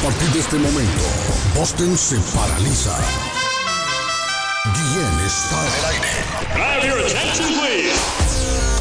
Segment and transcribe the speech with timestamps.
[0.00, 1.02] A partir de este momento,
[1.54, 2.96] Boston se paraliza.
[4.72, 6.08] Guillén está en el aire.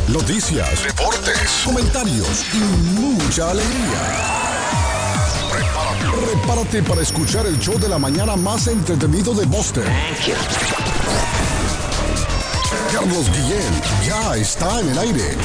[0.07, 2.59] Noticias, deportes, comentarios y
[3.01, 4.01] mucha alegría.
[5.51, 9.83] Prepárate, prepárate para escuchar el show de la mañana más entretenido de Boston.
[12.93, 15.35] Carlos Guillén ya está en el aire.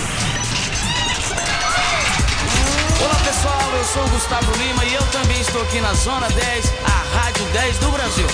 [3.84, 7.44] Eu sou o Gustavo Lima e eu também estou aqui na Zona 10, a Rádio
[7.52, 8.26] 10 do Brasil.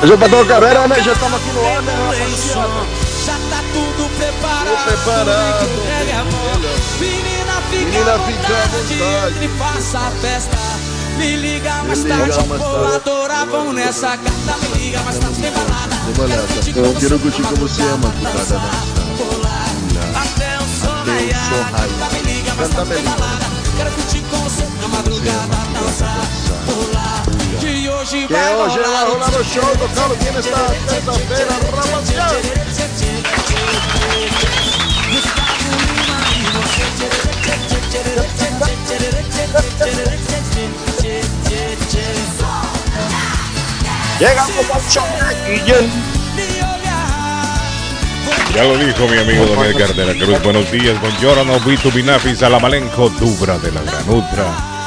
[0.00, 1.02] Eu já pra Dona Carreira, né?
[1.02, 1.92] Já estamos aqui no ar, né?
[3.26, 4.66] Já tá tudo preparado.
[4.66, 5.68] Tudo preparado.
[6.98, 10.56] Menina, fica Menina, fica à vontade, e faça a festa.
[11.18, 14.68] Me liga mais Me liga tarde, mais vou adorar, vamos nessa carta.
[14.72, 15.96] Me liga mais tarde, tem balada.
[15.96, 16.88] Tem balada.
[16.88, 17.82] Eu quero curtir com você,
[19.18, 19.64] Pular
[20.14, 22.14] até o raiar.
[22.56, 23.33] Canta, me
[23.76, 26.20] Quero curtir com você na madrugada, dançar,
[26.66, 27.22] pular.
[27.60, 30.58] Que hoje Que vai hoje vai rolar o show do Carlos Guilherme esta
[30.88, 31.54] terça-feira,
[45.46, 46.23] Guillén.
[48.54, 50.40] Ya lo dijo mi amigo de la Cruz.
[50.44, 54.44] Buenos días, buongiorno, Vito Binafis, Alamalenco, Dubra de la Granutra,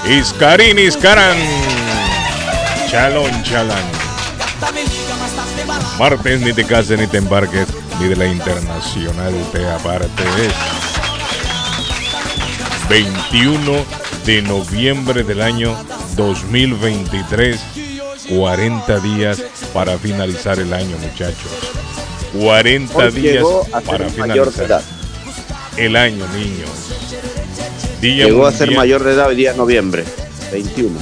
[0.09, 1.37] Iscarín, Iscaran,
[2.89, 3.83] Chalón, Chalán.
[5.99, 7.67] Martes, ni te cases ni te embarques,
[7.99, 10.53] ni de la internacional te apartes.
[12.89, 13.85] 21
[14.25, 15.75] de noviembre del año
[16.15, 17.59] 2023.
[18.29, 19.41] 40 días
[19.73, 21.86] para finalizar el año, muchachos.
[22.39, 23.43] 40 Hoy días
[23.85, 24.81] para mayor finalizar edad.
[25.77, 26.69] el año, niños.
[28.01, 30.03] Día Llegó a ser mundial- mayor de edad hoy día noviembre.
[30.51, 30.99] 21.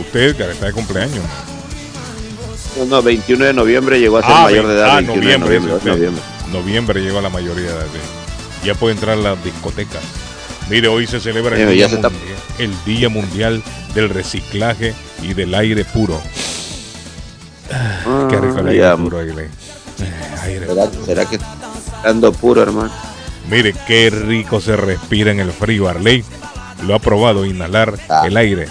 [0.00, 1.24] Usted, que está de cumpleaños.
[2.78, 4.90] No, no, 21 de noviembre llegó a ser Ah, mayor de edad.
[4.90, 5.90] ah, 21 de noviembre, noviembre.
[5.92, 6.22] noviembre.
[6.52, 7.86] Noviembre llegó a la mayoría de edad.
[8.64, 10.00] Ya puede entrar a las discotecas.
[10.70, 12.12] Mire, hoy se celebra el día, se mundial,
[12.58, 13.62] el día Mundial
[13.94, 16.20] del Reciclaje y del Aire Puro.
[18.30, 18.96] Qué rico el Ah, aire ya.
[18.96, 19.48] puro, Aguilé.
[20.00, 20.60] Eh,
[21.06, 21.38] ¿Será, que
[22.04, 22.90] ando puro, hermano?
[23.48, 25.88] Mire, qué rico se respira en el frío.
[25.88, 26.24] Arley
[26.86, 28.22] lo ha probado, inhalar Ah.
[28.26, 28.66] el aire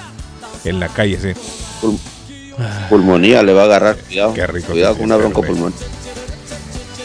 [0.66, 1.18] en la calle.
[1.20, 1.40] Sí.
[1.82, 2.00] Pul-
[2.90, 3.98] pulmonía le va a agarrar.
[3.98, 4.34] Cuidado.
[4.34, 5.78] Qué rico Cuidado con una broncopulmonía.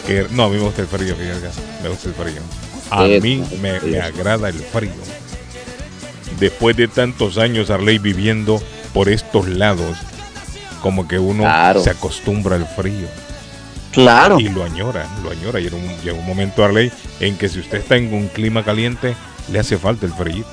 [0.07, 1.49] Que- no, a mí me gusta el frío, fíjate.
[1.83, 2.43] Me gusta el frío.
[2.91, 4.93] A mí me, agrada el frío.
[6.39, 8.61] Después de tantos años, Arley, viviendo
[8.93, 9.97] por estos lados,
[10.83, 11.83] como que uno Claro.
[11.83, 13.09] se acostumbra al frío.
[13.97, 14.39] Claro.
[14.39, 15.59] Y lo añora, lo añora.
[15.59, 19.17] Y un, llega un momento, Arley, en que si usted está en un clima caliente,
[19.51, 20.45] le hace falta el frío.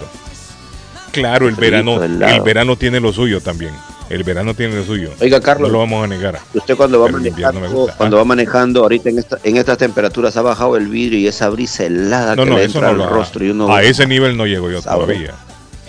[1.12, 3.74] Claro, el verano, el verano tiene lo suyo también.
[4.10, 5.12] El verano tiene lo suyo.
[5.22, 6.40] Oiga, No Carlos, lo vamos a negar.
[6.54, 7.96] usted cuando va manejando, gusta.
[7.98, 8.20] cuando Ah.
[8.20, 11.84] va manejando ahorita en, esta, en estas temperaturas ha bajado el vidrio y esa brisa
[11.86, 14.08] helada No, que no, le eso entra no al lo rostro y uno A ese
[14.08, 15.34] nivel no llego yo todavía.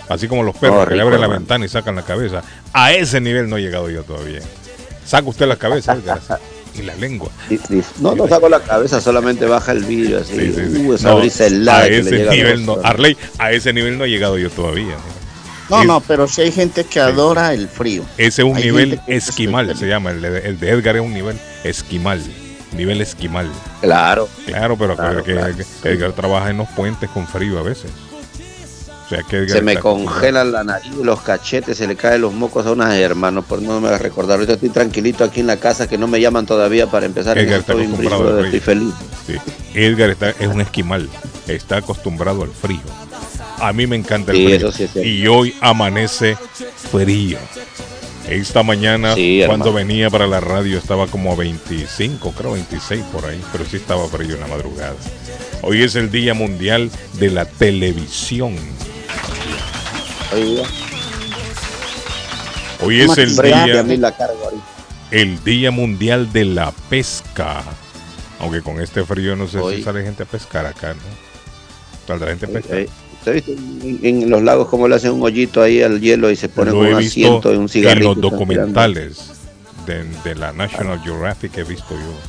[0.09, 2.41] Así como los perros No, que le abren la ventana y sacan la cabeza.
[2.73, 4.41] A ese nivel no he llegado yo todavía.
[5.05, 5.97] Saca usted la cabeza
[6.77, 7.29] y la lengua.
[7.99, 10.33] No, no saco la cabeza, solamente baja el vidrio así.
[10.33, 10.77] Sí, sí, sí.
[10.85, 12.77] Uh, esa No, brisa helada a que le ese nivel no.
[12.83, 14.95] Arley, a ese nivel no he llegado yo todavía.
[15.69, 18.03] No, Es- no, pero sí hay gente que adora el frío.
[18.17, 20.11] Ese es un Hay nivel es esquimal, se llama.
[20.11, 22.21] El de, el de Edgar es un nivel esquimal.
[22.73, 23.49] Nivel esquimal.
[23.81, 24.27] Claro.
[24.45, 25.55] Claro, pero Claro, que, claro.
[25.81, 27.89] que Edgar trabaja en los puentes con frío a veces.
[29.05, 32.33] O sea que Edgar Se me congelan la nariz, los cachetes, se le caen los
[32.33, 34.35] mocos a unas hermanos, por no me hagas recordar.
[34.39, 37.37] Ahorita estoy tranquilito aquí en la casa que no me llaman todavía para empezar.
[37.37, 38.75] Edgar está estoy, acostumbrado al estoy frío.
[38.79, 38.93] feliz.
[39.27, 39.35] Sí.
[39.75, 41.07] Edgar está, es un esquimal,
[41.47, 42.79] está acostumbrado al frío.
[43.59, 44.71] A mí me encanta el Sí, frío.
[44.71, 46.35] sí y hoy amanece
[46.91, 47.37] frío.
[48.27, 53.23] Esta mañana, Sí, cuando venía para la radio, estaba como a 25, creo 26 por
[53.25, 54.95] ahí, pero sí estaba frío en la madrugada.
[55.61, 56.89] Hoy es el Día Mundial
[57.19, 58.55] de la Televisión.
[60.33, 60.63] Oiga,
[62.81, 63.85] Hoy es el día,
[65.11, 67.63] el día Mundial de la Pesca.
[68.39, 69.77] Aunque con este frío no sé Hoy.
[69.77, 70.99] si sale gente a pescar acá, ¿no?
[72.05, 72.77] Saldrá gente a pescar.
[72.79, 72.89] Eh,
[73.19, 76.29] ¿Usted ha visto en, en los lagos cómo le hacen un hoyito ahí al hielo
[76.29, 78.09] y se ponen Lo un asiento y un en cigarrillo?
[78.09, 79.31] los y están documentales
[79.85, 82.19] de, de la National Geographic que he visto yo.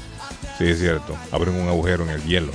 [0.58, 1.16] Sí, es cierto.
[1.32, 2.52] Abren un agujero en el hielo.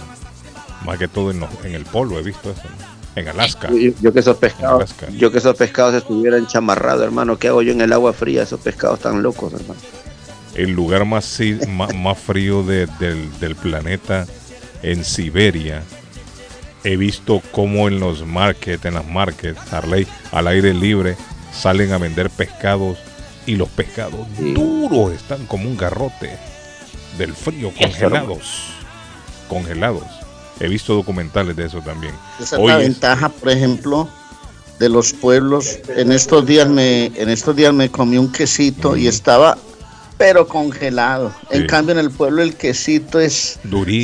[0.86, 2.62] Más que todo en, los- en el polo he visto eso.
[2.64, 2.91] ¿no?
[3.16, 3.70] En Alaska.
[3.72, 7.72] Yo, yo que esos pescados, yo que esos pescados estuvieran chamarrados, hermano, ¿qué hago yo
[7.74, 8.44] en el agua fría?
[8.44, 9.80] Esos pescados tan locos, hermano.
[10.56, 14.26] El lugar más, si- más, más frío de- del, del planeta,
[14.84, 15.84] en Siberia.
[16.84, 21.16] He visto cómo en los markets, en las markets, Harley, al aire libre,
[21.54, 22.98] salen a vender pescados
[23.46, 24.54] y los pescados Sí.
[24.54, 26.38] duros están como un garrote
[27.18, 28.74] del frío, congelados.
[29.48, 30.06] Congelados.
[30.62, 32.14] He visto documentales de eso también.
[32.40, 34.08] Esa es Hoy la es- ventaja, por ejemplo,
[34.80, 35.80] de los pueblos.
[35.96, 39.58] En estos días me, en estos días me comí un quesito y estaba
[40.18, 41.34] pero congelado.
[41.50, 43.58] En cambio en el pueblo el quesito es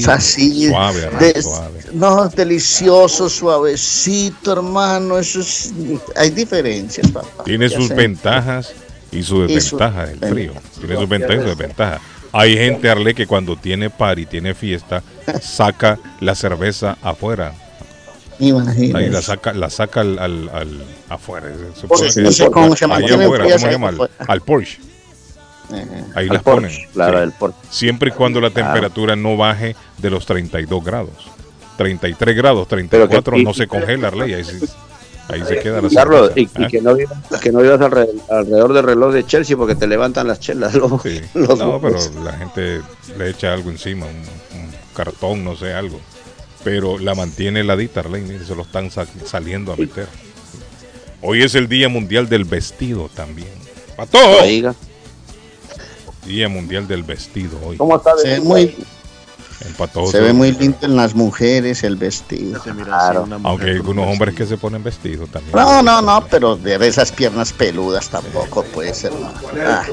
[0.08, 1.80] así, suave, de- suave.
[1.94, 5.20] no, delicioso, suavecito, hermano.
[5.20, 5.72] Eso es,
[6.16, 7.44] hay diferencias, papá.
[7.44, 7.94] Tiene sus sé.
[7.94, 8.74] ventajas
[9.12, 10.54] y sus desventajas el frío.
[10.80, 12.02] Tiene sus ventajas y sus desventajas.
[12.34, 15.02] Hay gente, Arle, que cuando tiene party, tiene fiesta,
[15.42, 17.54] saca la cerveza afuera.
[18.40, 18.98] Imagínese.
[18.98, 21.48] Ahí la saca, la saca al, al, al- afuera.
[22.10, 23.92] Se no sé cómo se ahí mantiene afuera, ¿cómo se ahí llama?
[24.28, 24.78] Al, Porsche.
[25.70, 25.82] Ajá.
[26.16, 26.90] Ahí Al las Porsche, ponen.
[26.94, 27.24] Claro, Sí.
[27.24, 27.58] el Porsche.
[27.72, 28.68] Siempre y cuando la Claro.
[28.74, 31.14] temperatura no baje de los 32 grados.
[31.78, 34.34] 33 grados, 34 aquí- no se congela, Arley.
[34.36, 34.66] Ahí, sí-
[35.30, 36.68] ahí se queda la Carlos, y, y ¿Ah?
[36.68, 40.28] que no vivas, que no vivas alrededor, alrededor del reloj de Chelsea porque te levantan
[40.28, 40.74] las chelas.
[40.76, 41.22] Los, Sí.
[41.34, 42.82] los No, pero la gente
[43.18, 44.12] le echa algo encima, un,
[44.60, 46.00] un cartón, no sé, algo.
[46.64, 50.08] Pero la mantiene heladita, Arley, mire, se lo están sa- saliendo a meter.
[51.22, 53.50] Hoy es el Día Mundial del Vestido también.
[53.96, 54.18] ¡Pato!
[54.42, 54.76] Oiga,
[56.26, 57.78] Día Mundial del Vestido hoy.
[57.78, 58.14] ¿Cómo está?
[58.24, 58.76] Ve muy,
[60.12, 62.62] Se ve muy lindo en las mujeres el vestido.
[62.62, 63.26] Claro.
[63.26, 64.58] mujer Aunque hay algunos un hombres que vestido.
[64.58, 65.56] se ponen vestido también.
[65.56, 69.12] No, no, no, pero de esas piernas peludas tampoco puede ser.
[69.14, 69.32] no.
[69.66, 69.84] Ah,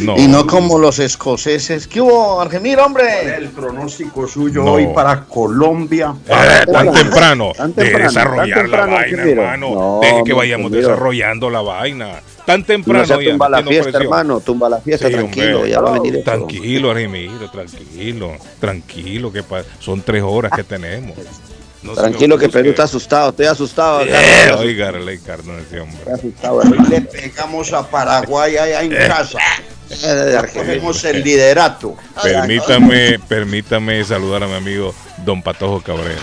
[0.00, 0.16] No.
[0.18, 1.86] Y no como los escoceses.
[1.86, 3.36] ¿Qué hubo, Argemiro, hombre?
[3.36, 4.72] El pronóstico suyo No.
[4.72, 6.14] hoy para Colombia.
[6.26, 7.52] Eh, tan temprano.
[7.56, 9.42] Tan temprano, desarrollar tan la temprano, vaina, ingeniero.
[9.42, 9.74] hermano.
[9.74, 12.20] No, Deje que vayamos desarrollando la vaina.
[12.46, 13.04] Tan no temprano.
[13.04, 14.40] ya, tumba la metiendo fiesta, hermano.
[14.40, 15.56] Tumba la fiesta, Sí, tranquilo.
[15.58, 15.70] hombre.
[15.70, 16.24] Ya va a venir eso.
[16.24, 18.36] Tranquilo, Argemiro, tranquilo.
[18.58, 19.44] Tranquilo, que
[19.80, 21.16] son tres horas que tenemos.
[21.82, 22.48] No Tranquilo que.
[22.48, 23.30] Perú está asustado.
[23.30, 24.02] Estoy asustado.
[24.02, 25.98] Eh, Carlos, Oiga, Arley Cardona, ese hombre.
[25.98, 26.62] Estoy asustado.
[26.62, 26.88] hermano.
[26.88, 29.38] Le pegamos a Paraguay allá en casa.
[29.90, 30.64] Eh, de Argentina.
[30.74, 31.96] Tenemos el liderato.
[32.22, 36.20] Permítame, permítame saludar a mi amigo Don Patojo Cabrera.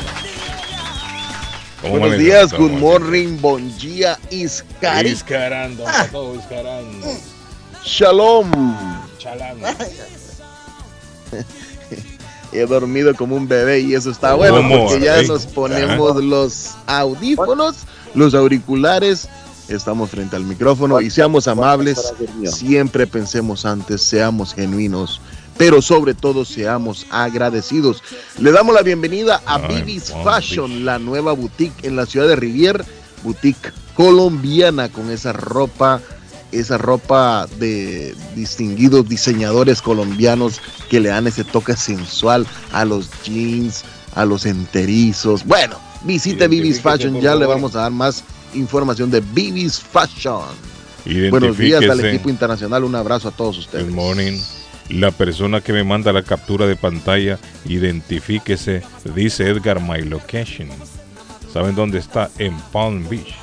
[1.82, 6.84] ¿Cómo Buenos días, good morning, bon día, iscari, Iscarán, Don Patojo Iscarán.
[7.86, 8.52] shalom.
[9.18, 9.58] Chalán.
[12.52, 14.88] He dormido como un bebé y eso está bueno ¿Cómo?
[14.88, 17.76] porque ya Ay, nos ponemos los audífonos,
[18.16, 19.30] los auriculares,
[19.70, 22.12] estamos frente al micrófono y seamos amables,
[22.52, 25.22] siempre pensemos antes, seamos genuinos,
[25.60, 28.02] pero sobre todo seamos agradecidos.
[28.40, 32.86] Le damos la bienvenida a Bibis Fashion, la nueva boutique en la ciudad de Rivier,
[33.24, 36.00] boutique colombiana con esa ropa,
[36.54, 43.84] esa ropa de distinguidos diseñadores colombianos que le dan ese toque sensual a los jeans,
[44.16, 45.44] a los enterizos.
[45.44, 48.24] Bueno, visite Bibis Fashion, ya le vamos a dar más
[48.54, 50.56] información de Bibis Fashion.
[51.30, 53.88] Buenos días al equipo internacional, un abrazo a todos ustedes.
[53.88, 54.40] Good morning.
[54.90, 58.82] La persona que me manda la captura de pantalla, identifíquese,
[59.16, 60.70] dice Edgar My Location.
[61.54, 62.30] ¿Saben dónde está?
[62.40, 63.36] En Palm Beach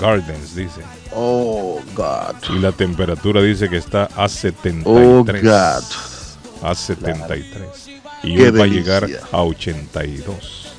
[0.00, 0.80] Gardens, dice.
[1.12, 2.36] Oh, God.
[2.50, 4.84] Y la temperatura dice que está a 73.
[4.86, 6.68] Oh, God.
[6.68, 7.88] A 73.
[8.22, 10.72] Y Qué hoy va a llegar a 82.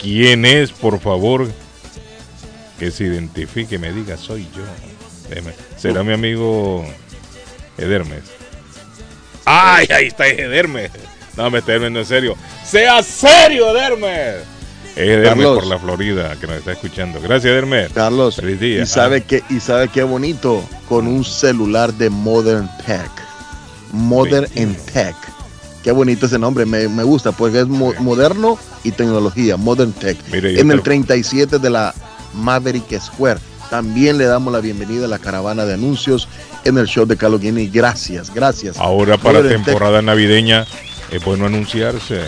[0.00, 1.48] ¿Quién es, por favor?
[2.78, 4.62] Que se identifique, me diga, soy yo.
[5.76, 6.84] ¿Será mi amigo
[7.78, 8.39] Edermes?
[9.52, 10.90] ¡Ay, ahí está Edermes!
[11.36, 12.36] No, me Edermes, no en serio.
[12.64, 14.36] ¡Sea serio, Edermes!
[14.96, 17.20] Es Edermes por la Florida que nos está escuchando.
[17.20, 17.90] Gracias, Edermes.
[17.92, 18.82] Carlos, Feliz día.
[18.82, 23.10] y sabe que y sabe qué bonito con un celular de Modern Tech.
[23.92, 24.62] Modern 21.
[24.72, 25.16] and Tech.
[25.82, 30.16] Qué bonito ese nombre, me, me gusta porque es mo- moderno y tecnología, Modern Tech.
[30.30, 31.94] Mire, en el te- 37 de la
[32.34, 33.40] Maverick Square.
[33.70, 36.28] También le damos la bienvenida a la caravana de anuncios
[36.64, 37.68] en el show de Carlos Guinea.
[37.72, 38.76] Gracias, gracias.
[38.78, 39.50] Ahora para Tech.
[39.64, 40.66] temporada navideña
[41.10, 42.22] es bueno anunciarse.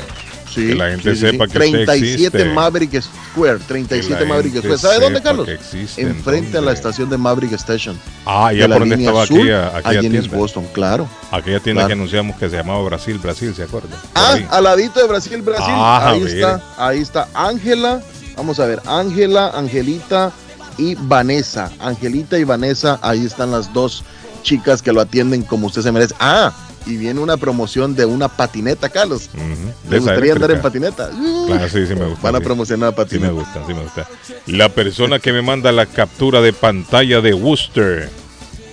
[0.55, 1.53] Sí, que la gente sí, sepa sí.
[1.53, 2.45] que usted 37 existe.
[2.45, 4.77] Maverick Square, Que 37 la Maverick Square.
[4.79, 5.49] ¿Sabe dónde, Carlos?
[5.49, 7.99] existe, Enfrente a la estación de Maverick Station.
[8.27, 10.37] Ah, ya por donde estaba azul, aquella, aquella allí en tienda.
[10.37, 11.09] Boston, claro.
[11.31, 11.87] Aquella tienda Claro.
[11.89, 13.97] que anunciamos que se llamaba Brasil, Brasil, ¿se acuerda?
[14.15, 15.65] Ah, al ladito de Brasil, Brasil.
[15.75, 18.03] Ah, ahí está, ahí está Ángela.
[18.37, 20.33] Vamos a ver, Ángela, Angelita
[20.91, 21.71] y Vanessa.
[21.79, 24.03] Angelita y Vanessa, ahí están las dos
[24.43, 26.15] chicas que lo atienden como usted se merece.
[26.19, 26.53] Ah,
[26.85, 29.31] y viene una promoción de una patineta, Carlos.
[29.85, 31.11] De ¿Le gustaría andar en patineta?
[31.17, 32.23] Uh, Claro, sí, sí me gusta.
[32.23, 32.45] Van a sí.
[32.45, 33.33] promocionar la Sí me patineta.
[33.33, 34.09] gusta, sí me gusta.
[34.47, 38.11] La persona que me manda la captura de pantalla de Worcester,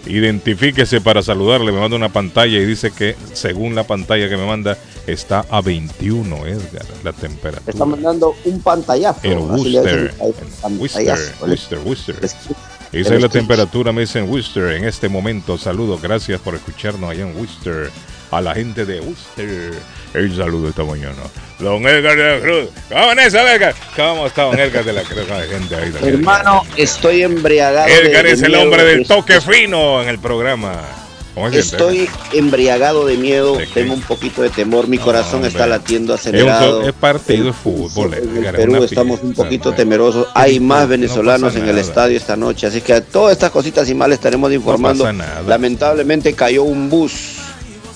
[0.08, 4.46] identifíquese para saludarle, me manda una pantalla y dice que según la pantalla que me
[4.46, 4.78] manda
[5.12, 7.86] está a 21, Edgar, la Está temperatura.
[7.86, 9.20] mandando un pantallazo.
[9.24, 10.14] En Worcester,
[10.64, 11.34] en Worcester.
[11.42, 12.16] Worcester, Worcester.
[12.92, 15.58] Esa es la temperatura, me dicen Worcester en este momento.
[15.58, 17.92] Saludos, gracias por escucharnos allá en Worcester.
[18.32, 19.74] A la gente de Worcester.
[20.14, 21.16] El saludo esta mañana.
[21.58, 22.70] Don Edgar de la Cruz.
[22.88, 23.76] ¿Cómo es Edgar?
[23.96, 25.30] ¿Cómo está Don Edgar de la Cruz?
[25.32, 25.92] Hay gente ahí.
[25.92, 26.08] la.
[26.08, 27.88] Hermano, estoy embriagado.
[27.88, 30.80] Edgar de es el hombre del toque fino en el programa.
[31.40, 35.66] ¿Cómo se siente, Estoy embriagado de miedo, tengo un poquito de temor, mi corazón está
[35.68, 36.82] latiendo acelerado.
[36.88, 38.14] es partido de fútbol.
[38.14, 40.28] En el es Perú estamos un poquito temerosos.
[40.36, 43.94] Hay más venezolanos en el estadio esta noche, así que a todas estas cositas y
[43.96, 45.08] mal estaremos informando.
[45.48, 47.14] Lamentablemente cayó un bus,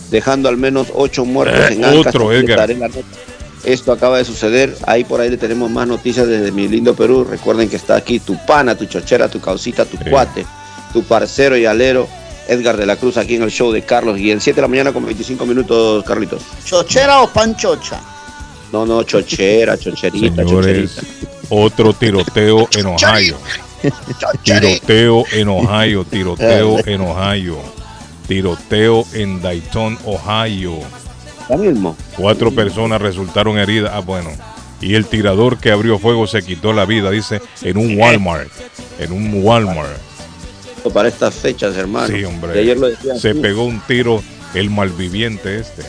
[0.09, 2.07] dejando al menos ocho muertos Eh, en Ancash.
[2.07, 2.69] otro, Edgar.
[3.65, 4.75] Esto acaba de suceder.
[4.85, 7.23] Ahí por ahí le tenemos más noticias desde mi lindo Perú.
[7.29, 10.03] Recuerden que está aquí tu pana, tu chochera, tu causita, tu Sí.
[10.09, 10.45] cuate,
[10.91, 12.07] tu parcero y alero.
[12.47, 14.67] Edgar de la Cruz aquí en el show de Carlos y en 7 de la
[14.67, 16.41] mañana con 25 minutos, Carlitos.
[16.65, 18.01] ¿Chochera o panchocha?
[18.71, 21.37] No, no, chochera, chocherita, Señores, chocherita.
[21.49, 23.37] otro tiroteo en Ohio.
[24.43, 27.57] Tiroteo en Ohio, tiroteo en Ohio.
[28.27, 30.79] Tiroteo en Dayton, Ohio.
[31.49, 31.95] Ya mismo.
[32.15, 33.91] Cuatro personas resultaron heridas.
[33.93, 34.29] Ah, bueno.
[34.81, 38.49] Y el tirador que abrió fuego se quitó la vida, dice, en un Walmart.
[38.99, 39.97] En un Walmart.
[40.91, 42.07] Para estas fechas, hermano.
[42.07, 42.59] Sí, Y hombre.
[42.59, 44.21] ayer lo decía Se aquí, pegó un tiro
[44.53, 45.83] el malviviente este.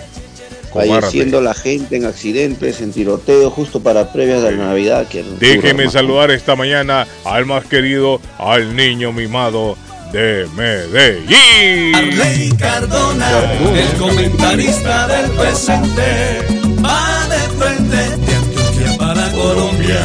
[0.73, 5.07] falleciendo la gente en accidentes, en tiroteo, justo para previas de la Navidad.
[5.09, 5.91] Que Déjeme hermano.
[5.91, 9.77] saludar esta mañana al más querido, al niño mimado
[10.13, 11.95] de Medellín.
[11.95, 16.39] Arley Cardona, el comentarista del presente,
[16.85, 20.01] va de frente de Antioquia para Colombia.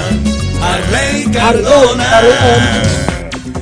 [0.61, 2.21] Arley Cardona.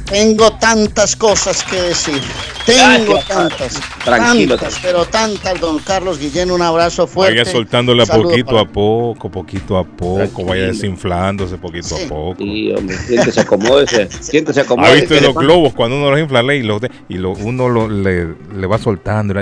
[0.10, 2.22] Tengo tantas cosas que decir.
[2.66, 3.80] Tengo Gracias, tantas.
[4.04, 6.50] Tranquilo, Tantas, pero tantas, don Carlos Guillén.
[6.52, 7.40] Un abrazo fuerte.
[7.40, 10.48] Vaya soltándola poquito para- a poco, poquito a poco, Tranquilo.
[10.48, 12.04] vaya desinflándose poquito Sí.
[12.06, 12.36] a poco.
[12.40, 14.08] Sí, hombre, siéntese, acomódese.
[14.22, 14.96] Siéntese, ¿Ha acomódese.
[14.96, 17.68] visto que le los globos cuando uno los infla y, los de- y lo- uno
[17.70, 19.34] lo- le, le va soltando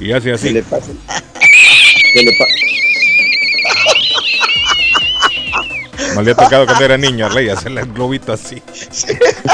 [0.00, 0.50] y hace que así?
[0.50, 0.90] le pasa?
[2.12, 2.44] Que le pa-
[6.16, 8.62] Me le ha tocado cuando era niño, Rey, hacerle el globito así.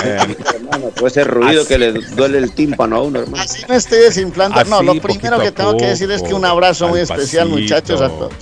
[0.05, 3.43] Eh, hermano, puede ser ruido que le duele el tímpano a uno, hermano.
[3.43, 4.63] Así me estoy desinflando.
[4.65, 7.61] no, lo primero que tengo que decir es que un abrazo muy al especial, pasito.
[7.61, 8.33] muchachos, a todos.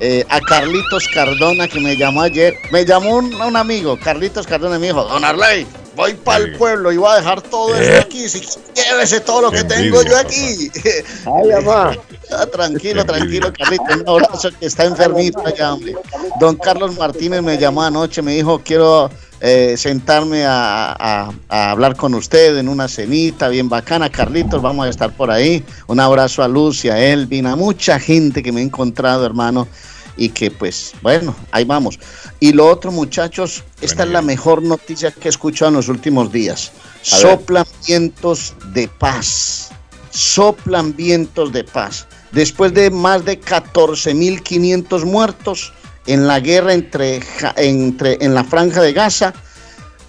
[0.00, 2.54] Eh, a Carlitos Cardona, que me llamó ayer.
[2.70, 6.56] Me llamó un, un amigo, Carlitos Cardona, y me dijo: Don Arley, voy para el
[6.56, 7.82] pueblo y voy a dejar todo Eh.
[7.98, 8.28] esto aquí.
[8.28, 8.40] Si
[8.74, 10.70] llévese todo lo Qué que tengo yo aquí.
[11.24, 11.96] Ay, mamá.
[12.30, 13.52] Ah, tranquilo, tranquilo.
[13.52, 13.96] Carlitos.
[13.96, 15.94] Un abrazo que está enfermito allá, hombre.
[16.40, 19.10] Don Carlos Martínez me llamó anoche, me dijo, quiero
[19.40, 24.10] eh, sentarme a, a- a hablar con usted en una cenita bien bacana.
[24.10, 25.64] Carlitos, vamos a estar por ahí.
[25.86, 29.68] Un abrazo a Lucia, a Elvin, a mucha gente que me he encontrado, hermano.
[30.16, 31.98] Y que pues, bueno, ahí vamos.
[32.40, 36.32] Y lo otro, muchachos, esta es la mejor noticia que he escuchado en los últimos
[36.32, 36.72] días.
[37.12, 37.20] A ver.
[37.20, 39.70] Soplan vientos de paz.
[40.10, 42.06] Soplan vientos de paz.
[42.32, 45.72] Después de más de 14.500 muertos
[46.06, 47.20] en la guerra entre,
[47.56, 49.34] entre, en la franja de Gaza,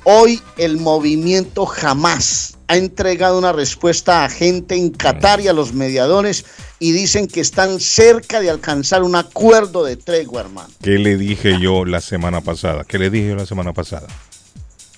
[0.04, 5.74] hoy el movimiento Hamas ha entregado una respuesta a gente en Qatar y a los
[5.74, 6.46] mediadores
[6.80, 10.70] y dicen que están cerca de alcanzar un acuerdo de tregua, hermano.
[10.82, 12.84] ¿Qué le dije yo la semana pasada?
[12.84, 14.08] ¿Qué le dije yo la semana pasada?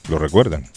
[0.09, 0.67] ¿Lo recuerdan?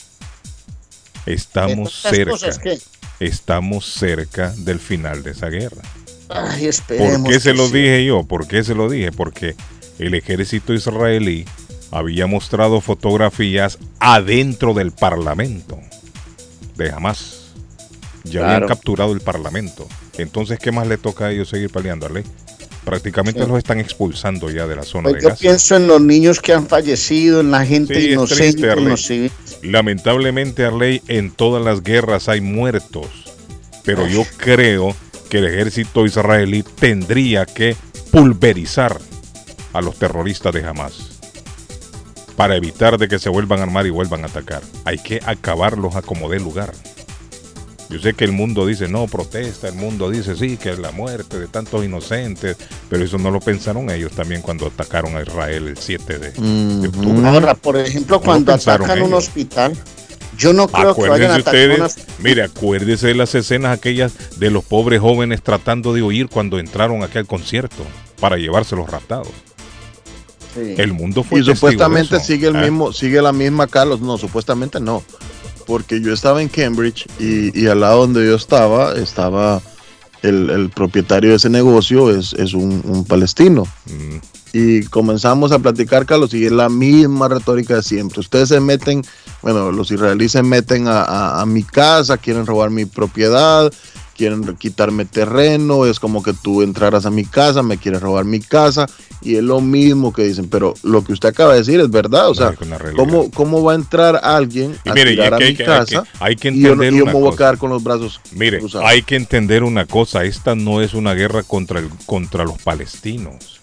[1.26, 2.58] Estamos cerca.
[2.60, 2.78] que-
[3.20, 5.82] Estamos cerca del final de esa guerra.
[6.28, 7.74] Ay, ¿Por qué se lo sí.
[7.74, 8.24] dije yo?
[8.24, 9.12] ¿Por qué se lo dije?
[9.12, 9.54] Porque
[9.98, 11.44] el ejército israelí
[11.92, 15.78] había mostrado fotografías adentro del parlamento
[16.76, 17.42] de Hamas.
[18.24, 19.86] Ya habían capturado el parlamento.
[20.18, 22.24] Entonces, ¿qué más le toca a ellos seguir peleándole?
[22.84, 23.48] Prácticamente Sí.
[23.48, 25.40] los están expulsando ya de la zona Pues de yo Gaza.
[25.40, 29.30] pienso en los niños que han fallecido, en la gente Sí, inocente, triste, Arley.
[29.62, 33.06] Lamentablemente, Arley, en todas las guerras hay muertos.
[33.84, 34.94] Pero yo creo
[35.28, 37.76] que el ejército israelí tendría que
[38.10, 38.98] pulverizar
[39.72, 41.18] a los terroristas de Hamas
[42.36, 44.62] para evitar de que se vuelvan a armar y vuelvan a atacar.
[44.84, 46.72] Hay que acabarlos a como dé lugar.
[47.92, 50.92] Yo sé que el mundo dice, no, protesta, el mundo dice, sí, que es la
[50.92, 52.56] muerte de tantos inocentes,
[52.88, 56.88] pero eso no lo pensaron ellos también cuando atacaron a Israel el 7 de, de
[56.88, 57.28] octubre.
[57.28, 59.76] Ahora, por ejemplo, No cuando atacan un hospital,
[60.38, 64.38] yo no creo que vayan a Acuérdense atacar ustedes, mire, acuérdese de las escenas aquellas
[64.38, 67.84] de los pobres jóvenes tratando de huir cuando entraron aquí al concierto
[68.18, 69.28] para llevárselos raptados.
[70.54, 70.74] Sí.
[70.76, 72.26] El mundo fue Y supuestamente de eso.
[72.26, 74.00] sigue el Ah, mismo, sigue la misma Carlos.
[74.00, 75.02] No, supuestamente no.
[75.72, 79.62] Porque yo estaba en Cambridge y, y al lado donde yo estaba, estaba
[80.22, 83.62] el, el propietario de ese negocio, es, es un, un palestino.
[83.86, 84.16] mm,
[84.52, 88.20] Y comenzamos a platicar, Carlos, y es la misma retórica de siempre.
[88.20, 89.02] Ustedes se meten
[89.40, 93.72] bueno, los israelíes se meten a, a- a mi casa, quieren robar mi propiedad,
[94.16, 98.40] quieren quitarme terreno, es como que tú entraras a mi casa, me quieres robar mi
[98.40, 98.86] casa,
[99.20, 102.28] y es lo mismo que dicen, pero lo que usted acaba de decir es verdad,
[102.30, 102.54] o sea.
[102.96, 105.66] ¿cómo, ¿cómo va a entrar alguien Y a mire, tirar a que mi que- hay
[105.66, 108.20] casa que- hay que y yo, yo una me voy a quedar con los brazos
[108.32, 108.86] Mire, cruzados?
[108.88, 113.60] hay que entender una cosa, esta no es una guerra contra, el, contra los palestinos.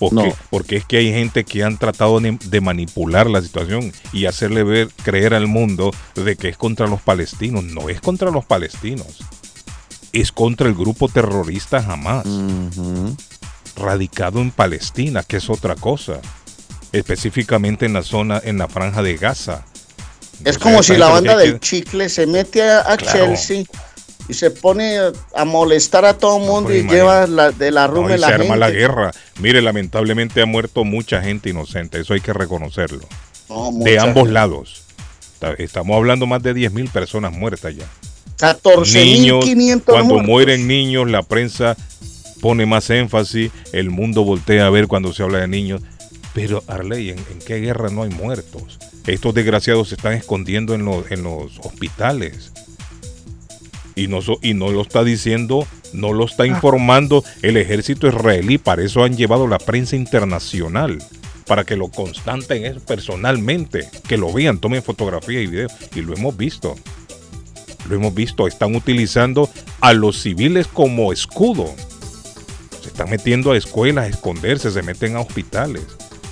[0.00, 0.34] Porque, No.
[0.50, 4.88] porque es que hay gente que han tratado de manipular la situación y hacerle ver,
[5.04, 7.62] creer al mundo de que es contra los palestinos.
[7.62, 9.18] No es contra los palestinos.
[10.14, 12.24] Es contra el grupo terrorista Hamas,
[13.76, 16.20] radicado en Palestina, que es otra cosa.
[16.92, 19.64] Específicamente en la zona, en la franja de Gaza.
[20.44, 23.18] Es como si la banda del chicle se mete a, a Claro.
[23.18, 23.64] Chelsea
[24.28, 24.98] y se pone
[25.34, 28.28] a molestar a todo el mundo y lleva la, de la No, rumba y la
[28.28, 29.10] se arma la guerra.
[29.40, 33.06] Mire, lamentablemente ha muerto mucha gente inocente, eso hay que reconocerlo.
[33.48, 34.32] No, de ambos gente.
[34.32, 34.84] lados.
[35.58, 37.84] Estamos hablando más de 10.000 personas muertas ya.
[38.38, 40.26] 14.500 cuando muertos.
[40.28, 41.76] mueren niños, la prensa
[42.40, 45.80] pone más énfasis, el mundo voltea a ver cuando se habla de niños.
[46.34, 48.78] Pero Arley, ¿en, en qué guerra no hay muertos?
[49.06, 52.52] Estos desgraciados se están escondiendo en, los- en los hospitales.
[53.94, 56.28] Y no, y no lo está diciendo, no lo Ah.
[56.28, 58.58] está informando el ejército israelí.
[58.58, 60.98] Para eso han llevado la prensa internacional.
[61.46, 63.88] Para que lo constaten eso personalmente.
[64.08, 65.68] Que lo vean, tomen fotografía y video.
[65.94, 66.74] Y lo hemos visto.
[67.88, 68.46] Lo hemos visto.
[68.46, 69.48] Están utilizando
[69.80, 71.66] a los civiles como escudo.
[72.80, 74.70] Se están metiendo a escuelas a esconderse.
[74.70, 75.82] Se meten a hospitales.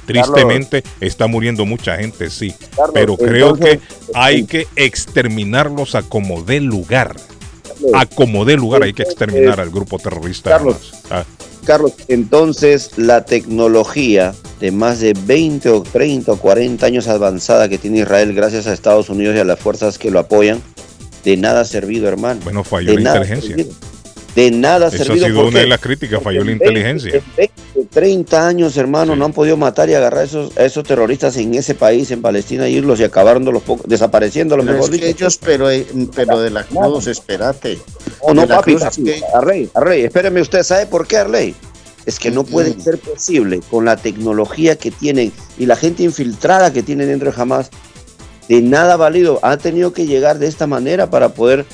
[0.06, 2.52] Tristemente está muriendo mucha gente, sí.
[2.76, 7.14] Carlos, pero creo entonces, que hay que exterminarlos a como dé lugar.
[7.94, 10.50] A como dé lugar hay que exterminar al grupo terrorista.
[10.50, 10.92] Carlos.
[11.11, 11.25] Ah,
[11.64, 17.78] Carlos, entonces la tecnología de más de 20 o 30 o 40 años avanzada que
[17.78, 20.61] tiene Israel gracias a Estados Unidos y a las fuerzas que lo apoyan,
[21.25, 22.41] de nada ha servido, hermano.
[22.45, 23.57] bueno, falló de la nada ha inteligencia.
[23.57, 23.93] servido.
[24.35, 25.27] De nada ha Eso ha servido.
[25.27, 27.14] sido ¿por una de las críticas, falló la En 20, inteligencia.
[27.16, 29.18] en 20, 30 años, hermano, Sí.
[29.18, 32.23] no han podido matar y agarrar a esos, a esos terroristas en ese país, en
[32.23, 35.70] Palestina, y irlos y acabaron los pocos, desapareciendo, lo Pero mejor es que ellos, pero,
[35.70, 37.79] eh, pero de la cruz, espérate.
[38.27, 41.18] No, no, de papi, cruz es papi, que- Arley, Arley, espéreme usted, ¿sabe por qué,
[41.18, 41.55] Arley?
[42.07, 42.81] Es que no puede Mm.
[42.81, 47.40] ser posible con la tecnología que tienen y la gente infiltrada que tienen dentro de
[47.40, 47.70] Hamas,
[48.48, 49.38] de nada válido.
[49.42, 51.64] Ha tenido que llegar de esta manera para poder,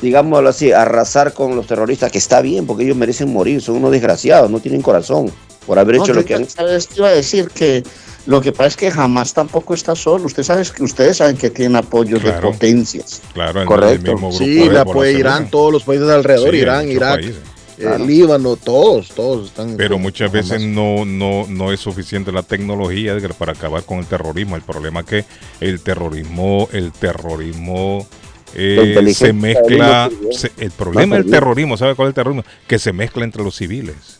[0.00, 3.92] digámoslo así, arrasar con los terroristas, que está bien, porque ellos merecen morir, son unos
[3.92, 5.30] desgraciados, no tienen corazón
[5.66, 7.82] por haber No, hecho lo que han ¿sabes qué iba a decir que
[8.26, 10.26] lo que pasa es que jamás tampoco está solo.
[10.26, 13.20] Usted sabe que ustedes saben que tienen apoyo de potencias.
[13.32, 14.10] Claro, en Correcto.
[14.10, 17.36] el mismo grupo Sí, de se Irán, todos los países alrededor, Sí, Irán, Irak, países.
[17.78, 18.04] Eh, Claro.
[18.04, 19.76] Líbano, todos, todos están.
[19.76, 23.98] Pero con- muchas con veces no, no, no es suficiente la tecnología para acabar con
[23.98, 24.56] el terrorismo.
[24.56, 25.24] El problema es que
[25.60, 28.06] el terrorismo, el terrorismo
[28.54, 30.10] eh, se mezcla.
[30.32, 32.44] se- el problema del terrorismo, ¿sabe cuál es el terrorismo?
[32.66, 34.18] Que se mezcla entre los civiles.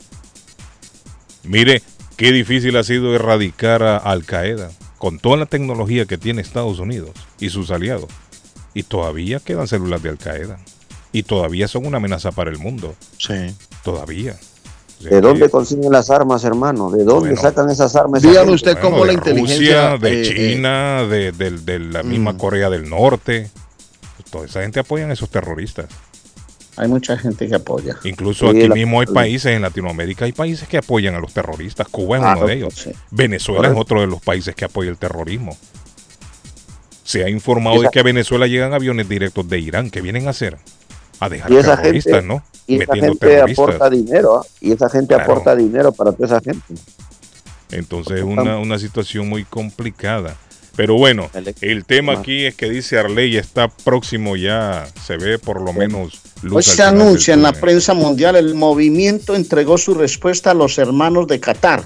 [1.44, 1.82] Mire,
[2.16, 6.78] qué difícil ha sido erradicar a Al Qaeda con toda la tecnología que tiene Estados
[6.78, 7.10] Unidos
[7.40, 8.06] y sus aliados.
[8.74, 10.58] Y todavía quedan células de Al Qaeda.
[11.12, 12.94] Y todavía son una amenaza para el mundo.
[13.18, 13.54] Sí.
[13.84, 14.36] Todavía.
[15.00, 16.90] ¿De dónde consiguen las armas, hermano?
[16.90, 17.40] ¿De dónde Bueno.
[17.42, 18.22] sacan esas armas?
[18.22, 22.32] Dígame usted cómo la de inteligencia, Rusia, de eh, China, de, de- de la misma
[22.34, 22.38] Mm.
[22.38, 23.50] Corea del Norte.
[24.30, 25.86] Toda esa gente apoyan a esos terroristas.
[26.76, 27.96] Hay mucha gente que apoya.
[28.04, 31.34] Incluso Sí, aquí la- mismo hay países en Latinoamérica, hay países que apoyan a los
[31.34, 31.88] terroristas.
[31.88, 32.72] Cuba es Ah, uno de ellos.
[32.74, 32.92] sí.
[33.10, 35.54] Venezuela es otro de los países que apoya el terrorismo.
[37.04, 39.90] Se ha informado Esa- de que a Venezuela llegan aviones directos de Irán.
[39.90, 40.58] ¿Qué vienen a hacer?
[41.24, 42.42] A dejar Y esa terroristas, gente- ¿no?
[42.66, 45.32] Y esa gente aporta dinero, y esa gente Claro.
[45.32, 46.74] aporta dinero para toda esa gente.
[47.70, 50.36] Entonces es una, una situación muy complicada.
[50.74, 51.30] Pero bueno,
[51.60, 56.22] el tema aquí es que dice Arley está próximo ya, se ve por lo menos
[56.42, 60.78] luz Hoy se anuncia en la prensa mundial, el movimiento entregó su respuesta a los
[60.78, 61.84] hermanos de Qatar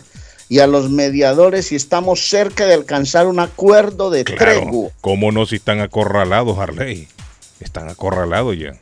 [0.48, 4.90] y a los mediadores y estamos cerca de alcanzar un acuerdo de Claro, tregua.
[5.00, 7.08] ¿cómo no si están acorralados, Arley?
[7.58, 8.72] Están acorralados ya.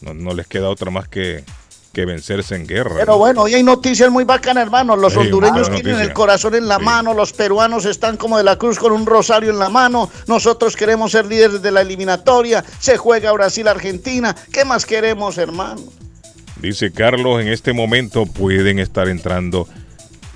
[0.00, 1.44] No, no les queda otra más que,
[1.92, 2.94] que vencerse en guerra.
[2.98, 3.18] Pero ¿no?
[3.18, 4.96] bueno, hoy hay noticias muy bacanas, hermano.
[4.96, 6.02] Los Sí, hondureños tienen noticia.
[6.04, 6.84] el corazón en la Sí.
[6.84, 10.08] mano, los peruanos están como de la cruz con un rosario en la mano.
[10.26, 12.64] Nosotros queremos ser líderes de la eliminatoria.
[12.78, 14.34] Se juega Brasil-Argentina.
[14.52, 15.82] ¿Qué más queremos, hermano?
[16.60, 19.66] Dice Carlos, en este momento pueden estar entrando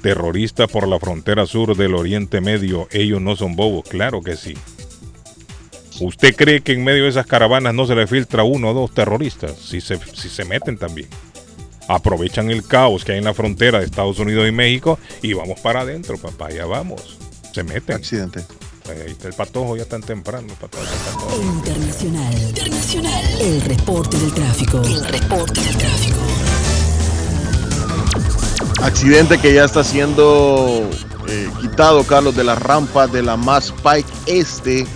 [0.03, 2.89] terroristas por la frontera sur del Oriente Medio.
[2.91, 4.55] Ellos no son bobos, claro que sí.
[6.01, 8.93] ¿Usted cree que en medio de esas caravanas no se le filtra uno o dos
[8.93, 9.57] terroristas?
[9.57, 11.09] Si se, si se meten también.
[11.89, 15.61] Aprovechan el caos que hay en la frontera de Estados Unidos y México y vamos
[15.61, 17.19] para adentro, papá, ya vamos.
[17.53, 17.97] Se meten.
[17.97, 18.45] Accidente.
[18.89, 20.49] Ahí está el patojo ya tan temprano.
[20.61, 20.85] patojo.
[21.41, 22.35] Internacional.
[22.35, 23.25] Internacional.
[23.41, 24.83] El reporte del tráfico.
[24.83, 26.19] El reporte del tráfico.
[28.83, 30.91] Accidente que ya está siendo
[31.29, 34.87] eh, quitado, Carlos, de la rampa de la Mass Pike Este.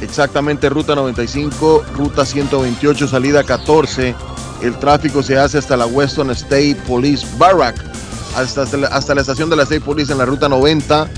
[0.00, 4.14] Exactamente ruta 95, ruta 128, salida 14.
[4.62, 7.76] El tráfico se hace hasta la Weston State Police Barrack,
[8.36, 8.88] hasta, la-
[9.20, 11.08] estación de la State Police en la ruta 90.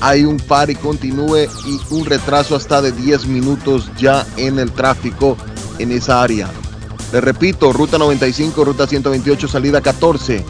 [0.00, 4.72] Hay un par y continúe y un retraso hasta de 10 minutos ya en el
[4.72, 5.36] tráfico
[5.78, 6.48] en esa área.
[7.12, 10.44] Le repito, ruta 95, ruta 128, salida 14.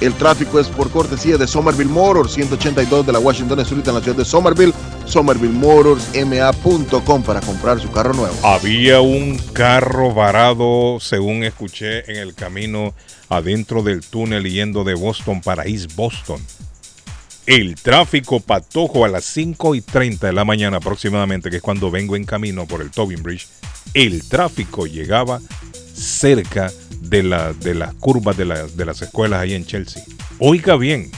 [0.00, 4.00] El tráfico es por cortesía de Somerville Motors, 182 de la Washington Street en la
[4.00, 4.72] ciudad de Somerville.
[5.10, 8.34] SomervilleMotorsMA.com para comprar su carro nuevo.
[8.44, 12.94] Había un carro varado, según escuché, en el camino
[13.28, 16.40] adentro del túnel yendo de Boston para East Boston.
[17.46, 21.90] El tráfico patojo a las 5 y 30 de la mañana aproximadamente, que es cuando
[21.90, 23.48] vengo en camino por el Tobin Bridge,
[23.94, 25.40] el tráfico llegaba
[25.92, 26.70] cerca
[27.00, 30.04] de, la, de las curvas de, de las escuelas ahí en Chelsea.
[30.38, 31.10] Oiga bien,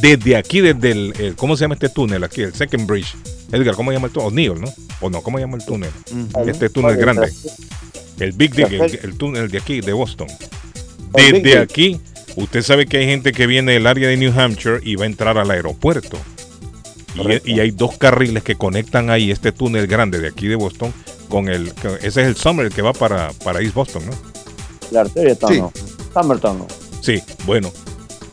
[0.00, 2.42] desde aquí, desde el, el- ¿cómo se llama este túnel aquí?
[2.42, 3.14] El Second Bridge.
[3.52, 4.28] Edgar, ¿cómo se llama el túnel?
[4.28, 4.72] O'Neill, ¿no?
[5.00, 5.90] O no, ¿cómo se llama el túnel?
[6.46, 7.32] Este túnel grande.
[8.18, 10.28] El Big Dig, el, el túnel de aquí, de Boston.
[11.12, 12.00] Desde aquí,
[12.36, 15.06] usted sabe que hay gente que viene del área de New Hampshire y va a
[15.06, 16.16] entrar al aeropuerto.
[17.44, 20.92] Y, y hay dos carriles que conectan ahí este túnel grande de aquí de Boston
[21.28, 21.72] con el...
[21.74, 24.12] con- ese es el Summer, el que va para, para East Boston, ¿no?
[24.90, 25.60] La arteria Sí.
[25.60, 25.72] no.
[26.12, 26.66] Summerton no.
[27.00, 27.72] Sí, bueno,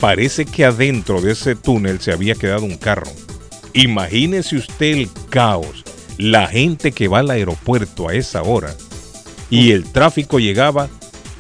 [0.02, 3.12] parece que adentro de ese túnel se había quedado un carro.
[3.74, 5.86] Imagínese usted el caos,
[6.18, 8.76] la gente que va al aeropuerto a esa hora
[9.52, 10.90] y el tráfico llegaba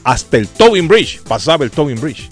[0.04, 2.30] hasta el Tobin Bridge, pasaba el Tobin Bridge,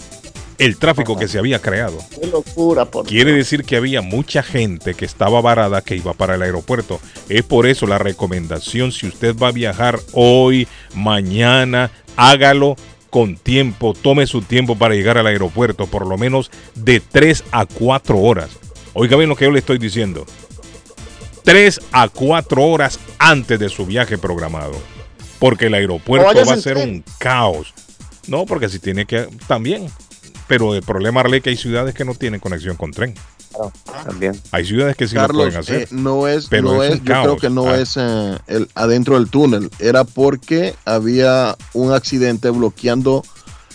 [0.58, 1.98] el tráfico que se había creado.
[2.18, 6.36] Qué locura, por Quiere decir que había mucha gente que estaba varada que iba para
[6.36, 7.00] el aeropuerto.
[7.28, 12.76] Es por eso la recomendación, si usted va a viajar hoy, mañana, hágalo
[13.10, 17.66] con tiempo, tome su tiempo para llegar al aeropuerto, por lo menos de 3 a
[17.66, 18.50] 4 horas.
[18.92, 20.24] Oiga bien lo que yo le estoy diciendo.
[21.44, 24.76] 3 a 4 horas antes de su viaje programado.
[25.38, 27.72] Porque el aeropuerto va a ser un caos.
[28.26, 29.26] No, porque si tiene que...
[29.46, 29.86] También.
[30.46, 33.14] Pero el problema, Arley, que hay ciudades que no tienen conexión con tren.
[33.52, 33.72] Claro,
[34.04, 34.40] también.
[34.52, 35.82] Hay ciudades que sí lo Carlos, pueden hacer.
[35.82, 37.78] eh, no es, pero no es yo creo que no Ah.
[37.78, 43.24] es eh, el, adentro del túnel, era porque había un accidente bloqueando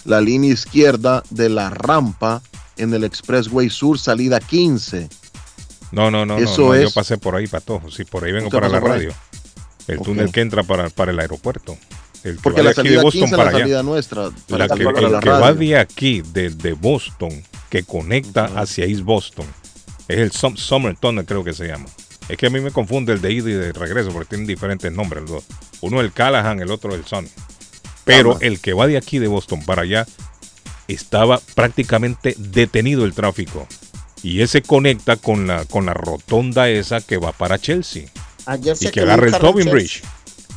[0.06, 2.42] la línea izquierda de la rampa
[2.78, 5.10] en el Expressway Sur, salida 15.
[5.92, 7.90] no, no, no, eso no, Yo es- pasé por ahí, Patojo.
[7.92, 9.14] Sí, por ahí vengo ¿Usted para la radio.
[9.88, 11.78] El túnel que entra para, para el aeropuerto.
[12.24, 13.64] El que Porque va la de aquí de salida Boston 15 es para la allá.
[13.66, 14.30] salida nuestra.
[14.48, 17.84] para La acá, que- para el la que va de aquí, de, de Boston, que
[17.84, 19.46] conecta hacia East Boston,
[20.08, 21.86] es el Sum- Summer Tunnel, creo que se llama.
[22.30, 24.92] Es que a mí me confunde el de ida y de regreso, porque tienen diferentes
[24.92, 25.44] nombres los dos.
[25.82, 27.30] Uno es el Callahan, el otro es el Sun.
[28.04, 28.40] Pero Ajá.
[28.42, 30.06] el que va de aquí de Boston para allá
[30.88, 33.68] estaba prácticamente detenido el tráfico.
[34.24, 38.08] Y ese conecta con la, con la rotonda esa que va para Chelsea
[38.48, 39.70] Ayer y que agarra el Tobin.
[39.70, 40.02] Bridge.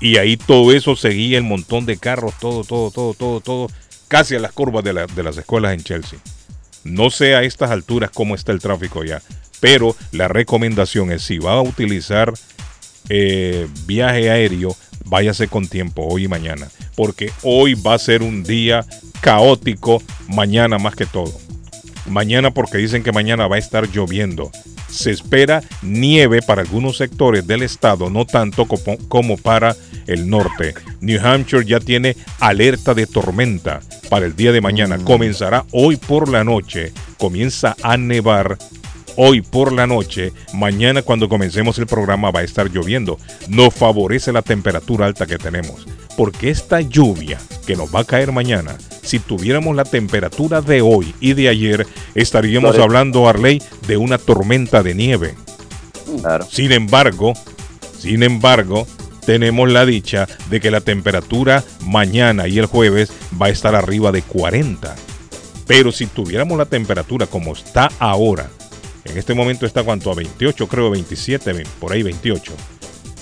[0.00, 3.66] Y ahí todo eso seguía el montón de carros, todo, todo, todo, todo, todo,
[4.06, 6.18] casi a las curvas de, la- de las escuelas en Chelsea.
[6.84, 9.22] No sé a estas alturas cómo está el tráfico ya,
[9.60, 12.32] pero la recomendación es si va a utilizar
[13.08, 18.42] eh, viaje aéreo, váyase con tiempo hoy y mañana, porque hoy va a ser un
[18.42, 18.84] día
[19.20, 21.47] caótico, mañana más que todo.
[22.08, 24.50] Mañana porque dicen que mañana va a estar lloviendo.
[24.88, 28.66] Se espera nieve para algunos sectores del estado, no tanto
[29.08, 30.74] como, para el norte.
[31.00, 34.98] New Hampshire ya tiene alerta de tormenta para el día de mañana.
[34.98, 36.92] Comenzará hoy por la noche.
[37.18, 38.56] Comienza a nevar
[39.16, 40.32] hoy por la noche.
[40.54, 43.18] Mañana cuando comencemos el programa va a estar lloviendo.
[43.48, 45.86] Nos favorece la temperatura alta que tenemos.
[46.18, 51.14] Porque esta lluvia que nos va a caer mañana, si tuviéramos la temperatura de hoy
[51.20, 55.34] y de ayer, estaríamos hablando, Arley, de una tormenta de nieve.
[56.20, 56.44] Claro.
[56.50, 57.34] Sin embargo,
[57.96, 58.84] sin embargo,
[59.26, 64.10] tenemos la dicha de que la temperatura mañana y el jueves va a estar arriba
[64.10, 64.96] de 40.
[65.68, 68.48] Pero si tuviéramos la temperatura como está ahora,
[69.04, 72.52] en este momento está cuanto a 28, creo 27, ve- por ahí 28.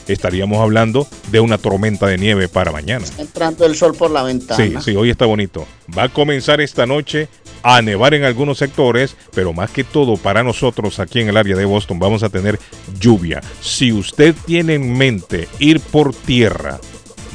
[0.09, 3.05] Estaríamos hablando de una tormenta de nieve para mañana.
[3.19, 4.63] Entrando el sol por la ventana.
[4.63, 5.67] Sí, sí, hoy está bonito.
[5.97, 7.29] Va a comenzar esta noche
[7.63, 11.57] a nevar en algunos sectores, pero más que todo para nosotros aquí en el área
[11.57, 12.61] de Boston vamos a tener
[13.01, 13.41] lluvia.
[13.61, 16.79] Si usted tiene en mente ir por tierra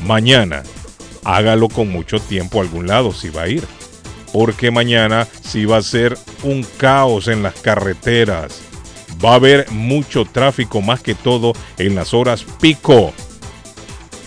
[0.06, 0.64] mañana,
[1.24, 3.64] hágalo con mucho tiempo a algún lado si va a ir.
[4.32, 8.62] Porque mañana sí va a ser un caos en las carreteras.
[9.24, 13.14] Va a haber mucho tráfico, más que todo en las horas pico.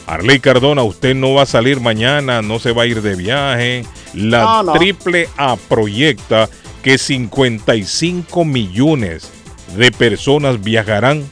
[0.07, 3.85] Arley Cardona, usted no va a salir mañana, no se va a ir de viaje.
[4.13, 4.73] La No, no.
[4.75, 6.49] triple A proyecta
[6.83, 9.31] que 55 millones
[9.77, 11.25] de personas viajarán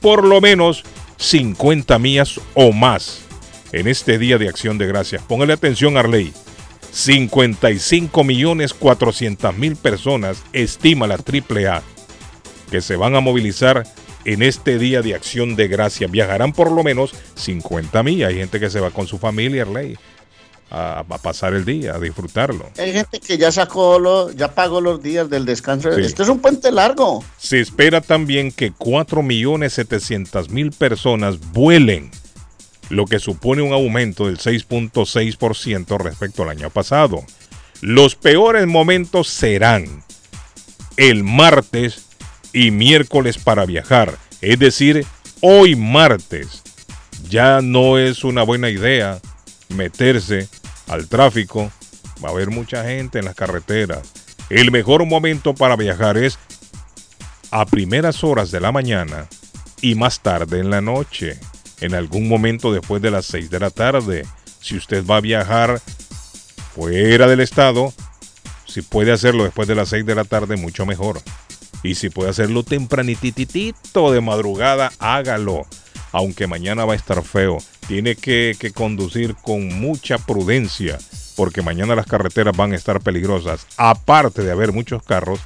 [0.00, 0.82] por lo menos
[1.18, 3.20] 50 millas o más
[3.72, 5.22] en este día de acción de gracias.
[5.22, 6.32] Póngale atención, Arley.
[6.90, 11.82] 55 millones 400 mil personas estima la AAA
[12.70, 13.84] que se van a movilizar
[14.24, 16.10] en este día de acción de gracias.
[16.10, 18.30] Viajarán por lo menos 50 millas.
[18.30, 19.96] Hay gente que se va con su familia, Arley,
[20.70, 22.68] a, a pasar el día, a disfrutarlo.
[22.76, 25.92] Hay gente que ya sacó, lo, ya pagó los días del descanso.
[25.92, 26.02] Sí.
[26.02, 27.24] Este es un puente largo.
[27.38, 32.10] Se espera también que 4.700.000 personas vuelen,
[32.90, 37.24] lo que supone un aumento del 6.6% respecto al año pasado.
[37.80, 40.02] Los peores momentos serán
[40.96, 42.05] el martes
[42.56, 45.04] y miércoles para viajar, es decir,
[45.42, 46.62] hoy martes.
[47.28, 49.20] Ya no es una buena idea
[49.68, 50.48] meterse
[50.88, 51.70] al tráfico.
[52.24, 54.10] Va a haber mucha gente en las carreteras.
[54.48, 56.38] El mejor momento para viajar es
[57.50, 59.26] a primeras horas de la mañana
[59.82, 61.38] y más tarde en la noche,
[61.82, 64.24] en algún momento después de las 6 de la tarde.
[64.62, 65.78] Si usted va a viajar
[66.74, 67.92] fuera del estado,
[68.66, 71.20] si puede hacerlo después de las 6 de la tarde, mucho mejor.
[71.82, 75.66] Y si puede hacerlo tempranititito de madrugada, hágalo.
[76.12, 77.58] Aunque mañana va a estar feo,
[77.88, 80.98] tiene que, que conducir con mucha prudencia,
[81.36, 83.66] porque mañana las carreteras van a estar peligrosas.
[83.76, 85.38] Aparte de haber muchos carros,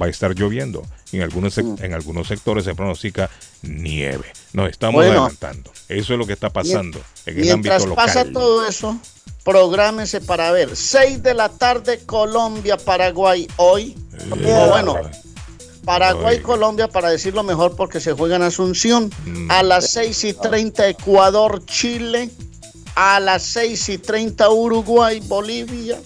[0.00, 0.82] va a estar lloviendo.
[1.12, 3.30] En algunos, sec- en algunos sectores se pronostica
[3.62, 4.24] nieve.
[4.52, 5.20] Nos estamos Bueno.
[5.22, 5.70] adelantando.
[5.88, 8.32] Eso es lo que está pasando en el Mientras ámbito pasa local.
[8.32, 8.98] todo eso,
[9.44, 10.74] prográmese para ver.
[10.74, 13.94] 6 de la tarde, Colombia, Paraguay, hoy.
[14.30, 14.36] O
[14.70, 14.96] bueno,
[15.84, 16.42] Paraguay, Hoy.
[16.42, 19.10] Colombia, para decirlo mejor, porque se juega en Asunción.
[19.26, 19.50] Mm.
[19.50, 22.30] A las 6 y 30, Ecuador, Chile.
[22.94, 25.98] A las 6 y 30, Uruguay, Bolivia.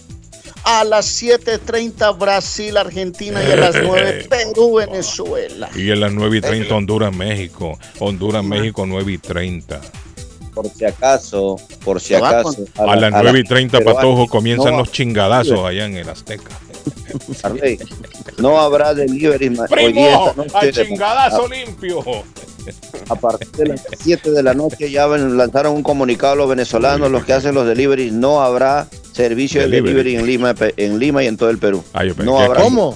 [0.63, 3.41] A las 7.30, Brasil, Argentina.
[3.43, 5.69] Y a las 9, Perú, Venezuela.
[5.75, 7.77] Y en las 9 y 30 Honduras, México.
[7.99, 9.81] Honduras, México 9 y 30.
[10.53, 12.65] Por si acaso, por si acaso.
[12.75, 16.51] A las 9 y 30, pero Patojo, comienzan no, los chingadazos allá en el Azteca.
[17.43, 17.79] Arley,
[18.37, 20.51] no habrá delivery ma- hoy día esta noche.
[20.57, 22.03] ¡Al chingadazo limpio!
[23.09, 27.09] A partir de las 7 de la noche ya lanzaron un comunicado a los venezolanos,
[27.09, 30.15] los que hacen los deliveries, no habrá servicio de Delivery.
[30.17, 31.83] en Lima, en Lima y en todo el Perú.
[31.93, 32.95] Ah, No habrá, ¿Cómo?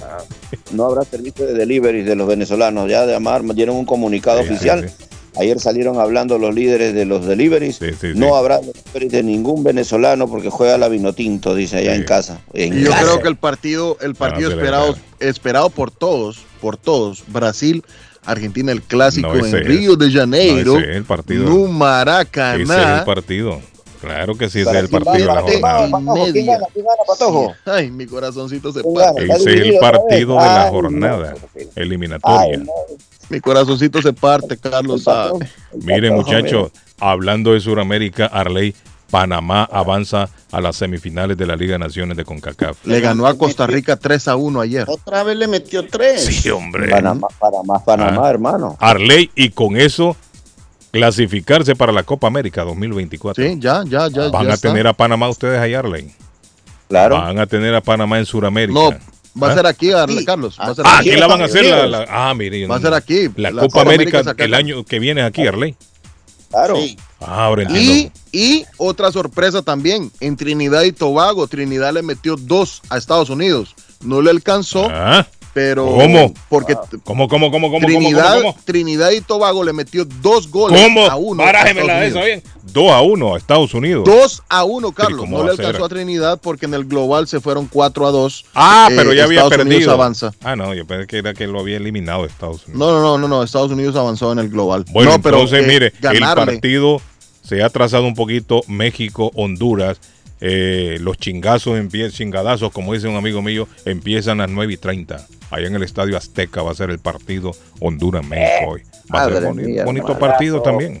[0.72, 2.88] no habrá servicio de delivery de los venezolanos.
[2.88, 4.88] Ya de Amar dieron un comunicado Sí, sí, oficial.
[4.88, 5.04] sí.
[5.36, 7.76] Ayer salieron hablando los líderes de los deliveries.
[7.76, 8.18] Sí, sí, sí.
[8.18, 12.00] No habrá delivery de ningún venezolano porque juega la vinotinto, dice allá Sí.
[12.00, 12.40] en casa.
[12.52, 13.02] En Y yo casa.
[13.02, 15.14] creo que el partido, el partido Ah, esperado, celebrar.
[15.20, 17.82] esperado por todos, por todos, Brasil,
[18.24, 19.64] Argentina, el clásico No, en es.
[19.66, 21.44] Río de Janeiro, No, ese es el partido.
[21.44, 23.02] no Ese es el Maracaná.
[23.04, 23.60] partido.
[24.04, 25.88] Claro que sí, ese es el partido de la jornada.
[27.64, 28.80] Ay, mi corazoncito se.
[28.80, 31.34] Está Ese es el partido de la jornada
[31.76, 32.62] eliminatoria.
[33.30, 35.48] Mi corazoncito se parte, Carlos sabe.
[35.72, 38.74] Patojo, muchachos, hablando de Sudamérica, Arley,
[39.10, 42.84] Panamá avanza a las semifinales de la Liga de Naciones de CONCACAF.
[42.84, 44.84] Le ganó a Costa Rica 3 a 1 ayer.
[44.88, 46.20] Otra vez le metió 3.
[46.24, 46.90] Sí, hombre.
[46.90, 48.30] Panamá, Panamá, Panamá, Ah.
[48.30, 48.76] hermano.
[48.80, 50.16] Arley, y con eso
[50.98, 53.42] clasificarse para la Copa América 2024.
[53.44, 54.28] Sí, ya, ya, ya.
[54.28, 54.68] Van ya a está.
[54.68, 56.12] tener a Panamá ustedes ahí, Arley.
[56.88, 57.16] Claro.
[57.16, 58.78] Van a tener a Panamá en Sudamérica.
[58.78, 58.90] No,
[59.42, 59.52] va ¿Ah?
[59.52, 60.24] a ser aquí, Arle- Sí.
[60.24, 60.58] Carlos.
[60.60, 61.10] Va a ser Ah, aquí.
[61.10, 61.64] aquí la van a hacer.
[61.64, 62.66] La, la- ah, mire.
[62.66, 63.28] Va a ser aquí.
[63.36, 65.74] La, La Copa Copa América, el año que viene aquí, Arley.
[66.50, 66.76] Claro.
[66.76, 66.96] Sí.
[67.20, 72.82] Ah, ahora Y, y otra sorpresa también, en Trinidad y Tobago, Trinidad le metió dos
[72.90, 73.74] a Estados Unidos.
[74.04, 75.86] No le alcanzó, Ah, pero...
[75.86, 76.34] ¿Cómo?
[76.50, 78.64] Porque ¿Cómo, cómo, cómo, cómo, Trinidad, cómo, cómo?
[78.64, 81.06] Trinidad y Tobago le metió dos goles ¿Cómo?
[81.06, 81.42] a uno.
[81.42, 82.42] a Barájemela Estados esa Unidos.
[82.44, 82.54] bien.
[82.74, 84.04] 2 a 1 a Estados Unidos.
[84.04, 85.20] Dos a uno, Carlos.
[85.20, 88.44] ¿cómo No le alcanzó a Trinidad porque en el global se fueron 4 a 2.
[88.54, 89.92] Ah, Eh, pero ya había Estados Unidos perdido.
[89.92, 90.32] avanza.
[90.42, 92.78] Ah, no, yo pensé que era que lo había eliminado Estados Unidos.
[92.78, 93.42] No, no, no, no, no.
[93.44, 94.84] Estados Unidos avanzó en el global.
[94.90, 97.00] Bueno, no, pero, entonces, eh, mire, el partido
[97.42, 100.00] se ha trazado un poquito México, Honduras.
[100.40, 101.78] Eh, los chingazos,
[102.12, 105.26] chingadazos, como dice un amigo mío, empiezan a las 9 y 30.
[105.50, 108.82] Allá en el Estadio Azteca va a ser el partido Honduras-México hoy.
[109.14, 110.18] Va a ser Madre boni- mía, bonito hermanazo.
[110.32, 111.00] partido también.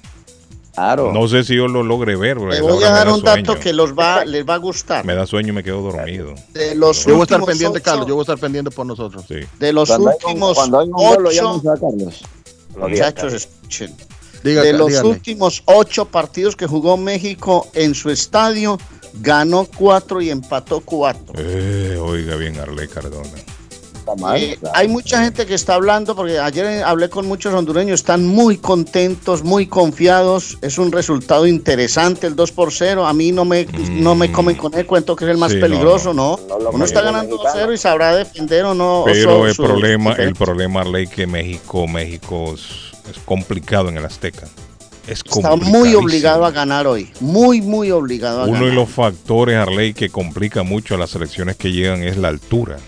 [0.74, 1.12] Claro.
[1.12, 2.36] No sé si yo lo logre ver.
[2.38, 3.60] a voy a dar un dato sueño.
[3.60, 5.04] que los va, les va a gustar.
[5.04, 6.34] Me da sueño y me quedo dormido.
[6.52, 8.06] De los Yo voy a estar pendiente, ocho- Carlos.
[8.08, 9.24] Yo voy a estar pendiente por nosotros.
[9.28, 9.36] Sí.
[9.60, 12.22] De los Cuando hay un- últimos cuando hay un ocho a Carlos.
[12.76, 13.94] muchachos, escuchen.
[14.42, 18.76] De los últimos ocho partidos que jugó México en su estadio,
[19.20, 21.34] ganó cuatro y empató cuatro.
[21.38, 23.28] Eh, oiga bien, Arley Cardona.
[24.36, 28.26] Eh, hay mucha gente que está hablando, porque ayer eh, hablé con muchos hondureños, están
[28.26, 30.58] muy contentos, muy confiados.
[30.60, 33.06] Es un resultado interesante el 2 por 0.
[33.06, 35.58] A mí no me, no me comen con el cuento que es el más Sí,
[35.58, 36.38] peligroso, no.
[36.46, 36.56] ¿no?
[36.70, 39.04] Uno está ganando 2-0 y sabrá defender o no.
[39.06, 40.44] Pero su- el su problema, el defensa.
[40.44, 42.60] problema, Ley, que México, México es,
[43.10, 44.46] es complicado en el Azteca.
[45.06, 47.10] Es Está muy obligado a ganar hoy.
[47.20, 48.68] Muy, muy obligado a Uno ganar.
[48.70, 52.78] de los factores, Arley, que complica mucho a las selecciones que llegan es la altura.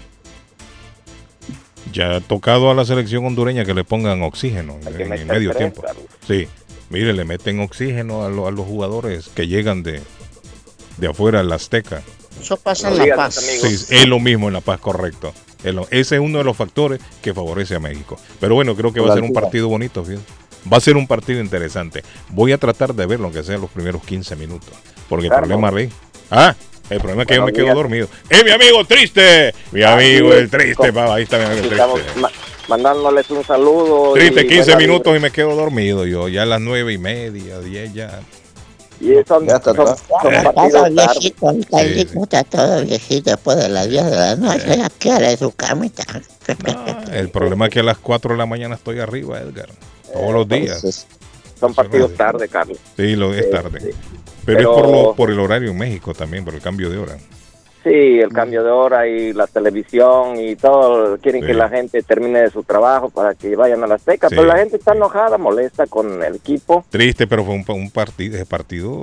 [1.92, 5.50] Ya ha tocado a la selección hondureña que le pongan oxígeno en, en meter medio
[5.50, 5.82] tres, tiempo.
[6.26, 6.48] Sí,
[6.90, 10.02] mire, le meten oxígeno a, lo- a los jugadores que llegan de,
[10.96, 12.02] de afuera del Azteca.
[12.40, 13.38] Eso pasa No en La Paz.
[13.38, 13.66] amigo.
[13.66, 15.32] Sí, es lo mismo en La Paz, correcto.
[15.90, 18.18] Ese es uno de los factores que favorece a México.
[18.40, 20.04] Pero bueno, creo que va a ser un partido bonito.
[20.04, 20.24] fíjate.
[20.72, 22.02] Va a ser un partido interesante.
[22.30, 24.70] Voy a tratar de verlo, aunque sea los primeros 15 minutos.
[25.08, 25.90] Porque el problema, Rey.
[26.30, 26.54] Ah,
[26.90, 27.74] el problema es que yo me quedo días.
[27.76, 28.08] dormido.
[28.30, 29.54] ¡Eh, mi amigo triste!
[29.72, 31.14] Mi amigo el triste, papá.
[31.14, 32.20] Ahí está mi amigo el Estamos triste.
[32.20, 32.30] ma-
[32.68, 34.12] mandándoles un saludo.
[34.14, 36.28] Triste, y 15 buena minutos y me quedo dormido yo.
[36.28, 38.20] Ya a las nueve y media, 10 ya.
[39.00, 39.96] Y son, Ya está son- todo.
[39.96, 40.90] son todo tarde.
[40.90, 42.18] viejito, Sí, el sí.
[42.22, 44.76] está todo viejito después de las 10 de la noche.
[44.78, 46.02] Ya quiere su camita.
[46.66, 49.68] Ah, el problema es que a las 4 de la mañana estoy arriba, Edgar.
[50.12, 50.76] Todos los días.
[50.76, 51.06] Entonces,
[51.58, 52.78] Son partidos tarde, Carlos.
[52.96, 53.80] Sí, lo es tarde.
[53.80, 53.90] sí.
[54.44, 56.98] Pero, Pero- es por, lo, por el horario en México también, por el cambio de
[56.98, 57.16] hora.
[57.82, 57.90] Sí,
[58.20, 61.46] el cambio de hora y la televisión y todo, quieren Sí.
[61.46, 64.34] que la gente termine de su trabajo para que vayan a la Azteca, Sí.
[64.34, 66.84] pero la gente está enojada, molesta con el equipo.
[66.90, 69.02] Triste, pero fue un, un partido, ese partido.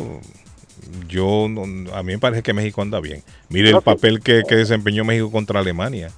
[1.08, 3.24] Yo no- a mí me parece que México anda bien.
[3.50, 6.12] Mire el No, papel que, que desempeñó México contra Alemania.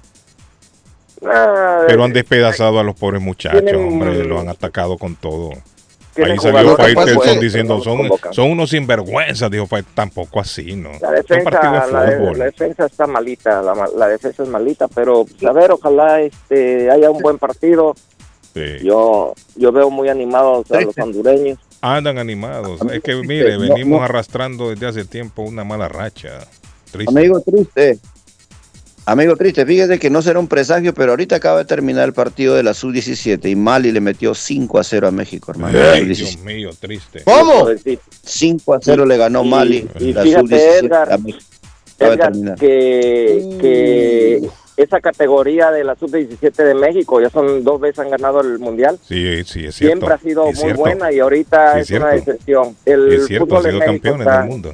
[1.24, 5.50] Ah, Pero han despedazado a los pobres muchachos, Tienen- hombre, los han atacado con todo.
[6.18, 9.94] Ahí salió Faitelson fuertes, diciendo, son, son unos sinvergüenzas, dijo Faitelson.
[9.94, 10.90] Tampoco así, ¿no?
[11.00, 12.38] La defensa, partidos de la, de- fútbol.
[12.38, 16.90] la defensa está malita, la, la defensa es malita, pero pues, a ver, ojalá este
[16.90, 17.94] haya un buen partido.
[18.54, 18.78] Sí.
[18.82, 21.58] Yo yo veo muy animados a los hondureños.
[21.82, 22.80] Andan animados.
[22.90, 24.04] Es que, mire, venimos no.
[24.04, 26.38] arrastrando desde hace tiempo una mala racha.
[26.90, 27.12] Triste.
[27.18, 27.98] amigo triste.
[29.08, 32.56] Amigo triste, fíjese que no será un presagio, pero ahorita acaba de terminar el partido
[32.56, 35.78] de la Sub-17 y Mali le metió 5 a 0 a México, hermano.
[35.78, 36.14] Ay, Sub-17.
[36.16, 37.22] Dios mío, triste.
[37.24, 37.52] ¿Cómo?
[37.60, 38.02] Jovencito.
[38.24, 39.88] 5 a 0 le ganó Y- Mali.
[40.00, 41.44] y la fíjate, Sub-17 Edgar, a México.
[42.00, 48.00] De Edgar, que, que esa categoría de la sub-17 de México, ya son dos veces
[48.00, 49.96] han ganado el mundial, Sí, sí, es cierto.
[49.98, 50.80] siempre ha sido Es muy cierto.
[50.80, 52.30] buena y ahorita Sí, es es una cierto.
[52.32, 52.76] excepción.
[52.84, 54.72] El Es cierto, fútbol de sido México campeones está- del mundo.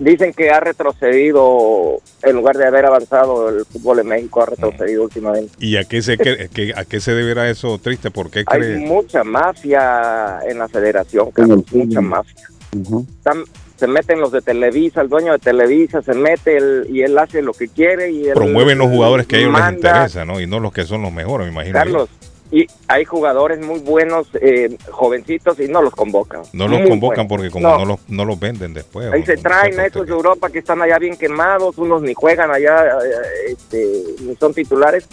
[0.00, 5.04] Dicen que ha retrocedido, en lugar de haber avanzado, el fútbol en México ha retrocedido
[5.04, 5.52] últimamente.
[5.58, 8.10] ¿Y a qué se, que- a qué se deberá eso triste?
[8.10, 8.76] ¿Por qué Hay cree?
[8.78, 12.48] mucha mafia en la federación, Carlos, mucha mafia.
[12.72, 13.44] Están-
[13.76, 17.40] se meten los de Televisa, el dueño de Televisa se mete el- y él hace
[17.42, 20.40] lo que quiere y él Promueven los jugadores que a ellos les interesa, ¿no?
[20.40, 21.84] Y no los que son los mejores, me imagino.
[21.86, 22.08] yo.
[22.52, 26.42] Y hay jugadores muy buenos, eh, jovencitos, y no los convocan.
[26.52, 27.50] No los Muy convocan buenos.
[27.50, 27.78] porque como No.
[27.78, 29.12] no, los, no los venden después.
[29.12, 29.82] Ahí se no traen qué.
[30.06, 33.86] de Europa que están allá bien quemados, unos ni juegan allá, eh, este,
[34.22, 35.06] ni son titulares.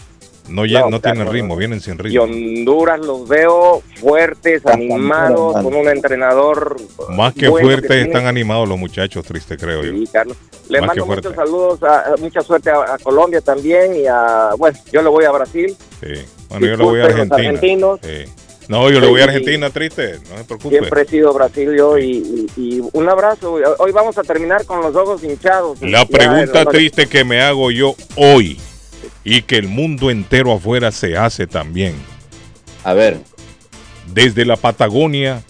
[0.50, 1.58] No, ya, No, no, tienen ritmo, no.
[1.60, 2.23] vienen sin Y ritmo.
[2.23, 6.78] Honduras los veo fuertes, animados, con un entrenador.
[7.10, 8.04] Más que bueno fuertes tiene.
[8.04, 9.91] están animados los muchachos, triste creo yo.
[9.91, 10.38] Sí, Carlos.
[10.69, 14.08] Le Más que mando muchos saludos, a, a- mucha suerte a, a Colombia también y
[14.08, 15.76] a, bueno, yo le voy a Brasil.
[16.02, 16.13] Sí.
[16.50, 17.36] Bueno, yo le voy a Argentina.
[17.50, 18.00] argentinos.
[18.04, 18.32] Sí.
[18.68, 19.26] No, yo le voy a.
[19.26, 20.78] Argentina, triste, no se preocupe.
[20.78, 23.54] Siempre he sido Brasil yo y, y- y un abrazo.
[23.80, 25.82] Hoy vamos a terminar con los ojos hinchados.
[25.82, 28.60] La pregunta triste que me hago yo hoy
[29.24, 31.96] y que el mundo entero afuera se hace también,
[32.84, 33.20] A ver,
[34.14, 35.44] desde la Patagonia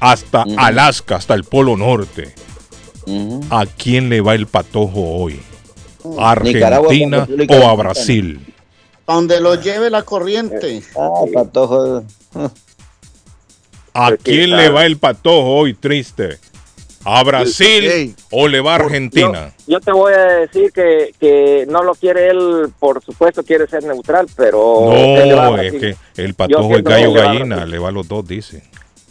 [0.00, 0.44] hasta.
[0.56, 2.34] Alaska, hasta el Polo Norte.
[3.50, 5.38] ¿a quién le va el patojo hoy?
[6.18, 7.74] ¿A Argentina o a.
[7.76, 8.40] Brasil?
[9.06, 10.82] Donde lo lleve la corriente.
[10.96, 12.04] ah, patojo.
[13.92, 16.38] ¿A quién ¿qué le va el patojo hoy triste?
[17.04, 19.52] ¿A Brasil o le va a Argentina?
[19.66, 23.66] Yo, yo te voy a decir que, que no lo quiere él, por supuesto quiere
[23.66, 28.08] ser neutral, pero No, es que el patojo es gallo gallina, le va a los
[28.08, 28.62] dos, dice.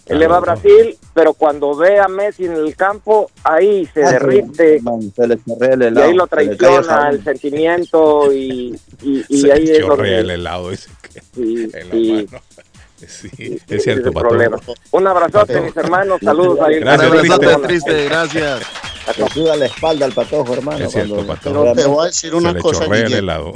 [0.08, 4.04] Él le va a Brasil, pero cuando ve a Messi en el campo, ahí se
[4.04, 4.76] Ah, derrite.
[4.78, 5.38] hermano, se le
[5.76, 9.70] el Y helado, ahí lo se le traiciona el sentimiento y, y, y Se ahí
[9.70, 10.34] es chorrea el donde...
[10.34, 12.44] helado ese que Sí, en la sí, mano.
[13.06, 14.30] Sí, sí, es cierto, patojo.
[14.30, 14.58] problema.
[14.92, 16.20] Un abrazote, mis hermanos.
[16.24, 16.80] Saludos ahí.
[16.80, 17.34] Gracias, Un triste.
[17.46, 18.62] abrazote triste, gracias.
[19.18, 20.86] Le suda la espalda al patojo, hermano.
[20.86, 21.62] Es cierto, cuando- patojo.
[21.64, 23.32] Pero te voy a decir Se una le cosa, chorrea el Guillermo.
[23.32, 23.54] helado.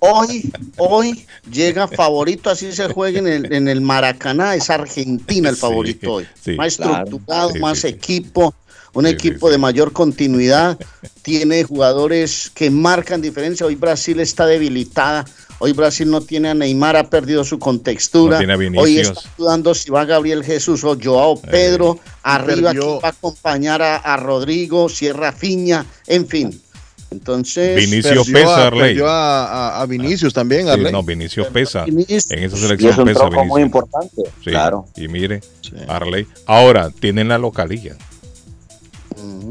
[0.00, 5.54] Hoy, hoy llega favorito, así se juega en el, en el Maracaná, es Argentina el
[5.56, 6.26] Sí, favorito hoy.
[6.42, 6.52] sí.
[6.52, 7.04] más Claro.
[7.04, 8.54] estructurado, Sí, más equipo,
[8.94, 9.60] un Sí, equipo sí, de sí.
[9.60, 10.78] mayor continuidad,
[11.22, 13.66] tiene jugadores que marcan diferencia.
[13.66, 15.24] Hoy Brasil está debilitada.
[15.62, 18.40] Hoy Brasil no tiene a Neymar, ha perdido su contextura.
[18.40, 21.98] No tiene a Hoy está dudando si va Gabriel Jesús o Joao Pedro.
[22.22, 26.62] Arriba, perdió- ¿quién va a acompañar a, a Rodrigo, Sierra Fiña, en fin.
[27.10, 30.92] Entonces, Vinicio Perdió pesa, a, perdió a, a- a Vinicius también, Sí, Arley.
[30.92, 31.84] no, Vinicius pesa.
[31.84, 33.66] Vinicius- En esa Y selección es un pesa tronco muy Vinicius.
[33.84, 34.22] importante.
[34.44, 34.86] Sí, Claro.
[34.96, 35.40] Y mire,
[35.88, 36.26] Arley.
[36.46, 37.96] Ahora, tienen la localía.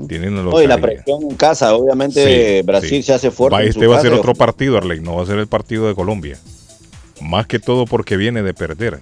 [0.07, 0.67] Tienen la No, y localía.
[0.69, 3.03] la presión en casa, obviamente Sí, Brasil sí.
[3.03, 3.55] se hace fuerte.
[3.57, 4.99] Va- este va a ser otro partido, Arley.
[5.01, 6.39] No va a ser el partido de Colombia.
[7.21, 8.99] Más que todo porque viene de perder.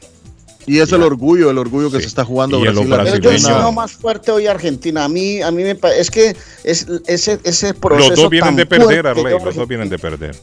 [0.68, 2.04] Y es el orgullo, el orgullo que Sí.
[2.04, 2.88] se está jugando Brasil.
[2.90, 5.06] Pero yo veo más fuerte hoy Argentina.
[5.06, 8.10] A mí, a mí me parece es que es ese, ese proceso.
[8.10, 9.34] Los dos vienen tan de perder, Arley.
[9.44, 10.36] Los dos vienen de perder.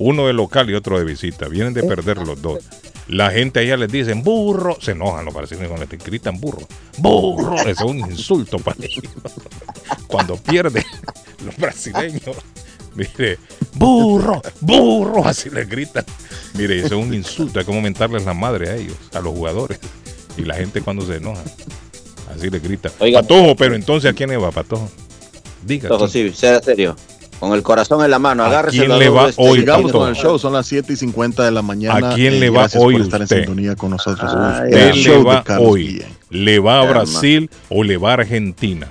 [0.00, 1.48] Uno de local y otro de visita.
[1.48, 2.58] Vienen de perder los dos.
[3.06, 4.76] La gente allá les dicen burro.
[4.80, 6.66] Se enojan los brasileños cuando les gritan burro.
[6.98, 7.56] Burro.
[7.60, 9.04] Eso es un insulto para ellos.
[10.08, 10.84] Cuando pierden
[11.44, 12.36] los brasileños.
[12.98, 13.38] Mire,
[13.74, 15.24] burro, burro.
[15.26, 16.04] Así les gritan.
[16.54, 17.58] Mire, eso es un insulto.
[17.60, 19.78] Hay que aumentarles la madre a ellos, a los jugadores.
[20.36, 21.42] Y la gente cuando se enoja.
[22.34, 22.90] Así les grita.
[22.98, 24.90] Oiga, Patojo, pero entonces ¿a quién le va, Patojo?
[25.64, 25.88] Diga.
[25.92, 26.32] Ojo, ¿quién?
[26.32, 26.96] sí, sea serio.
[27.40, 29.86] Con el corazón en la mano, ¿A agárrese quién los le va este, hoy, Sigamos
[29.92, 29.98] Patojo?
[30.04, 32.10] con el show, son las 7 y 50 de la mañana.
[32.10, 33.36] ¿A quién Eh, le va hoy por estar usted?
[33.36, 34.30] en sintonía con nosotros.
[34.34, 35.86] Ah, Usted, ¿Usted el le show de va Carlos hoy?
[35.86, 36.08] Guillén.
[36.30, 38.88] ¿Le va a Brasil o le va a Argentina?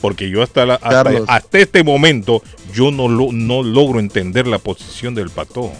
[0.00, 2.40] Porque yo hasta, la- hasta, hasta este momento
[2.74, 5.74] yo no, lo- no logro entender la posición del patojo.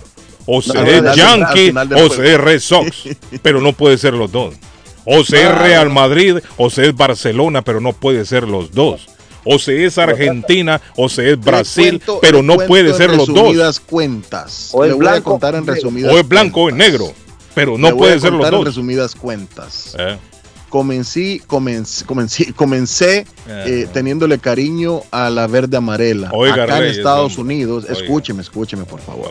[0.47, 3.03] O se es Yankee o se es Red Sox,
[3.43, 4.55] pero no puede ser los dos.
[5.05, 5.55] O se es.
[5.59, 9.07] Real Madrid o se es Barcelona, pero no puede ser los dos.
[9.45, 13.37] O se es Argentina o se es Brasil, cuento- pero no puede ser los dos.
[13.37, 14.71] resumidas cuentas.
[14.73, 17.13] O es le voy a blanco contar en resumidas O es blanco o es negro,
[17.55, 18.67] pero Le no voy puede a ser los contar en dos.
[18.69, 19.95] resumidas cuentas.
[19.99, 20.17] Eh,
[20.69, 26.31] Comencé, comencé, comencé, comencé eh, teniéndole cariño a la verde amarela.
[26.33, 27.55] Oiga, Acá en Estados hombre.
[27.57, 28.01] Unidos, Oiga.
[28.01, 29.31] escúcheme, escúcheme por favor.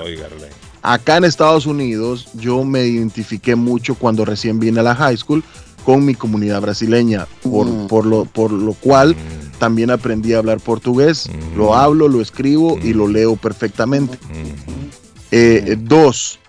[0.82, 5.44] Acá en Estados Unidos yo me identifiqué mucho cuando recién vine a la high school
[5.86, 7.88] con mi comunidad brasileña, por, Mm.
[7.88, 11.30] por, lo, por lo cual Mm, también aprendí a hablar portugués.
[11.30, 11.58] Mm.
[11.58, 14.18] Lo hablo, lo escribo y lo leo perfectamente.
[14.28, 14.88] mm.
[15.32, 16.40] Eh, eh, dos,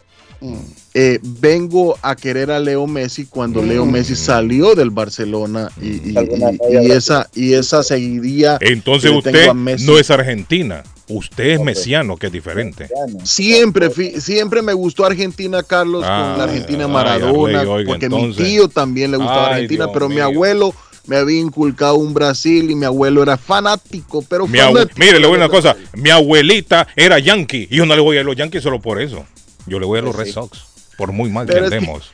[0.41, 0.55] Mm.
[1.01, 3.91] Eh, vengo a querer a Leo Messi cuando Leo Mm.
[3.93, 9.13] Messi salió del Barcelona y, y- Alguna y- raya y esa, y esa seguidilla Entonces
[9.13, 12.89] usted no es argentina, usted es mesiano, que es diferente.
[13.25, 13.91] Siempre,
[14.21, 18.43] siempre me gustó Argentina, Carlos, Ah, con la Argentina ay, Maradona, Arley, oiga, porque entonces.
[18.45, 20.75] mi tío también le gustaba Ay, Argentina, Dios pero mi abuelo
[21.07, 24.99] me había inculcado un Brasil y mi abuelo era fanático, pero Mi fanático.
[24.99, 28.01] Mire, le voy a decir una cosa, mi abuelita era yankee y yo no le
[28.03, 29.25] voy a los yankees solo por eso.
[29.67, 30.59] Yo le voy a los Red Sox,
[30.99, 32.11] por muy mal que Pero que- andemos.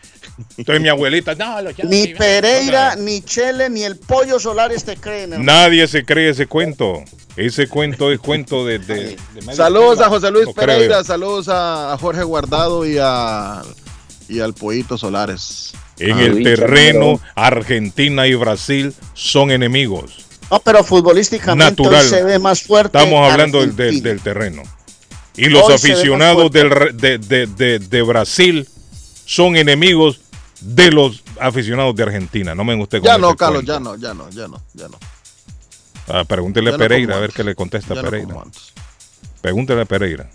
[0.59, 2.19] Entonces mi abuelita, no, los Yankees, Ni no".
[2.19, 5.33] Pereira, ni Chele, ni el pollo Solares te creen.
[5.33, 5.45] hermano.
[5.45, 7.03] Nadie se cree ese cuento.
[7.37, 8.79] Ese cuento es cuento de...
[8.79, 13.63] de- de medio Saludos a José Luis No Pereira, saludos a, Jorge Guardado y a
[14.29, 15.73] y al Pollito Solares.
[15.99, 20.25] En Ah, el Luis, terreno, Argentina y Brasil son enemigos.
[20.51, 22.03] No, pero futbolísticamente Natural.
[22.05, 22.99] hoy se ve más fuerte.
[22.99, 24.63] Estamos hablando del, del- terreno.
[25.37, 28.69] Y los Hoy aficionados del de- de- de Brasil
[29.25, 30.21] son enemigos
[30.61, 32.55] de los aficionados de Argentina.
[32.55, 33.73] No me guste con Ya no, Carlos, cuento.
[33.73, 34.99] ya no, ya no, ya no, ya no.
[36.09, 38.35] Ah, pregúntele Ya a Pereira a ver qué le contesta Ya Pereira.
[39.41, 40.31] Pregúntele a Pereira.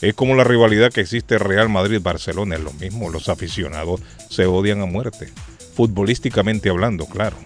[0.00, 3.10] Es como la rivalidad que existe Real Madrid-Barcelona, es lo mismo.
[3.10, 5.32] Los aficionados se odian a muerte.
[5.74, 7.36] Futbolísticamente hablando, claro.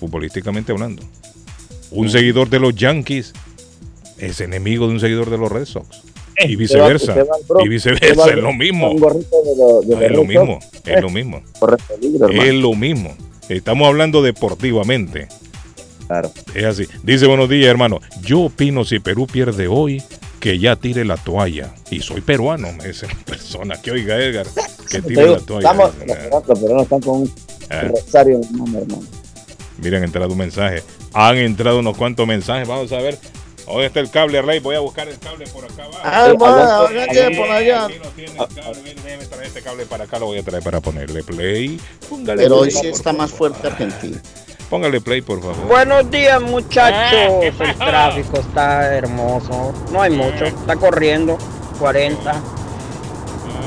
[0.00, 1.02] Futbolísticamente hablando.
[1.90, 3.32] Un seguidor de los Yankees
[4.18, 6.02] es enemigo de un seguidor de los Red Sox.
[6.44, 7.14] Y viceversa.
[7.14, 8.90] Va Y va viceversa, es lo mismo.
[8.90, 11.42] Un gorrito de lo- de Es lo mismo, es lo mismo.
[11.88, 12.28] Peligro.
[12.28, 13.16] Es lo mismo.
[13.48, 15.28] Estamos hablando deportivamente.
[16.06, 16.30] Claro.
[16.54, 16.86] Es así.
[17.02, 18.00] Dice buenos días, hermano.
[18.22, 20.02] Yo opino si Perú pierde hoy,
[20.40, 21.74] que ya tire la toalla.
[21.90, 23.80] Y soy peruano, me dice una persona.
[23.80, 24.46] Que oiga, Edgar,
[24.90, 25.70] que tire digo, la toalla.
[25.70, 25.92] Estamos,
[26.48, 27.32] los peruanos están con un
[27.68, 27.82] Ah.
[27.88, 29.02] rosario en hermano.
[29.82, 30.82] Miren, ha entrado un mensaje.
[31.12, 32.68] Han entrado unos cuantos mensajes.
[32.68, 33.18] Vamos a ver.
[33.66, 34.60] ¿Dónde está el cable, Rey?
[34.60, 36.00] Voy a buscar el cable por acá abajo.
[36.04, 37.86] Ah, bueno, por allá.
[37.86, 38.94] Aquí no tiene el cable.
[38.94, 40.18] Déjeme traer este cable para acá.
[40.18, 41.80] Lo voy a traer para ponerle play.
[42.08, 44.22] Póngale Pero hoy sí está más fuerte Argentina.
[44.70, 45.66] Póngale play, por favor.
[45.68, 51.38] Buenos días muchachos, el tráfico está hermoso, no hay mucho, está corriendo
[51.78, 52.34] 40.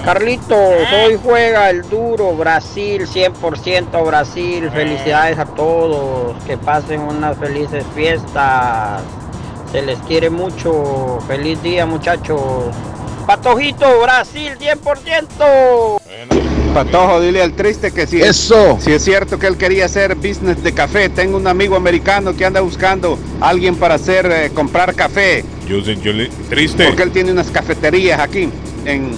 [0.03, 7.85] Carlitos, hoy juega el duro Brasil, 100% Brasil, felicidades a todos, que pasen unas felices
[7.95, 9.01] fiestas,
[9.71, 12.41] se les quiere mucho, feliz día muchachos.
[13.27, 15.99] Patojito, Brasil, 100%.
[16.73, 18.77] Patojo, dile al triste que si, Eso.
[18.79, 21.09] si es cierto que él quería hacer business de café.
[21.09, 25.43] Tengo un amigo americano que anda buscando a alguien para hacer eh, comprar café.
[25.67, 26.85] Yo, sé- yo le, triste.
[26.87, 28.49] Porque él tiene unas cafeterías aquí
[28.85, 29.11] en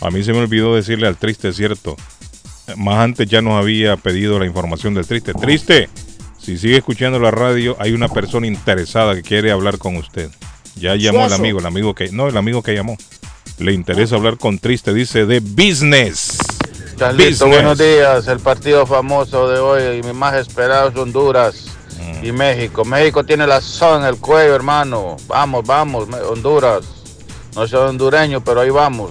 [0.00, 1.96] A mí se me olvidó decirle al triste, cierto.
[2.76, 5.34] Más antes ya nos había pedido la información del triste.
[5.34, 5.88] Triste,
[6.42, 10.30] si sigue escuchando la radio, hay una persona interesada que quiere hablar con usted.
[10.76, 12.10] Ya llamó el amigo, el amigo que.
[12.10, 12.96] No, el amigo que llamó.
[13.58, 16.38] Le interesa hablar con triste, dice de business.
[16.98, 17.48] Carlito, Business.
[17.48, 18.26] buenos días.
[18.28, 21.66] El partido famoso de hoy y mi más esperado es Honduras
[21.98, 22.24] Mm.
[22.24, 22.84] y México.
[22.84, 25.16] México tiene la zona en el cuello, hermano.
[25.26, 26.84] Vamos, vamos, Honduras.
[27.54, 29.10] No soy hondureño, pero ahí vamos.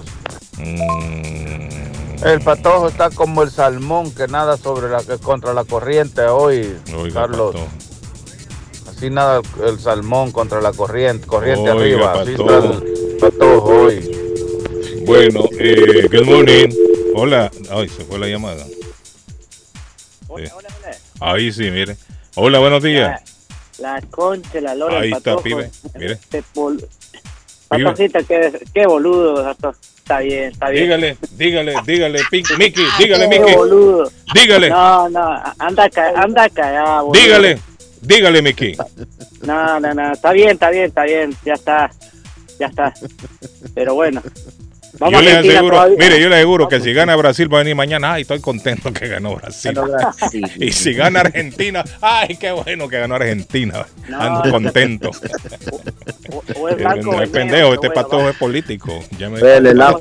[0.58, 1.89] Mm.
[2.24, 7.22] El patojo está como el salmón que nada sobre la contra la corriente hoy, Oiga,
[7.22, 7.54] Carlos.
[7.54, 7.70] Patojo.
[8.90, 12.20] Así nada el salmón contra la corriente, corriente Oiga, arriba.
[12.20, 12.72] Así está Patojo.
[12.84, 14.16] el patojo hoy.
[15.06, 16.68] Bueno, eh, good morning.
[17.14, 17.50] Hola.
[17.70, 18.64] Ay, se fue la llamada.
[18.66, 20.44] Sí.
[21.20, 21.96] Ahí sí, mire.
[22.36, 23.22] Hola, buenos días.
[23.78, 25.70] La concha, la lora, Ahí el está, pibe.
[25.94, 26.12] Mire.
[26.12, 26.44] Este
[27.68, 29.74] Patojita, qué, qué boludo, Pato.
[30.10, 30.82] Está bien, está bien.
[30.86, 34.10] Dígale, dígale, dígale, Pink, Mickey, dígale, boludo.
[34.34, 34.68] Dígale.
[34.68, 37.22] No, no, anda, ca- anda callado, boludo.
[37.22, 37.58] Dígale,
[38.00, 38.76] dígale, Mickey.
[39.42, 41.92] No, no, no, está bien, está bien, está bien, ya está,
[42.58, 42.92] ya está.
[43.72, 44.20] Pero bueno,
[44.98, 45.96] vamos yo le Argentina aseguro, todavía.
[45.98, 48.12] mire, yo le aseguro que si gana Brasil va a venir mañana.
[48.14, 49.72] Ay, estoy contento que ganó Brasil.
[49.74, 50.50] Ganó Brasil.
[50.58, 53.86] Y si gana Argentina, ay, qué bueno que ganó Argentina.
[54.08, 54.20] No.
[54.20, 55.10] Ando contento.
[56.56, 59.00] O es blanco o No es es pendejo, este bueno, patojo es político.
[59.18, 59.98] Ya me Vele, la-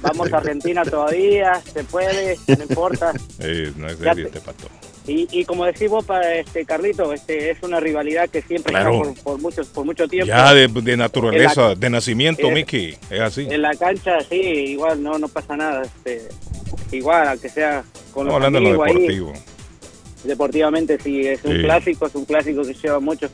[0.00, 3.12] Vamos a Argentina todavía, se puede, no importa.
[3.40, 4.70] Eh, no es serio te- este patojo.
[5.06, 8.92] Y, y como decís vos, pa- este, Carlito, este, es una rivalidad que siempre Claro.
[9.02, 10.26] está por, por, muchos, por mucho tiempo.
[10.28, 12.96] Ya de, de naturaleza, la- de nacimiento, eh, Mickey.
[13.10, 13.46] Es así.
[13.50, 15.82] En la cancha, sí, igual no, no pasa nada.
[15.82, 16.28] Este,
[16.92, 17.82] igual, aunque sea
[18.12, 19.32] con los hablando de lo ahí, deportivo.
[20.24, 21.62] deportivamente sí es un Sí.
[21.62, 23.28] clásico es un clásico que lleva mucho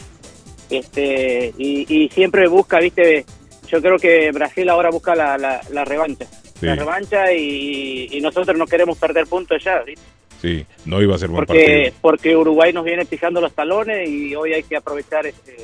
[0.71, 3.25] este y, y siempre busca viste
[3.69, 6.27] yo creo que Brasil ahora busca la, la, la revancha
[6.61, 6.67] Sí.
[6.67, 10.01] la revancha y, y nosotros no queremos perder puntos ya ¿viste?
[10.41, 11.95] Sí, no iba a ser buen porque partido.
[12.03, 15.57] porque Uruguay nos viene pisando los talones y hoy hay que aprovechar este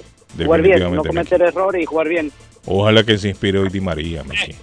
[0.43, 2.31] jugar bien no cometer errores y jugar bien
[2.65, 4.55] Ojalá que se inspire hoy Di María, Mickey.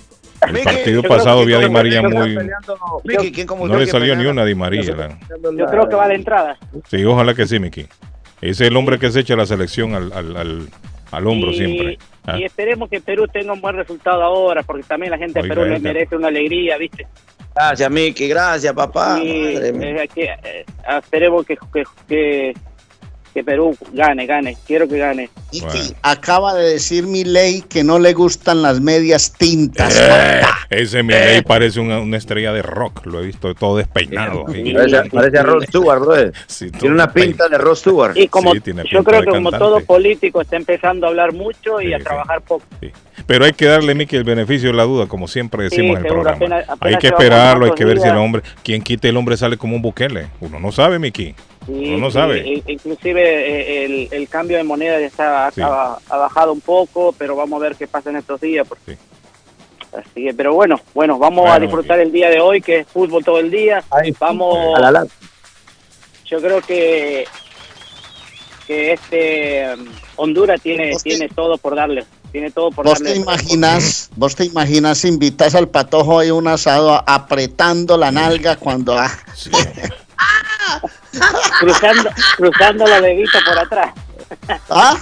[0.41, 2.38] El Mickey, partido pasado vi a Di María muy...
[3.03, 4.95] Mickey, ¿quién como No le salió ni una a Di María.
[4.95, 5.20] la-
[5.55, 6.57] yo creo que va a la entrada
[6.89, 7.88] Sí, ojalá que sí, Mickey.
[8.41, 10.70] Ese es el hombre que se echa la selección al, al, al,
[11.12, 11.97] al hombro y, siempre.
[12.26, 15.47] Ah, y esperemos que Perú tenga un buen resultado ahora porque también la gente de
[15.49, 17.05] Perú le merece una alegría viste
[17.60, 18.30] Gracias, Mickey.
[18.30, 19.18] Gracias, papá.
[19.18, 20.03] Madre mía.
[20.16, 20.66] eh, eh,
[20.97, 22.53] esperemos que, que, que,
[23.40, 24.58] que Perú gane, gane.
[24.68, 25.30] Quiero que gane.
[25.54, 29.98] Miki, acaba de decir mi ley que no le gustan las medias tintas.
[30.00, 33.06] Eh, ese Milei parece una, una estrella de rock.
[33.06, 34.46] Lo he visto todo despeinado.
[34.46, 36.34] Parece, parece a Rod Stewart, brother.
[36.80, 38.18] tiene una pinta de Rod Stewart.
[38.18, 39.58] Y como Sí, tiene yo creo que como cantante.
[39.60, 42.64] todo político está empezando a hablar mucho y a trabajar poco.
[43.26, 46.04] Pero hay que darle, Mickey, el beneficio de la duda, como siempre decimos en el
[46.04, 46.36] seguro, programa.
[46.38, 49.38] apenas- apenas hay que esperarlo, hay que ver si el hombre, quien quite el hombre
[49.38, 50.28] sale como un buquele.
[50.42, 51.36] Uno no sabe, Mickey.
[51.66, 52.39] Sí, no sí, sabe.
[52.53, 55.62] e- inclusive eh, el, el cambio de moneda ya está Sí.
[55.62, 58.68] ha, ha bajado un poco, pero vamos a ver qué pasa en estos días.
[58.68, 58.97] porque-
[59.91, 63.24] Así que, pero bueno, bueno, vamos a disfrutar el día de hoy, que es fútbol
[63.24, 63.84] todo el día.
[64.20, 64.76] Vamos.
[64.78, 65.12] A la lata.
[66.26, 67.26] Yo creo que
[68.68, 69.88] que este um,
[70.18, 73.14] Honduras tiene tiene todo por darle, tiene todo por ¿Vos darle.
[73.16, 78.95] te imaginas, vos te imaginas invitas al patojo a un asado apretando la nalga cuando
[78.95, 79.10] ah,
[81.60, 83.94] cruzando cruzando los deditos por atrás.
[84.70, 84.98] ¿Ah?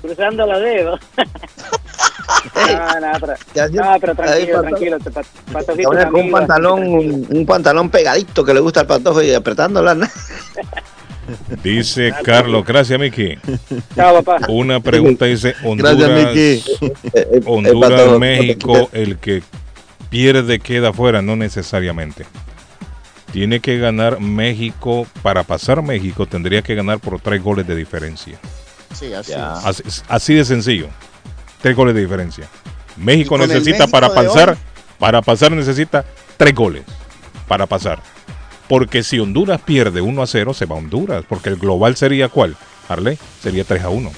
[0.00, 1.00] cruzando los dedos.
[2.54, 3.34] no, no, pero,
[3.72, 8.80] no, pero tranquilo, tranquilo, te con un pantalón, un, un pantalón pegadito que le gusta
[8.80, 10.10] al patojo y apretando la na-
[11.62, 13.00] Dice Carlos, gracias.
[13.94, 14.46] Chao, papá.
[14.48, 15.94] Una pregunta dice Honduras.
[17.46, 19.42] Honduras, patojo, México, el que
[20.08, 22.26] pierde queda fuera, no necesariamente.
[23.32, 28.38] Tiene que ganar México, para pasar México tendría que ganar por tres goles de diferencia.
[28.94, 30.88] Sí, así Así, así de sencillo.
[31.62, 32.48] Tres goles de diferencia.
[32.96, 34.56] México necesita México para pasar, hoy-
[34.98, 36.04] para pasar necesita
[36.36, 36.82] tres goles
[37.46, 38.02] para pasar.
[38.68, 41.24] Porque si Honduras pierde 1 a 0, se va a Honduras.
[41.28, 42.56] Porque el global sería cuál,
[42.88, 43.18] Arley?
[43.42, 44.10] Sería 3 a 1.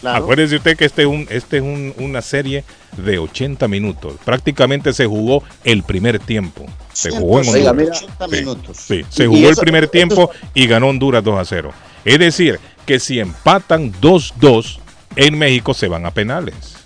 [0.00, 0.24] Claro.
[0.24, 2.64] Acuérdese usted que este es, un, este es un- una serie
[2.96, 4.14] de 80 minutos.
[4.24, 6.66] Prácticamente se jugó el primer tiempo.
[6.92, 7.74] Se jugó en Honduras.
[7.74, 8.76] mira, 80 Sí, minutos.
[8.78, 11.72] sí, se jugó el primer tiempo y ganó Honduras 2 a 0.
[12.04, 14.78] Es decir, que si empatan 2-2
[15.16, 16.76] en México se van a penales.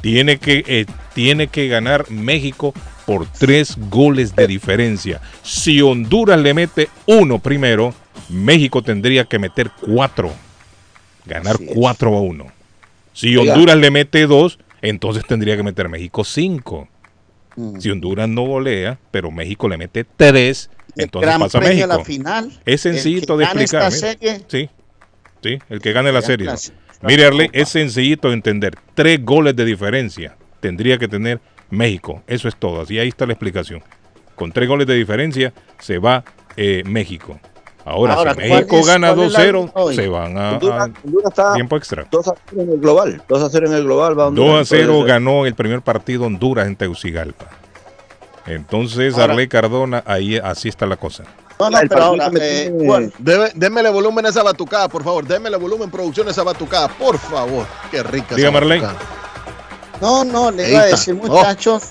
[0.00, 2.74] Tiene que, eh, tiene que ganar México
[3.06, 5.20] por tres goles de diferencia.
[5.44, 7.94] Si Honduras le mete uno primero,
[8.28, 10.32] México tendría que meter cuatro.
[11.26, 12.46] Ganar 4 a 1.
[13.12, 13.52] Si Oiga.
[13.52, 16.88] Honduras le mete dos, entonces tendría que meter México cinco.
[17.78, 21.86] Si Honduras no golea, pero México le mete tres, entonces Gran pasa México.
[21.86, 22.50] la final.
[22.64, 23.92] Es sencillito de explicar.
[23.92, 23.98] mire.
[24.00, 24.70] serie- Sí,
[25.42, 26.48] sí, el que gane la serie.
[27.02, 28.74] Mire, Arley, es sencillito de entender.
[28.94, 32.22] Tres goles de diferencia tendría que tener México.
[32.26, 32.80] Eso es todo.
[32.80, 33.82] Así ahí está la explicación.
[34.34, 36.24] Con tres goles de diferencia se va
[36.56, 37.38] eh, México.
[37.84, 39.96] Ahora, Ahora, si ¿cuál México es- gana cuál es la 2-0, línea hoy?
[39.96, 40.90] se van a, Honduras-
[41.54, 42.06] tiempo extra.
[42.10, 43.22] 2 a 0 en el global.
[43.28, 44.12] 2 a 0 en el global.
[44.18, 44.60] Va 2 Honduras.
[44.60, 47.46] a 0 Entonces, ganó el primer partido Honduras en Tegucigalpa.
[48.46, 51.24] Entonces, Ahora- Arley Cardona, ahí así está la cosa.
[51.58, 52.72] No, no, El pero ahora, eh,
[53.54, 55.24] démele volumen a esa batucada, por favor.
[55.26, 57.66] Démele volumen, producción, a esa batucada, por favor.
[57.90, 58.82] Qué rica Diga, Marley.
[60.00, 61.90] No, no, le iba a decir, muchachos.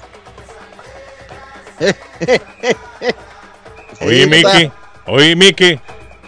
[4.01, 4.71] Oye, Miki,
[5.11, 5.79] oye, Miki.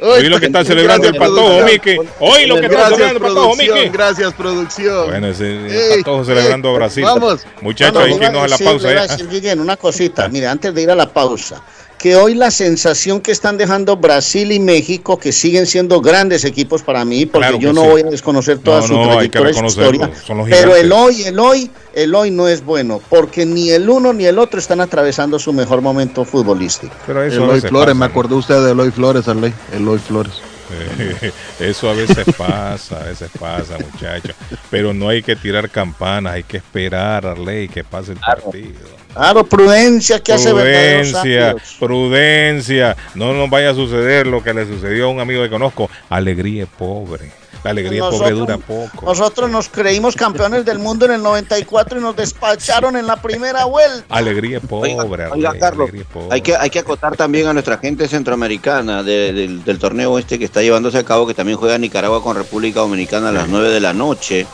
[0.01, 1.63] Oye lo que está celebrando el gracias, patojo.
[1.63, 1.97] Miki.
[2.19, 3.89] Oye lo que está Gracias, celebrando el patojo, Miki.
[3.89, 5.05] Gracias, producción.
[5.07, 7.03] Bueno, ese Ey, patojo celebrando a Brasil.
[7.03, 7.45] Vamos.
[7.61, 9.01] Muchachos, hay que irnos a la pausa ya.
[9.07, 11.61] decir, Guillén, una cosita, mire, antes de ir a la pausa,
[12.03, 16.83] que hoy la sensación que están dejando Brasil y México, que siguen siendo grandes equipos
[16.83, 17.87] para mí, porque Claro yo no sí.
[17.87, 20.75] voy a desconocer toda No, su no, hay que trayectoria su historia, son los pero
[20.75, 24.37] el hoy, el hoy, el hoy no es bueno, porque ni el uno ni el
[24.37, 26.93] otro están atravesando su mejor momento futbolístico.
[27.07, 29.53] Pero eso Eloy Flores, pasa, me acordó usted de Eloy Flores, Arley.
[29.71, 30.33] Eloy Flores.
[31.59, 34.35] Eso a veces pasa, a veces pasa, muchachos.
[34.69, 39.02] Pero no hay que tirar campanas, hay que esperar, Arley, que pase el partido.
[39.13, 42.97] Claro, prudencia que hace Prudencia, prudencia.
[43.15, 45.89] No nos vaya a suceder lo que le sucedió a un amigo que conozco.
[46.09, 47.42] Alegría pobre.
[47.63, 49.05] La alegría es pobre dura poco.
[49.05, 53.65] Nosotros nos creímos campeones del mundo en el 94 y nos despacharon en la primera
[53.65, 54.03] vuelta.
[54.09, 54.95] Alegría pobre,
[55.31, 56.27] Oiga, Carlos, alegría pobre.
[56.31, 60.37] hay que, hay que acotar también a nuestra gente centroamericana de- del, del torneo este
[60.37, 63.69] que está llevándose a cabo, que también juega Nicaragua con República Dominicana a las 9
[63.69, 64.45] de la noche.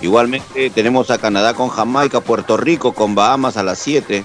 [0.00, 4.24] Igualmente tenemos a Canadá con Jamaica, Puerto Rico con Bahamas a las 7.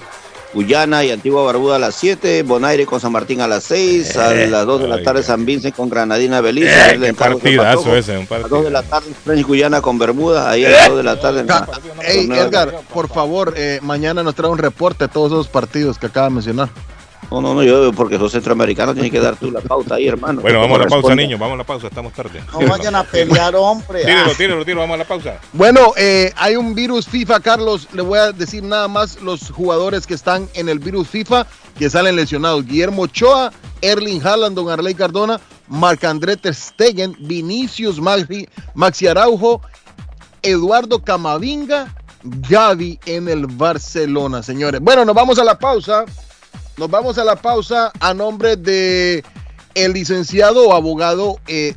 [0.54, 4.34] Guyana y Antigua Barbuda a las 7, Bonaire con San Martín a las 6, a
[4.34, 6.68] Eh, las 2 de la tarde San Vincent con Granadina Belice.
[6.94, 7.96] Eh, qué partidazo patojo.
[7.96, 8.56] ese, un A las partido.
[8.56, 11.40] 2 de la tarde French Guyana con Bermuda, ahí a las 2 de la tarde.
[11.40, 11.68] en la-
[12.06, 15.48] Ey, torneo de- Edgar, por favor, eh, mañana nos trae un reporte de todos esos
[15.48, 16.68] partidos que acaba de mencionar.
[17.32, 20.42] No, no, no, yo porque sos centroamericano tienes que dar tú la pauta ahí, hermano.
[20.42, 21.40] Bueno, vamos a la pausa, niños.
[21.40, 22.42] Vamos a la pausa, estamos tarde.
[22.52, 24.04] No vayan a pelear, hombre.
[24.04, 25.40] Tíralo, tíralo, tíralo, vamos a la pausa.
[25.54, 27.88] Bueno, eh, hay un virus FIFA, Carlos.
[27.94, 31.46] Le voy a decir nada más los jugadores que están en el virus FIFA
[31.78, 32.66] que salen lesionados.
[32.66, 39.62] Guillermo Ochoa, Erling Haaland, Don Arley Cardona, Marc-André Ter Stegen, Vinicius Maxi, Maxi Araujo,
[40.42, 44.82] Eduardo Camavinga, Gaby en el Barcelona, señores.
[44.82, 46.04] Bueno, nos vamos a la pausa.
[46.76, 49.22] Nos vamos a la pausa a nombre de
[49.74, 51.74] el licenciado abogado eh,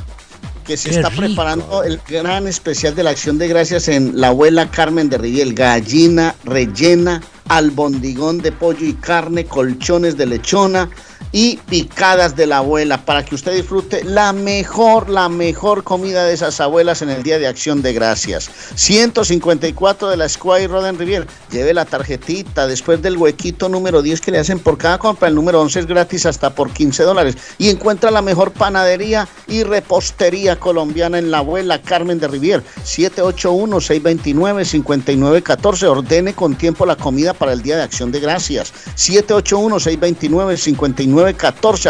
[0.64, 1.22] Que se Qué está rico.
[1.22, 5.54] preparando el gran especial de la Acción de Gracias en la abuela Carmen de Riviel.
[5.54, 10.88] Gallina rellena, albondigón de pollo y carne, colchones de lechona
[11.32, 16.34] y picadas de la abuela para que usted disfrute la mejor, la mejor comida de
[16.34, 18.50] esas abuelas en el Día de Acción de Gracias.
[18.74, 21.26] 154 de la Squire Roden Rivier.
[21.50, 25.28] Lleve la tarjetita después del huequito número 10 que le hacen por cada compra.
[25.28, 27.36] El número 11 es gratis hasta por 15 dólares.
[27.56, 32.62] Y encuentra la mejor panadería y repostería colombiana en la abuela Carmen de Rivier.
[32.84, 35.84] 781-629-5914.
[35.84, 38.74] Ordene con tiempo la comida para el Día de Acción de Gracias.
[38.96, 41.21] 781-629-5914.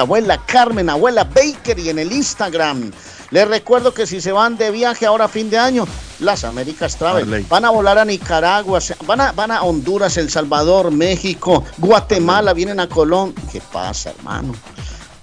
[0.01, 2.91] Abuela Carmen, abuela Baker y en el Instagram.
[3.31, 5.87] Les recuerdo que si se van de viaje ahora a fin de año,
[6.21, 7.47] las Américas Travel Arley.
[7.49, 12.79] van a volar a Nicaragua, van a, van a Honduras, El Salvador, México, Guatemala, vienen
[12.79, 13.35] a Colón.
[13.51, 14.55] ¿Qué pasa, hermano?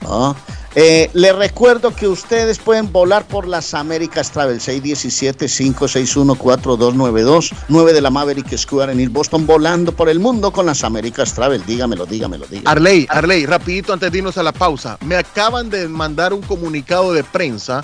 [0.07, 0.33] Ah,
[0.75, 8.11] Eh, les recuerdo que ustedes pueden volar por las Américas Travel 617-561-4292, 9 de la
[8.11, 11.65] Maverick Square en East Boston, volando por el mundo con las Américas Travel.
[11.65, 12.69] Dígamelo, dígamelo, dígamelo.
[12.69, 14.99] Arley, Arley, rapidito antes de irnos a la pausa.
[15.03, 17.83] Me acaban de mandar un comunicado de prensa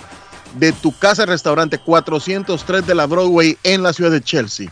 [0.60, 4.72] de tu casa restaurante 403 de la Broadway en la ciudad de Chelsea.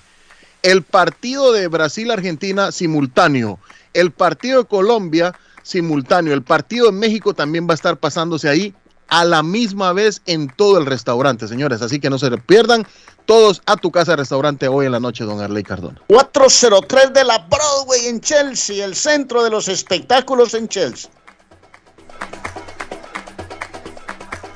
[0.61, 3.57] El partido de Brasil-Argentina simultáneo,
[3.93, 5.33] el partido de Colombia
[5.63, 8.75] simultáneo, el partido de México también va a estar pasándose ahí
[9.07, 11.81] a la misma vez en todo el restaurante, señores.
[11.81, 12.85] Así que no se pierdan.
[13.25, 16.01] Todos a tu casa restaurante hoy en la noche, don Arley Cardona.
[16.07, 21.09] 403 de la Broadway en Chelsea, el centro de los espectáculos en Chelsea.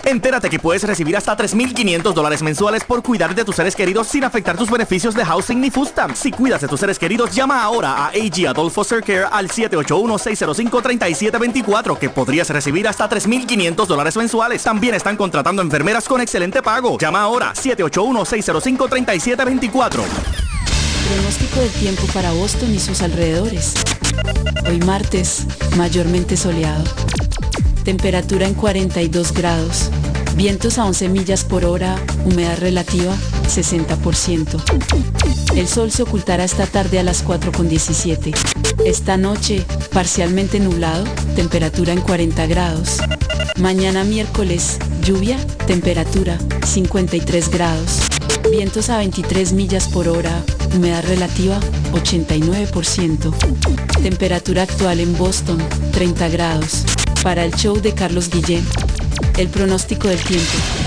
[0.08, 4.24] Entérate que puedes recibir hasta 3.500 dólares mensuales por cuidar de tus seres queridos sin
[4.24, 6.20] afectar tus beneficios de housing ni food stamps.
[6.20, 12.00] Si cuidas de tus seres queridos, llama ahora a AG Adult Foster Care al 781-605-3724
[12.00, 14.64] que podrías recibir hasta 3.500 dólares mensuales.
[14.64, 16.98] También están contratando enfermeras con excelente pago.
[16.98, 20.04] Llama ahora 781-605-3724.
[21.10, 23.74] Pronóstico del tiempo para Boston y sus alrededores.
[24.70, 25.46] Hoy martes,
[25.76, 26.86] mayormente soleado.
[27.88, 29.90] Temperatura en 42 grados.
[30.36, 31.96] Vientos a 11 millas por hora.
[32.26, 33.16] Humedad relativa
[33.46, 34.62] 60%.
[35.56, 38.36] El sol se ocultará esta tarde a las 4.17.
[38.84, 39.64] Esta noche,
[39.94, 41.06] parcialmente nublado.
[41.38, 42.98] Temperatura en 40 grados.
[43.58, 45.38] Mañana miércoles, lluvia.
[45.66, 48.02] Temperatura 53 grados.
[48.52, 50.44] Vientos a 23 millas por hora.
[50.74, 51.60] Humedad relativa
[51.94, 53.34] 89%.
[54.02, 55.58] Temperatura actual en Boston
[55.92, 56.86] 30 grados.
[57.24, 58.66] Para el show de Carlos Guillén.
[59.38, 60.87] El pronóstico del tiempo.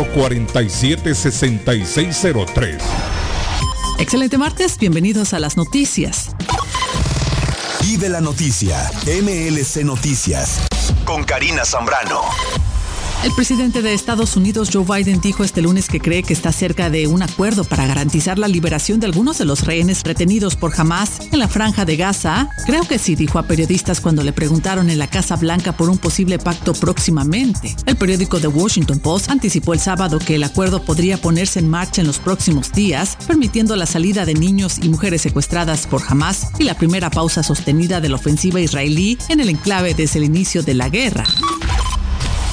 [0.05, 2.77] 447-6603.
[3.99, 6.29] Excelente martes, bienvenidos a las noticias.
[7.81, 10.61] Vive la noticia, MLC Noticias,
[11.05, 12.21] con Karina Zambrano.
[13.23, 16.89] El presidente de Estados Unidos, Joe Biden, dijo este lunes que cree que está cerca
[16.89, 21.19] de un acuerdo para garantizar la liberación de algunos de los rehenes retenidos por Hamas
[21.31, 22.49] en la franja de Gaza.
[22.65, 25.99] Creo que sí, dijo a periodistas cuando le preguntaron en la Casa Blanca por un
[25.99, 27.75] posible pacto próximamente.
[27.85, 32.01] El periódico The Washington Post anticipó el sábado que el acuerdo podría ponerse en marcha
[32.01, 36.63] en los próximos días, permitiendo la salida de niños y mujeres secuestradas por Hamas y
[36.63, 40.73] la primera pausa sostenida de la ofensiva israelí en el enclave desde el inicio de
[40.73, 41.25] la guerra.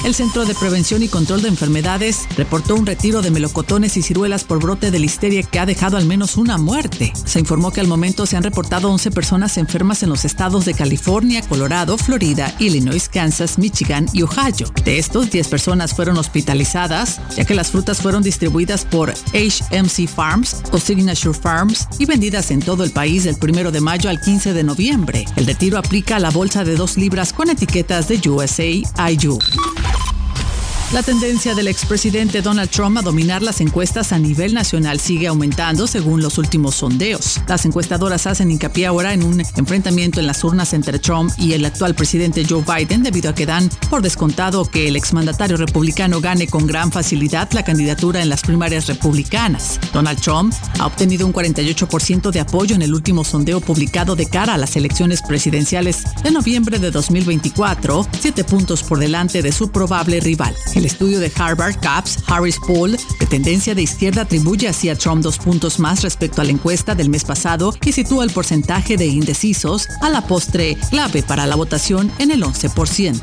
[0.05, 4.45] El Centro de Prevención y Control de Enfermedades reportó un retiro de melocotones y ciruelas
[4.45, 7.11] por brote de listeria que ha dejado al menos una muerte.
[7.25, 10.73] Se informó que al momento se han reportado 11 personas enfermas en los estados de
[10.73, 14.71] California, Colorado, Florida, Illinois, Kansas, Michigan y Ohio.
[14.85, 20.61] De estos, 10 personas fueron hospitalizadas, ya que las frutas fueron distribuidas por HMC Farms
[20.71, 24.53] o Signature Farms y vendidas en todo el país del 1 de mayo al 15
[24.53, 25.25] de noviembre.
[25.35, 29.39] El retiro aplica a la bolsa de 2 libras con etiquetas de USA IU.
[30.91, 35.85] La tendencia del expresidente Donald Trump a dominar las encuestas a nivel nacional sigue aumentando
[35.85, 37.39] según los últimos sondeos.
[37.47, 41.63] Las encuestadoras hacen hincapié ahora en un enfrentamiento en las urnas entre Trump y el
[41.63, 46.47] actual presidente Joe Biden debido a que dan por descontado que el exmandatario republicano gane
[46.47, 49.79] con gran facilidad la candidatura en las primarias republicanas.
[49.93, 54.55] Donald Trump ha obtenido un 48% de apoyo en el último sondeo publicado de cara
[54.55, 60.19] a las elecciones presidenciales de noviembre de 2024, siete puntos por delante de su probable
[60.19, 60.55] rival.
[60.79, 65.21] El estudio de Harvard Caps Harris Poll de tendencia de izquierda atribuye así a Trump
[65.21, 69.05] dos puntos más respecto a la encuesta del mes pasado y sitúa el porcentaje de
[69.05, 73.19] indecisos a la postre clave para la votación en el 11%.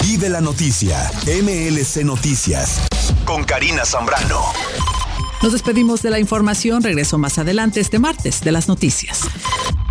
[0.00, 2.80] Vive la noticia, MLC Noticias,
[3.26, 4.40] con Karina Zambrano.
[5.42, 9.28] Nos despedimos de la información, regreso más adelante este martes de las noticias.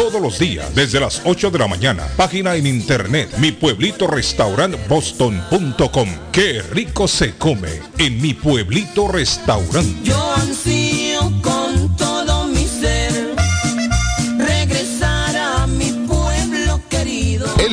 [0.01, 2.07] todos los días desde las 8 de la mañana.
[2.17, 6.09] Página en internet mi pueblito restaurant boston.com.
[6.31, 10.11] Qué rico se come en mi pueblito restaurante.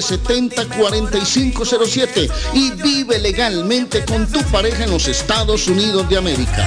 [0.00, 6.66] 617-970-4507 y vive legalmente con tu pareja en los Estados Unidos de América.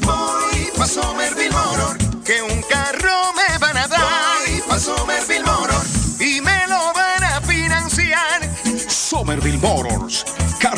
[0.00, 4.00] Voy pa' Somerville Motor, que un carro me van a dar.
[4.44, 5.84] Voy pa' Somerville Motor
[6.18, 8.50] y me lo van a financiar.
[8.88, 10.24] Somerville Motors.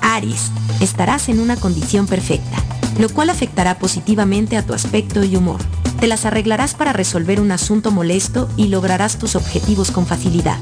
[0.01, 0.49] Aries,
[0.81, 2.57] estarás en una condición perfecta,
[2.97, 5.61] lo cual afectará positivamente a tu aspecto y humor.
[5.99, 10.57] Te las arreglarás para resolver un asunto molesto y lograrás tus objetivos con facilidad.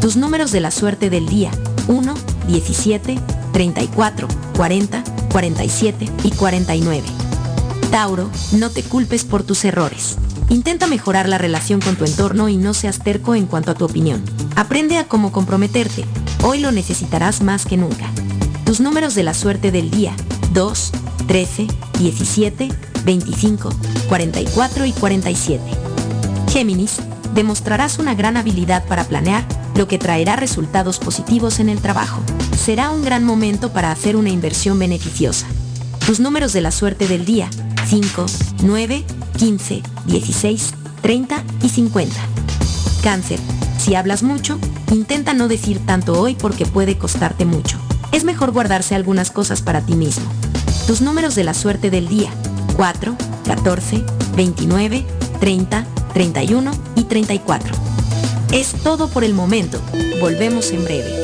[0.00, 1.50] Tus números de la suerte del día,
[1.88, 2.14] 1,
[2.46, 3.18] 17,
[3.52, 7.06] 34, 40, 47 y 49.
[7.90, 10.16] Tauro, no te culpes por tus errores.
[10.48, 13.84] Intenta mejorar la relación con tu entorno y no seas terco en cuanto a tu
[13.84, 14.22] opinión.
[14.56, 16.04] Aprende a cómo comprometerte.
[16.42, 18.10] Hoy lo necesitarás más que nunca.
[18.64, 20.14] Tus números de la suerte del día.
[20.52, 20.92] 2,
[21.26, 21.66] 13,
[21.98, 22.68] 17,
[23.04, 23.70] 25,
[24.08, 25.62] 44 y 47.
[26.50, 26.98] Géminis,
[27.34, 32.22] demostrarás una gran habilidad para planear, lo que traerá resultados positivos en el trabajo.
[32.56, 35.46] Será un gran momento para hacer una inversión beneficiosa.
[36.06, 37.50] Tus números de la suerte del día.
[37.86, 38.26] 5,
[38.62, 39.04] 9,
[39.36, 42.14] 15, 16, 30 y 50.
[43.02, 43.40] Cáncer.
[43.78, 44.58] Si hablas mucho,
[44.90, 47.78] intenta no decir tanto hoy porque puede costarte mucho.
[48.12, 50.24] Es mejor guardarse algunas cosas para ti mismo.
[50.86, 52.30] Tus números de la suerte del día.
[52.76, 54.04] 4, 14,
[54.36, 55.04] 29,
[55.40, 57.74] 30, 31 y 34.
[58.52, 59.80] Es todo por el momento.
[60.20, 61.23] Volvemos en breve.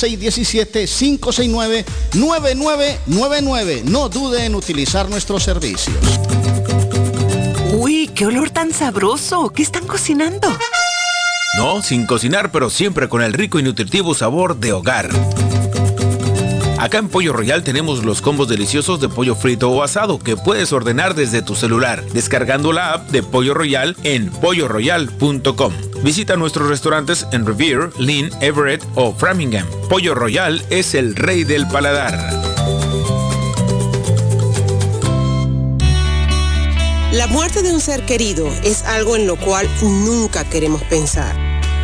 [2.13, 3.83] 617-569-9999.
[3.83, 5.95] No dude en utilizar nuestros servicios.
[7.73, 9.49] Uy, qué olor tan sabroso.
[9.49, 10.47] ¿Qué están cocinando?
[11.57, 15.09] No, sin cocinar, pero siempre con el rico y nutritivo sabor de hogar.
[16.83, 20.73] Acá en Pollo Royal tenemos los combos deliciosos de pollo frito o asado que puedes
[20.73, 25.73] ordenar desde tu celular, descargando la app de Pollo Royal en polloroyal.com.
[26.03, 29.65] Visita nuestros restaurantes en Revere, Lynn, Everett o Framingham.
[29.87, 32.19] Pollo Royal es el rey del paladar.
[37.13, 41.33] La muerte de un ser querido es algo en lo cual nunca queremos pensar,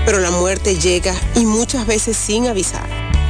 [0.06, 2.99] pero la muerte llega y muchas veces sin avisar.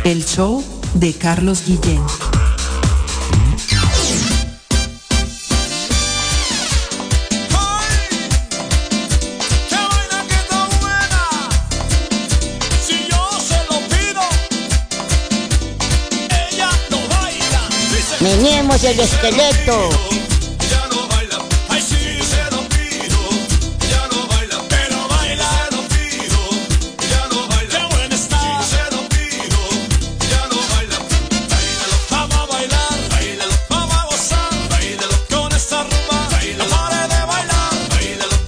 [0.04, 2.00] El show de Carlos Guillén.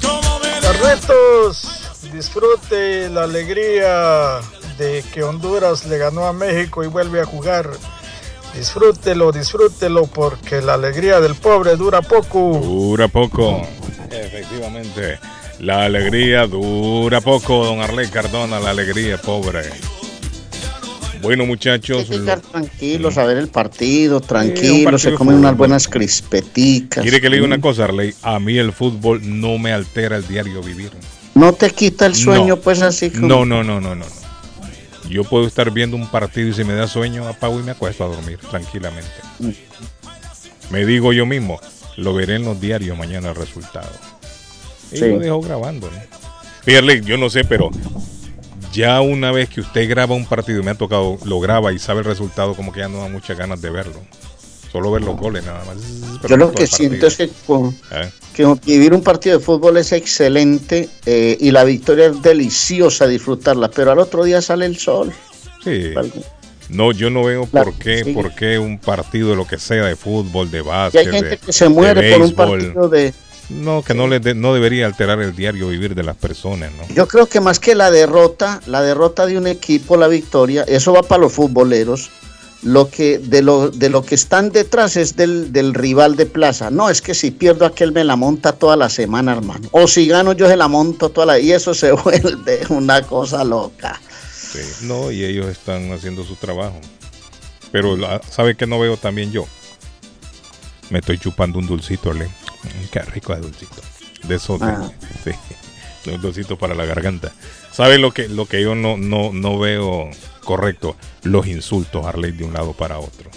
[0.03, 4.41] Como me Carretos, disfrute la alegría
[4.77, 7.71] de que Honduras le ganó a México y vuelve a jugar.
[8.55, 12.59] Disfrútelo, disfrútelo, porque la alegría del pobre dura poco.
[12.63, 13.63] Dura poco.
[14.11, 15.19] Efectivamente.
[15.61, 19.63] La alegría dura poco, don Arley Cardona, la alegría pobre.
[21.23, 21.99] Bueno, muchachos.
[21.99, 27.03] Hay que estar tranquilos a ver el partido, tranquilos, partido se comen unas buenas crispeticas.
[27.03, 27.61] ¿Quiere que le diga una Mm.
[27.61, 28.15] cosa, Arley?
[28.23, 30.91] A mí el fútbol no me altera el diario vivir.
[31.35, 32.57] No te quita el sueño, No.
[32.57, 33.27] pues así como.
[33.29, 34.07] No, no, no, no, no.
[35.11, 38.05] Yo puedo estar viendo un partido y si me da sueño apago y me acuesto
[38.05, 39.11] a dormir tranquilamente.
[40.71, 41.61] Me digo yo mismo,
[41.97, 43.91] lo veré en los diarios mañana el resultado.
[44.93, 45.09] Y Sí.
[45.09, 45.91] lo dejo grabando.
[45.91, 47.03] ¿no?
[47.05, 47.71] Yo no sé, pero
[48.72, 52.01] ya una vez que usted graba un partido, me ha tocado, lo graba y sabe
[52.01, 54.01] el resultado, como que ya no da muchas ganas de verlo.
[54.72, 55.76] Solo ver los goles nada más.
[56.29, 58.11] Yo lo que siento es que, con- ¿Eh?
[58.34, 63.68] que vivir un partido de fútbol es excelente eh, y la victoria es deliciosa disfrutarla,
[63.71, 65.13] pero al otro día sale el sol.
[65.64, 65.92] Sí.
[66.68, 68.13] No, yo no veo La- por qué, sí.
[68.13, 71.29] por qué un partido de lo que sea, de fútbol, de Y básquet, hay gente
[71.30, 73.13] de- que se muere por un partido de
[73.49, 76.87] No, que no, le de- no debería alterar el diario vivir de las personas, ¿no?
[76.95, 80.92] Yo creo que más que la derrota, la derrota de un equipo, la victoria, eso
[80.92, 82.09] va para los futboleros.
[82.62, 86.70] Lo que, de, lo, de lo que están detrás es del, del rival de plaza.
[86.70, 89.66] No, es que si pierdo aquel me la monta toda la semana, hermano.
[89.72, 91.38] O si gano yo se la monto toda la...
[91.38, 93.99] Y eso se vuelve una cosa loca.
[94.53, 96.78] Sí, no, y ellos están haciendo su trabajo.
[97.72, 99.46] Pero, la- ¿sabe qué no veo también yo?
[100.91, 102.28] Me estoy chupando un dulcito, Le.
[102.91, 103.80] Qué rico es dulcito.
[104.24, 104.91] De esos, de- Ah.
[105.24, 105.30] sí,
[106.11, 107.32] un dulcito para la garganta.
[107.72, 110.11] ¿Sabe lo que, lo que yo no, no, no veo
[110.45, 110.96] correcto?
[111.22, 113.30] Los insultos, Arley, de un lado para otro.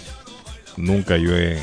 [0.76, 1.62] Nunca yo he...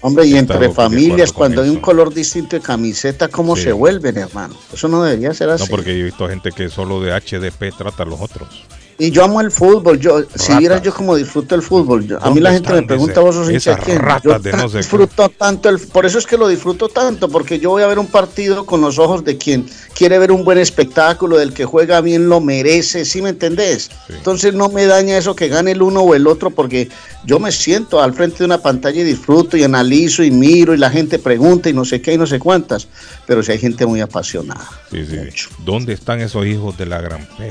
[0.00, 3.64] Hombre, y entre familias, cuando hay un color distinto de camiseta, ¿cómo Sí.
[3.64, 4.54] se vuelven, hermano?
[4.72, 5.64] Eso no debería ser así.
[5.64, 8.64] No, porque yo he visto gente que solo de HDP trata a los otros.
[9.00, 9.98] Y yo amo el fútbol.
[10.00, 12.04] Yo, si vieras yo como disfruto el fútbol.
[12.06, 14.00] yo- a mí ¿Dónde la gente me pregunta, vos sos hincha quién?
[14.24, 14.78] Yo de no sé qué?
[14.78, 17.98] disfruto tanto el, por eso es que lo disfruto tanto, porque yo voy a ver
[18.00, 19.68] un partido con los ojos de quien
[19.98, 23.90] quiere ver un buen espectáculo, del que juega bien lo merece, ¿sí me entendés?
[24.08, 26.88] Entonces no me daña eso que gane el uno o el otro, porque
[27.24, 30.76] yo me siento al frente de una pantalla y disfruto y analizo y miro y
[30.76, 32.86] la gente pregunta y no sé qué y no sé cuántas,
[33.26, 34.70] pero si hay gente muy apasionada.
[34.92, 35.16] Sí, sí.
[35.64, 37.50] ¿Dónde están esos hijos de la gran P?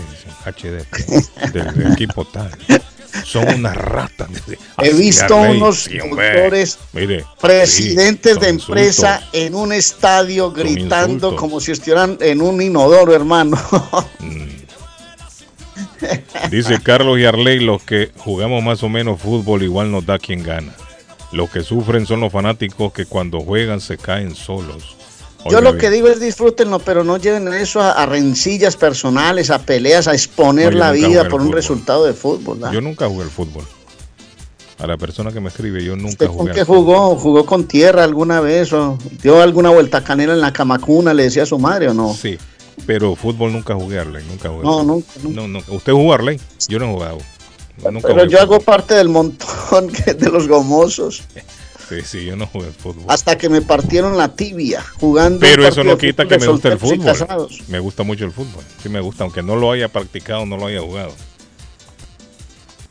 [1.52, 2.50] Del, del equipo tal.
[3.24, 4.30] Son unas ratas.
[4.82, 6.34] He visto Arley, unos sí, hombre.
[6.34, 9.42] doctores, Mire, presidentes sí, de empresa insultos.
[9.42, 13.58] en un estadio gritando como si estuvieran en un inodoro, hermano.
[16.52, 20.44] Dice Carlos y Arley, los que jugamos más o menos fútbol igual nos da quien
[20.44, 20.74] gana.
[21.32, 24.96] Los que sufren son los fanáticos que cuando juegan se caen solos.
[25.50, 29.60] Yo lo que digo es disfrútenlo, pero no lleven eso a, a rencillas personales, a
[29.60, 32.60] peleas, a exponer No, la nunca vida por un resultado de fútbol.
[32.72, 33.64] Yo nunca jugué al fútbol.
[34.80, 36.84] A la persona que me escribe, yo nunca ¿Usted jugué con qué fútbol.
[36.84, 37.16] jugó?
[37.16, 38.74] ¿Jugó con tierra alguna vez?
[38.74, 41.14] ¿O dio alguna vuelta canela en la camacuna?
[41.14, 42.14] ¿Le decía a su madre o no?
[42.14, 42.38] Sí,
[42.86, 44.64] pero fútbol nunca jugué, Arley, nunca jugué.
[44.64, 45.60] No, nunca, No, no.
[45.70, 46.40] ¿Usted jugó, Arley?
[46.68, 47.18] Yo no he jugado.
[47.92, 51.24] Nunca Pero yo hago parte del montón de los gomosos.
[51.88, 53.06] Sí, sí, yo no jugué al fútbol.
[53.08, 55.40] Hasta que me partieron la tibia jugando.
[55.40, 57.48] Pero eso no quita que me guste el fútbol.
[57.70, 58.64] Me gusta mucho el fútbol.
[58.82, 61.14] Sí me gusta, aunque no lo haya practicado, no lo haya jugado.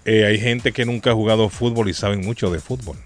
[0.06, 2.97] Eh, hay gente que nunca ha jugado fútbol y saben mucho de fútbol.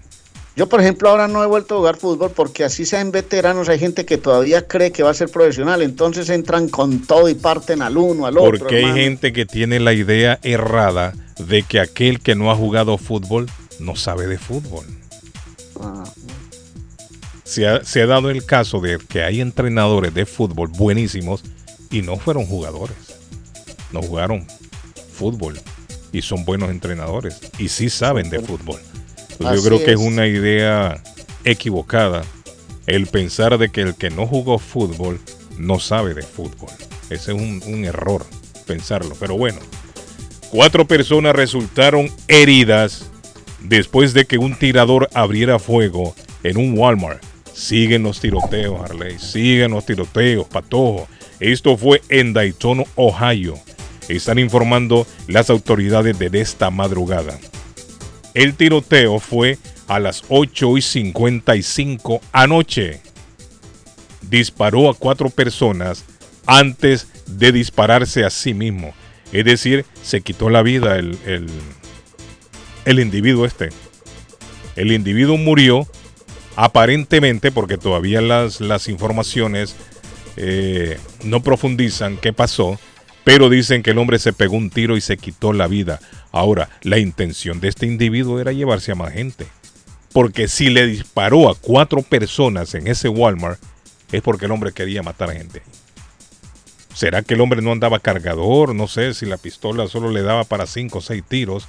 [0.55, 3.79] Yo, por ejemplo, ahora no he vuelto a jugar fútbol porque así sean veteranos, hay
[3.79, 7.81] gente que todavía cree que va a ser profesional, entonces entran con todo y parten
[7.81, 8.59] al uno, al otro.
[8.59, 9.01] Porque hay hermano.
[9.01, 13.49] gente que tiene la idea errada de que aquel que no ha jugado fútbol
[13.79, 14.85] no sabe de fútbol.
[15.81, 16.03] Ah.
[17.43, 21.43] Se ha, se ha dado el caso de que hay entrenadores de fútbol buenísimos
[21.89, 22.95] y no fueron jugadores.
[23.91, 24.47] No jugaron
[25.11, 25.59] fútbol
[26.11, 28.79] y son buenos entrenadores y sí saben de fútbol.
[29.31, 30.05] Entonces yo creo que es es.
[30.05, 31.03] una idea
[31.43, 32.23] equivocada
[32.87, 35.19] el pensar de que el que no jugó fútbol
[35.57, 36.69] no sabe de fútbol.
[37.09, 38.25] Ese es un, un error
[38.65, 39.15] pensarlo.
[39.19, 39.59] Pero bueno,
[40.49, 43.10] cuatro personas resultaron heridas
[43.61, 47.23] después de que un tirador abriera fuego en un Walmart.
[47.53, 49.19] Siguen los tiroteos, Harley.
[49.19, 51.07] Siguen los tiroteos, patojo.
[51.39, 53.55] Esto fue en Dayton, Ohio.
[54.07, 57.37] Están informando las autoridades de esta madrugada.
[58.33, 59.57] El tiroteo fue
[59.87, 63.01] a las 8 y 55 anoche.
[64.29, 66.05] Disparó a cuatro personas
[66.45, 68.93] antes de dispararse a sí mismo.
[69.31, 71.47] Es decir, se quitó la vida el, el,
[72.85, 73.69] el individuo este.
[74.75, 75.87] El individuo murió
[76.55, 79.75] aparentemente, porque todavía las, las informaciones
[80.37, 82.79] eh, no profundizan qué pasó,
[83.23, 85.99] pero dicen que el hombre se pegó un tiro y se quitó la vida.
[86.31, 89.47] Ahora, la intención de este individuo era llevarse a más gente.
[90.13, 93.59] Porque si le disparó a cuatro personas en ese Walmart,
[94.11, 95.61] es porque el hombre quería matar a gente.
[96.93, 98.75] ¿Será que el hombre no andaba cargador?
[98.75, 101.67] No sé si la pistola solo le daba para cinco o seis tiros,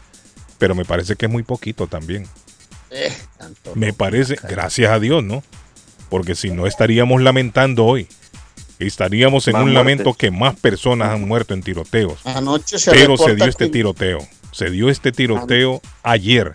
[0.63, 2.25] pero me parece que es muy poquito también.
[2.93, 5.43] Eh, tanto Me parece, gracias a Dios, ¿no?
[6.09, 8.07] Porque si no estaríamos lamentando hoy.
[8.79, 12.25] Estaríamos en Más un lamento que más personas han muerto en tiroteos.
[12.25, 14.21] Anoche se Pero se dio este tiroteo.
[14.53, 16.53] Se dio este tiroteo ayer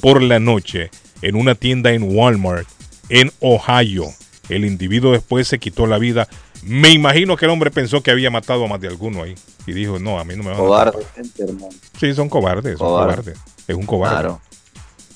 [0.00, 2.66] por la noche en una tienda en Walmart
[3.10, 4.06] en Ohio.
[4.48, 6.28] El individuo después se quitó la vida.
[6.62, 9.34] Me imagino que el hombre pensó que había matado a más de alguno ahí.
[9.66, 11.14] Y dijo, no, a mí no me van a Cobarde, matar".
[11.14, 11.68] gente, hermano.
[11.98, 13.14] Sí, son cobardes, son Cobarde.
[13.32, 13.38] cobardes.
[13.68, 14.14] Es un cobarde.
[14.16, 14.40] Claro.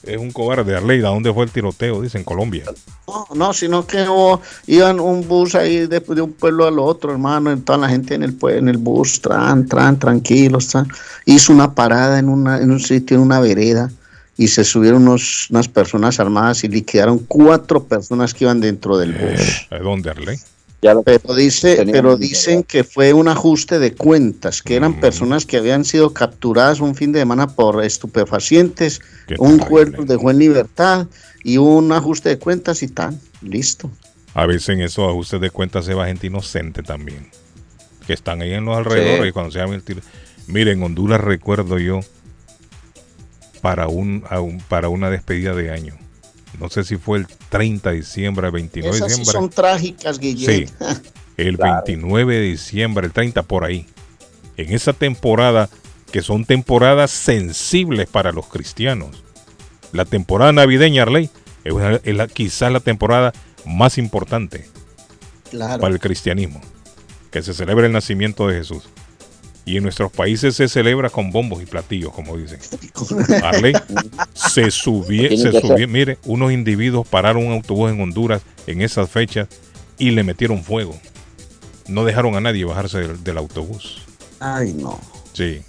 [0.03, 0.77] Es un cobarde.
[0.77, 2.03] Arleida, ¿dónde fue el tiroteo?
[2.03, 2.65] Dice, en Colombia.
[3.09, 7.11] No, no, sino que oh, iban un bus ahí de, de un pueblo al otro,
[7.11, 10.87] hermano, y toda la gente en el en el bus, tran, tran, tranquilos, tran.
[11.25, 13.91] hizo una parada en una, en un sitio, en una vereda,
[14.37, 19.12] y se subieron unos, unas personas armadas y liquidaron cuatro personas que iban dentro del
[19.15, 19.66] bus.
[19.71, 20.39] ¿A dónde, Arley?
[21.05, 24.77] Pero, dice, pero dicen que fue un ajuste de cuentas, que Mm.
[24.77, 29.01] eran personas que habían sido capturadas un fin de semana por estupefacientes,
[29.39, 31.06] un juez los dejó en libertad
[31.43, 33.19] y un ajuste de cuentas y tal.
[33.40, 33.90] Listo.
[34.35, 37.31] A veces en esos ajustes de cuentas se va gente inocente también.
[38.06, 39.28] Que están ahí en los alrededores Sí.
[39.28, 40.02] y cuando se llama el tiro.
[40.48, 42.01] Miren, en Honduras recuerdo yo
[43.62, 45.94] para un, a un- para una despedida de año.
[46.60, 49.40] No sé si fue el 30 de diciembre, el 29 de Esas sí diciembre.
[49.40, 50.68] son trágicas, Guillermo.
[50.68, 50.74] Sí,
[51.36, 51.82] el Claro.
[51.86, 53.86] 29 de diciembre, el 30 por ahí.
[54.56, 55.68] En esa temporada,
[56.12, 59.24] que son temporadas sensibles para los cristianos.
[59.93, 61.28] La temporada navideña, Arley,
[61.64, 63.32] es, una- es la- quizás la temporada
[63.64, 64.68] más importante
[65.51, 65.81] Claro.
[65.81, 66.60] para el cristianismo,
[67.32, 68.85] que se celebra el nacimiento de Jesús.
[69.66, 72.59] Y en nuestros países se celebra con bombos y platillos, como dicen.
[73.43, 73.73] Arley,
[74.35, 75.89] se subió, Tiene se ser.
[75.89, 79.49] mire, unos individuos pararon un autobús en Honduras en esas fechas
[79.99, 80.99] y le metieron fuego.
[81.89, 84.03] No dejaron a nadie bajarse del, del autobús.
[84.41, 85.01] Ay, no.
[85.32, 85.62] Sí,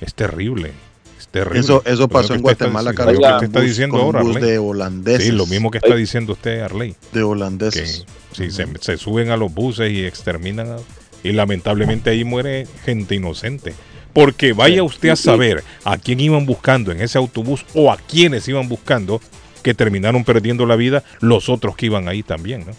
[0.00, 0.72] es terrible.
[1.18, 1.60] Es terrible.
[1.60, 4.42] Eso- eso pasó en está Guatemala, diciendo, Carlos, lo que usted está diciendo ahora, Arley.
[4.42, 5.24] de holandeses.
[5.26, 6.96] Sí, lo mismo que está diciendo usted, Arley.
[7.12, 8.06] De holandeses.
[8.34, 10.70] Que, sí, se, se suben a los buses y exterminan.
[10.72, 10.76] a-
[11.24, 13.74] y lamentablemente ahí muere gente inocente.
[14.12, 18.46] Porque vaya usted a saber a quién iban buscando en ese autobús o a quiénes
[18.46, 19.20] iban buscando
[19.62, 22.72] que terminaron perdiendo la vida los otros que iban ahí también, ¿no?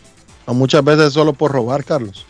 [0.45, 2.25] A muchas veces solo por robar, Carlos.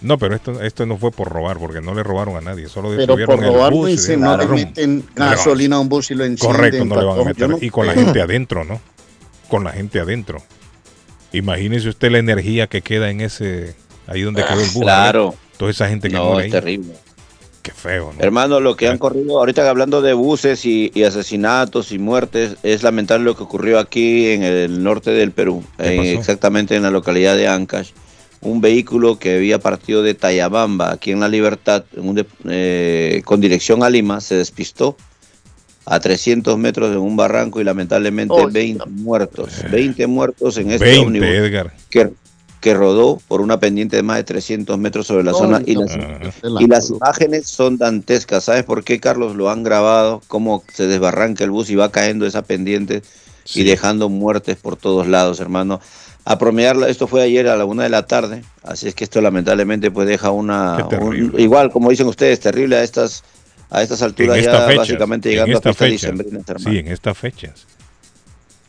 [0.00, 2.90] No, pero esto, esto no fue por robar, porque no le robaron a nadie, solo
[2.96, 6.10] Pero por el robar no bus y dicen, no le meten gasolina a un bus
[6.10, 6.56] y lo encienden.
[6.56, 7.48] Correcto, no le van a meter.
[7.48, 8.80] No y con la gente adentro, ¿no?
[9.48, 10.42] Con la gente adentro.
[11.32, 13.74] Imagínese usted la energía que queda en ese,
[14.06, 14.82] ahí donde quedó el bus.
[14.82, 15.34] Claro.
[15.56, 16.60] Toda esa gente que No, muere es ahí.
[16.60, 16.94] terrible.
[17.62, 18.20] Qué feo, ¿no?
[18.24, 22.82] Hermano, lo que han corrido, ahorita hablando de buses y, y asesinatos y muertes, es
[22.82, 26.10] lamentable lo que ocurrió aquí en el norte del Perú, ¿Qué en- pasó?
[26.10, 27.90] exactamente en la localidad de Ancash.
[28.40, 33.22] Un vehículo que había partido de Tayabamba, aquí en La Libertad, en un de- eh,
[33.24, 34.96] con dirección a Lima, se despistó
[35.86, 39.52] a 300 metros de un barranco y lamentablemente Oh, 20 muertos.
[39.70, 41.72] 20 muertos en este 20, ómnibus Edgar.
[41.90, 42.10] que,
[42.62, 45.74] que rodó por una pendiente de más de 300 metros sobre la Oh, zona y
[45.74, 45.90] las,
[46.62, 48.44] y imágenes son dantescas.
[48.44, 49.34] ¿Sabes por qué, Carlos?
[49.34, 53.02] Lo han grabado, cómo se desbarranca el bus y va cayendo esa pendiente
[53.52, 55.80] y dejando muertes por todos lados, hermano.
[56.24, 59.20] A promediarla, esto fue ayer a la una de la tarde, así es que esto
[59.20, 60.76] lamentablemente pues deja una...
[61.00, 63.24] Un- igual, como dicen ustedes, terrible a estas,
[63.70, 64.76] a estas alturas ya fechas.
[64.76, 66.12] básicamente en llegando a fechas.
[66.62, 67.66] Sí, en estas fechas.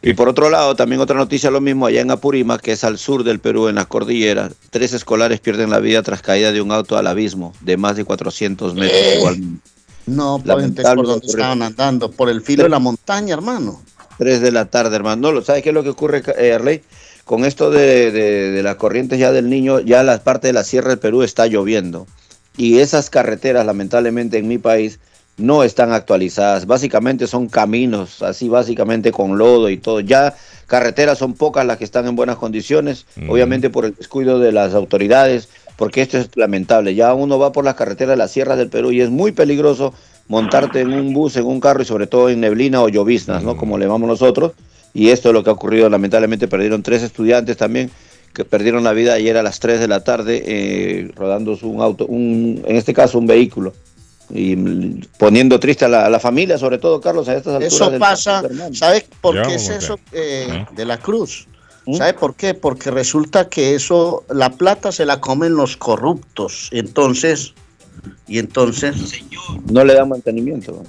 [0.05, 2.97] Y por otro lado, también otra noticia lo mismo, allá en Apurímac, que es al
[2.97, 6.71] sur del Perú, en las cordilleras, tres escolares pierden la vida tras caída de un
[6.73, 9.15] auto al abismo de más de 400 metros Eh.
[9.19, 9.69] igualmente.
[10.05, 11.29] No, Lamentable ¿por ocurrido.
[11.33, 12.11] estaban andando?
[12.11, 13.81] Por el filo de la montaña, hermano.
[14.17, 15.21] 3 de la tarde, hermano.
[15.21, 16.81] No, lo- ¿sabes qué es lo que ocurre, eh, Arley?
[17.23, 20.65] Con esto de, de- de las corrientes ya del niño, ya la parte de la
[20.65, 22.05] sierra del Perú está lloviendo.
[22.57, 24.99] Y esas carreteras, lamentablemente, en mi país
[25.37, 26.65] no están actualizadas.
[26.65, 29.99] Básicamente son caminos, así básicamente con lodo y todo.
[29.99, 30.35] Ya
[30.67, 34.73] carreteras son pocas las que están en buenas condiciones, obviamente por el descuido de las
[34.73, 36.95] autoridades, porque esto es lamentable.
[36.95, 39.93] Ya uno va por las carreteras de las sierras del Perú y es muy peligroso
[40.27, 43.57] montarte en un bus, en un carro y sobre todo en neblina o lloviznas, ¿no?
[43.57, 44.53] Como le llamamos nosotros.
[44.93, 45.89] Y esto es lo que ha ocurrido.
[45.89, 47.89] Lamentablemente perdieron tres estudiantes también
[48.33, 52.07] que perdieron la vida ayer a las 3 de la tarde eh, rodando un auto,
[52.07, 53.73] un, en este caso un vehículo.
[54.33, 57.73] Y mm, poniendo triste a la, a la familia, sobre todo, Carlos, a estas alturas.
[57.73, 58.75] Eso pasa, partido, hermano.
[58.75, 60.49] ¿sabe por qué es eso ver.
[60.49, 61.47] eh, de la cruz?
[61.97, 62.53] ¿Sabe por qué?
[62.53, 66.69] Porque resulta que eso, la plata se la comen los corruptos.
[66.71, 67.53] Entonces,
[68.27, 68.95] y entonces...
[69.69, 70.71] No le dan mantenimiento.
[70.71, 70.83] ¿no?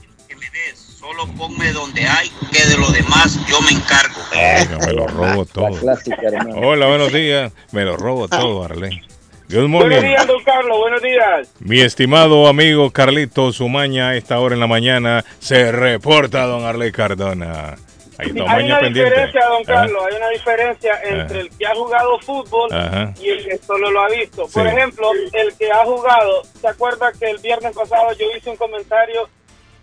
[0.99, 4.21] Solo ponme donde hay, que de lo demás yo me encargo.
[4.33, 5.79] Oiga, me lo robo todo.
[5.81, 6.57] Clásica, hermano.
[6.67, 7.53] Hola, buenos días.
[7.73, 9.03] Me lo robo todo, Arley.
[9.49, 11.55] Good Buenos días, don Carlos, buenos días.
[11.61, 16.91] Mi estimado amigo Carlitos Umaña, a esta hora en la mañana se reporta don Arley
[16.93, 17.77] Cardona.
[18.17, 19.05] Hay una pendiente.
[19.05, 23.13] diferencia, don Carlos, hay una diferencia entre el que ha jugado fútbol Ajá.
[23.21, 24.47] y el que solo lo ha visto.
[24.53, 28.57] Por ejemplo, el que ha jugado, ¿se acuerda que el viernes pasado yo hice un
[28.57, 29.29] comentario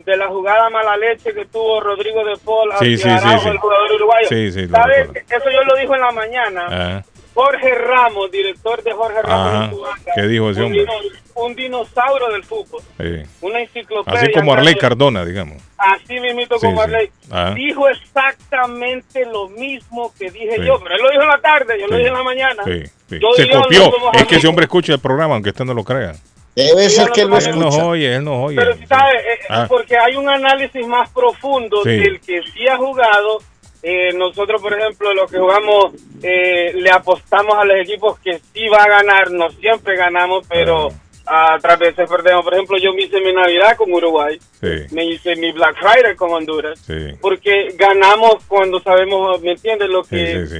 [0.05, 3.57] de la jugada mala leche que tuvo Rodrigo de Paul Sí, hacia sí, Araujo, el
[3.59, 4.27] jugador uruguayo?
[4.27, 5.09] Sí, sí, ¿Sabes?
[5.29, 7.05] Eso yo lo dijo en la mañana.
[7.33, 9.99] Jorge Ramos, director de Jorge Ramos Ajá.
[10.15, 10.81] ¿Qué dijo ese un, hombre?
[10.81, 10.93] dino-
[11.35, 13.23] un dinosaurio del fútbol, Sí.
[13.41, 14.19] una enciclopedia.
[14.19, 14.75] Así como Arley.
[14.75, 15.61] Cardona, digamos.
[15.77, 16.83] Así mismito Sí, como sí.
[16.83, 17.09] Arley.
[17.31, 17.53] Ajá.
[17.53, 20.65] Dijo exactamente lo mismo que dije Sí.
[20.65, 22.63] yo, pero él lo dijo en la tarde, yo lo dije en la mañana.
[22.65, 23.19] Sí, sí.
[23.19, 23.89] Yo Se copió.
[23.91, 26.13] lo Es que ese hombre escucha el programa, aunque usted no lo crea.
[26.53, 27.85] Debe ser que lo Él no escucha.
[27.85, 28.57] oye, él no oye.
[28.57, 29.65] Pero si sabe, eh, Ah.
[29.69, 31.91] porque hay un análisis más profundo Sí.
[31.91, 33.39] del que sí ha jugado.
[33.83, 38.67] Eh, nosotros, por ejemplo, los que jugamos, eh, le apostamos a los equipos que sí
[38.67, 39.31] va a ganar.
[39.31, 40.89] No siempre ganamos, pero
[41.25, 42.43] a otras veces perdemos.
[42.43, 46.15] Por ejemplo, yo me hice mi Navidad con Uruguay, Sí, me hice mi Black Friday
[46.15, 46.93] con Honduras, sí.
[47.21, 49.89] porque ganamos cuando sabemos, ¿me entiendes?
[49.89, 50.59] Lo que sí,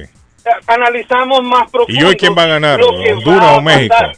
[0.66, 2.00] analizamos más profundo.
[2.00, 2.78] ¿Y hoy quién va a ganar?
[2.80, 3.94] lo que ¿Honduras va a o México?
[3.94, 4.16] pasar.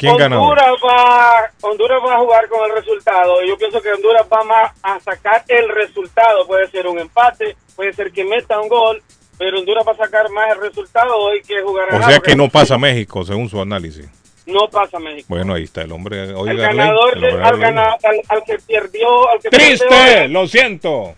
[0.00, 0.42] ¿Quién gana hoy?
[0.48, 3.34] Honduras va, Honduras va a jugar con el resultado.
[3.46, 6.46] Yo pienso que Honduras va más a sacar el resultado.
[6.46, 9.02] Puede ser un empate, puede ser que meta un gol,
[9.38, 12.34] pero Honduras va a sacar más el resultado hoy que jugar a O sea que
[12.34, 14.08] no pasa México, según su análisis.
[14.46, 15.26] No pasa México.
[15.28, 16.32] Bueno, ahí está el hombre.
[16.34, 17.60] Oiga, el Arley, ganador, el de- hombre al, Arley.
[17.62, 21.14] gana- al, al que perdió, al que pierde Triste, hoy, lo siento.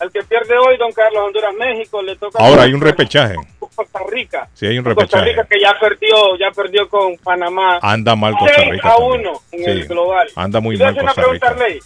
[0.00, 3.34] al que pierde hoy, don Carlos Honduras México le toca Ahora hay un repechaje.
[3.74, 4.48] Costa Rica.
[4.54, 5.22] Sí, hay un Costa.
[5.22, 7.78] Rica que ya perdió, ya perdió con Panamá.
[7.82, 9.20] Anda mal Costa 6 Rica a también.
[9.20, 9.70] 1 en Sí.
[9.70, 10.28] el global.
[10.36, 11.64] Anda muy Y mal una Costa pregunta a Rica.
[11.64, 11.80] Arley.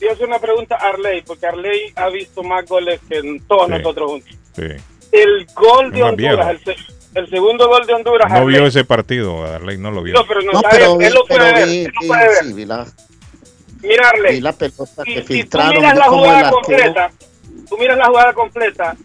[0.00, 3.72] Le hace una pregunta a Arley, porque Arley ha visto más goles que todos Sí.
[3.72, 4.30] nosotros juntos.
[4.56, 4.62] Sí.
[5.12, 6.76] El gol de Honduras, el, se-
[7.14, 8.54] el segundo gol de Honduras, No Arley.
[8.56, 10.14] vio ese partido, Arley, no lo vio.
[10.14, 12.08] No, pero no, No, sabe, pero, él lo vi- puede pero ver, vi, él lo
[12.08, 12.44] puede ver.
[12.44, 12.86] sí, la,
[13.82, 17.10] Mira, Arley, vi la pelota si, que si tú filtraron miras de la jugada completa,
[17.68, 18.96] tú miras la jugada completa,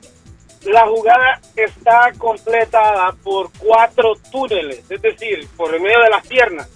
[0.68, 6.70] la jugada está completada por cuatro túneles, es decir, por el medio de las piernas.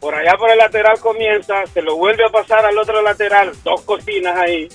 [0.00, 3.80] Por allá por el lateral comienza, se lo vuelve a pasar al otro lateral, dos
[3.82, 4.68] cocinas ahí.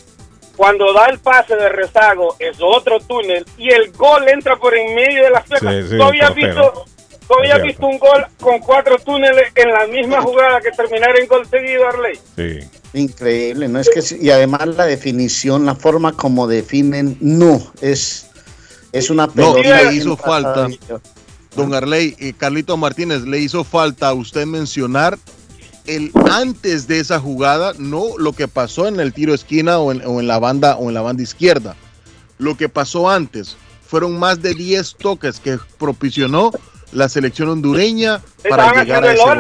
[0.58, 4.94] Cuando da el pase de rezago es otro túnel y el gol entra por en
[4.94, 5.76] medio de las piernas.
[5.76, 6.86] Sí, sí, ¿Tú habías visto,
[7.28, 11.18] tú habías Es visto un gol con cuatro túneles en la misma jugada que terminara
[11.20, 12.20] en gol seguido, Arley?
[12.36, 12.60] Sí.
[12.94, 13.80] Increíble, ¿no?
[13.80, 18.31] Es que, sí, y además la definición, la forma como definen, no, es,
[18.92, 19.60] es una No, pelota.
[19.60, 20.68] y bien le hizo falta.
[21.56, 25.18] Don Arley, eh, Carlito Martínez, le hizo falta a usted mencionar
[25.86, 30.02] el antes de esa jugada, no lo que pasó en el tiro esquina o en,
[30.06, 31.76] o en la banda o en la banda izquierda.
[32.38, 36.52] Lo que pasó antes fueron más de 10 toques que propicionó
[36.94, 39.40] la selección hondureña Le para llegar a ese gol.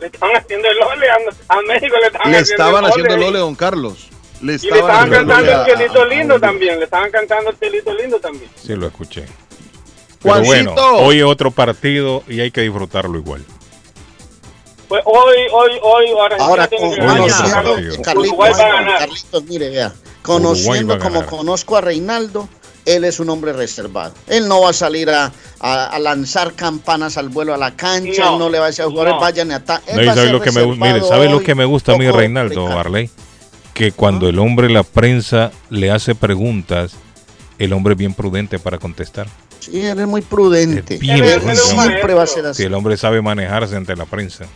[0.00, 1.16] Le estaban haciendo el ole a,
[1.56, 3.28] a México, le estaban Le haciendo estaban el haciendo el ole.
[3.28, 4.08] ole, don Carlos.
[4.40, 7.50] Le Y le estaban estaban cantando el a- cielito a- lindo también, le estaban cantando
[7.50, 8.50] el cielito lindo también.
[8.54, 9.24] Sí, lo escuché.
[10.22, 10.72] Pero Juancito.
[10.74, 13.44] bueno, hoy es otro partido y hay que disfrutarlo igual.
[14.88, 17.28] Pues hoy, hoy, hoy, ahora, Ahora, tiene que ganar.
[18.02, 19.92] Carlitos, a mire, vea,
[20.22, 22.48] conociendo a como conozco a Reinaldo,
[22.86, 24.14] él es un hombre reservado.
[24.28, 28.24] Él no va a salir a, a- a lanzar campanas al vuelo a la cancha,
[28.24, 29.20] No, él no le va a decir a los jugadores, no.
[29.20, 31.28] vayan y ata- él No, y va a sabe ser lo que me mire, ¿sabe
[31.28, 32.66] lo hoy, que me gusta a mí, Reinaldo.
[32.68, 33.10] Arley?
[33.78, 36.96] Que cuando el hombre, la prensa, le hace preguntas,
[37.60, 39.28] el hombre es bien prudente para contestar.
[39.60, 40.98] Sí, él es muy prudente.
[40.98, 41.56] Bien Él prudente.
[41.62, 42.62] siempre va a ser así.
[42.62, 44.46] Si el hombre sabe manejarse ante la prensa.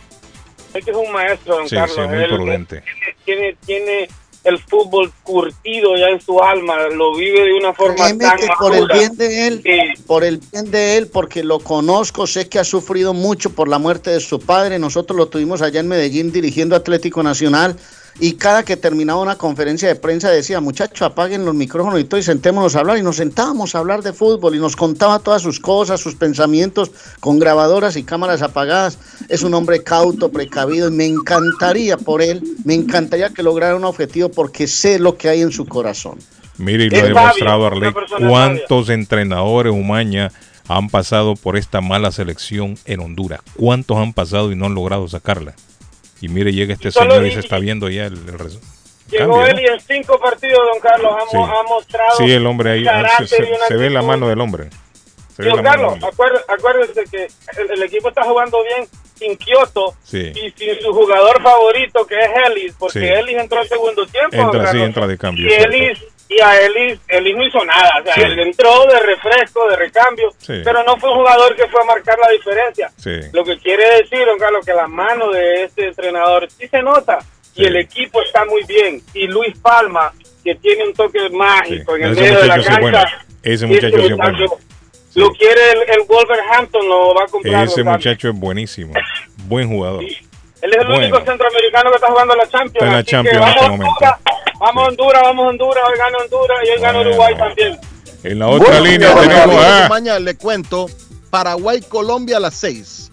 [0.73, 1.95] Es que es un maestro, don Sí, Carlos.
[1.95, 2.83] sí, muy Él prudente.
[3.23, 4.09] Tiene, tiene
[4.43, 8.47] el fútbol curtido ya en su alma, lo vive de una forma Créeme tan que
[8.59, 9.63] por el bien de él,
[10.05, 13.79] por el bien de él, porque lo conozco, sé que ha sufrido mucho por la
[13.79, 14.79] muerte de su padre.
[14.79, 17.77] Nosotros lo tuvimos allá en Medellín dirigiendo Atlético Nacional.
[18.19, 22.19] Y cada que terminaba una conferencia de prensa decía, muchachos, apaguen los micrófonos y todo
[22.19, 22.97] y sentémonos a hablar.
[22.97, 26.91] Y nos sentábamos a hablar de fútbol y nos contaba todas sus cosas, sus pensamientos
[27.19, 28.99] con grabadoras y cámaras apagadas.
[29.29, 33.85] Es un hombre cauto, precavido y me encantaría por él, me encantaría que lograra un
[33.85, 36.19] objetivo porque sé lo que hay en su corazón.
[36.57, 37.93] Mire, y lo Es ha demostrado Arley.
[38.27, 40.31] ¿Cuántos entrenadores Umaña
[40.67, 43.41] han pasado por esta mala selección en Honduras?
[43.55, 45.55] ¿Cuántos han pasado y no han logrado sacarla?
[46.23, 48.61] Y mire, llega este solo señor y y- se está viendo ya el, el resu-
[49.11, 51.37] Llegó cambio, él y en cinco partidos, don Carlos, ha, Sí.
[51.37, 54.39] ha mostrado Sí, el hombre ahí, ah, se, y una se ve la mano del
[54.39, 54.69] hombre.
[55.35, 55.95] Se Don Carlos,
[56.47, 57.27] acuérdese que
[57.61, 60.31] el, el equipo está jugando bien sin Kioto Sí.
[60.35, 63.05] y sin su jugador favorito que es Ellis, porque Sí.
[63.05, 64.35] Ellis entró al segundo tiempo.
[64.37, 65.47] Entra, sí, entra de cambio.
[65.47, 65.53] Y.
[65.53, 65.99] Ellis,
[66.37, 68.21] y a Ellis, Ellis no hizo nada, o sea, Sí.
[68.21, 70.61] él entró de refresco, de recambio, Sí.
[70.63, 72.91] pero no fue un jugador que fue a marcar la diferencia.
[72.97, 73.11] Sí.
[73.33, 77.19] Lo que quiere decir, don Carlos, que la mano de este entrenador sí se nota
[77.55, 79.01] y el equipo está muy bien.
[79.13, 80.11] Y Luis Palma,
[80.43, 82.97] que tiene un toque mágico en el medio de la bueno.
[82.97, 83.25] cancha.
[83.43, 84.31] Ese muchacho sí es bueno.
[84.37, 84.57] muchacho
[85.15, 87.63] Lo quiere el, el Wolverhampton, lo va a comprar.
[87.65, 88.93] Ese muchacho es buenísimo.
[89.45, 90.01] Buen jugador.
[90.03, 90.95] Él es el Bueno.
[91.01, 92.75] único centroamericano que está jugando la Champions.
[92.75, 93.95] Está en la Champions en este momento.
[94.59, 97.09] Vamos a Honduras, vamos a Honduras, hoy gana Honduras y hoy gana Bueno.
[97.09, 97.79] Uruguay también.
[98.23, 99.85] En la otra Bueno, línea tenemos Carlitos a...
[99.87, 100.89] Umaña, le cuento,
[101.29, 103.11] Paraguay, Colombia a las 6,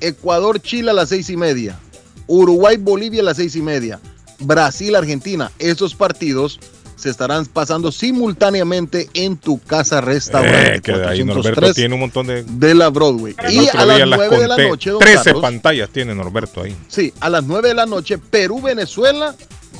[0.00, 1.78] Ecuador, Chile a las seis y media,
[2.26, 4.00] Uruguay, Bolivia a las seis y media,
[4.38, 5.50] Brasil, Argentina.
[5.58, 6.60] Esos partidos
[6.96, 10.76] se estarán pasando simultáneamente en tu casa restaurante.
[10.76, 12.42] Eh, que ahí 403 Norberto tiene un montón de.
[12.42, 13.34] de la Broadway.
[13.42, 16.14] El Y a las día las 9 de la noche, don 13 Carlos, pantallas tiene
[16.14, 16.76] Norberto ahí.
[16.88, 19.34] Sí, a las 9 de la noche, Perú-Venezuela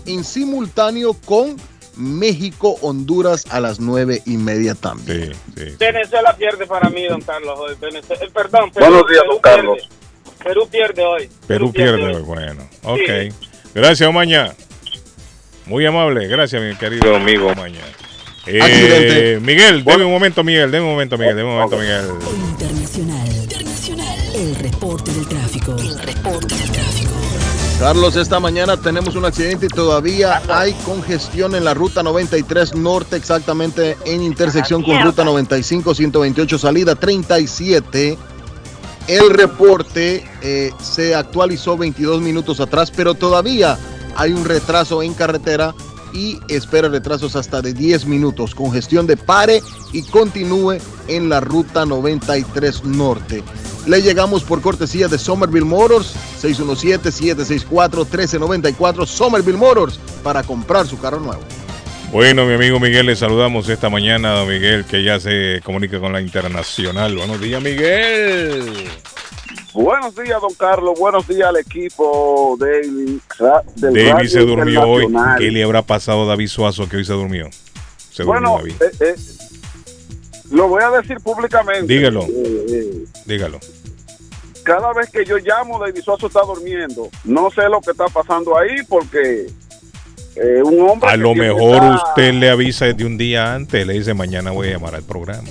[0.06, 1.56] en simultáneo con
[1.96, 5.32] México-Honduras a las 9 y media también.
[5.78, 7.58] Venezuela pierde para mí, don Carlos.
[7.58, 7.74] Hoy.
[7.80, 9.76] Venezuela- eh, perdón, Perú, Buenos días, Perú don Carlos.
[9.78, 10.44] pierde.
[10.44, 11.30] Perú pierde hoy.
[11.46, 12.22] Perú pierde hoy.
[12.22, 13.34] Bueno, ok.
[13.74, 14.52] Gracias, Omaña.
[15.66, 16.26] Muy amable.
[16.26, 17.80] Gracias, mi querido amigo Omaña.
[18.46, 19.38] Eh.
[19.42, 20.70] Miguel, deme un momento, Miguel.
[20.70, 21.36] Deme un momento, Miguel.
[21.36, 22.06] Deme un momento, Miguel.
[22.50, 23.28] Internacional.
[23.28, 24.18] Internacional.
[24.34, 25.76] El reporte del tráfico.
[25.76, 26.99] El reporte del tráfico.
[27.80, 33.16] Carlos, esta mañana tenemos un accidente y todavía hay congestión en la ruta 93 norte,
[33.16, 38.18] exactamente en intersección con ruta 95, 128, salida 37.
[39.08, 43.78] El reporte eh, se actualizó 22 minutos atrás, pero todavía
[44.14, 45.74] hay un retraso en carretera
[46.12, 48.54] y espera retrasos hasta de 10 minutos.
[48.54, 49.62] Congestión de pare
[49.94, 50.76] y continúe
[51.08, 53.42] en la ruta 93 norte.
[53.86, 61.40] Le llegamos por cortesía de Somerville Motors, 617-764-1394, Somerville Motors, para comprar su carro nuevo.
[62.12, 66.12] Bueno, mi amigo Miguel, le saludamos esta mañana, don Miguel, que ya se comunica con
[66.12, 67.16] la internacional.
[67.16, 68.64] Buenos días, Miguel.
[69.72, 70.98] Buenos días, don Carlos.
[70.98, 73.20] Buenos días al equipo del,
[73.76, 75.06] del David Radio se durmió hoy.
[75.38, 77.48] ¿Qué le habrá pasado a David Suazo que hoy se durmió?
[78.12, 78.74] Se durmió Bueno, David.
[78.82, 79.14] eh, eh,
[80.50, 81.92] lo voy a decir públicamente.
[81.92, 82.22] Dígalo.
[82.22, 83.58] Eh, eh, Dígalo.
[84.64, 87.08] cada vez que yo llamo, David Suazo está durmiendo.
[87.24, 89.46] No sé lo que está pasando ahí porque
[90.36, 91.10] eh, un hombre.
[91.10, 94.68] A lo mejor está usted le avisa desde un día antes, le dice mañana voy
[94.68, 95.48] a llamar al programa.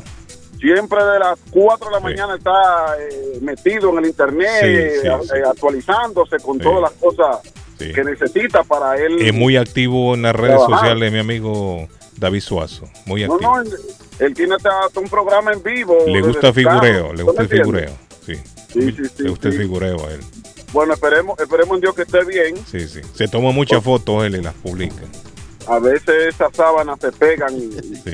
[0.59, 2.51] Siempre de las 4 de la mañana está
[2.99, 5.37] eh, metido en el internet, Sí, sí, sí.
[5.49, 7.37] actualizándose con todas las cosas
[7.77, 9.21] que necesita para él.
[9.21, 10.79] Es muy activo en las redes Trabajar.
[10.79, 11.87] sociales, mi amigo
[12.19, 12.85] David Suazo.
[13.05, 13.55] Muy No, activo.
[13.55, 13.69] no, él,
[14.19, 15.95] él tiene hasta un programa en vivo.
[16.05, 17.91] le gusta figureo, le ¿Tú gusta el figureo.
[18.25, 18.35] Sí.
[18.73, 20.19] Sí, sí, sí, le gusta el figureo a él.
[20.71, 22.55] Bueno, esperemos, esperemos en Dios que esté bien.
[22.69, 23.01] Sí, sí.
[23.15, 25.01] Se toma muchas fotos él y las publica.
[25.69, 27.69] A veces esas sábanas se pegan y,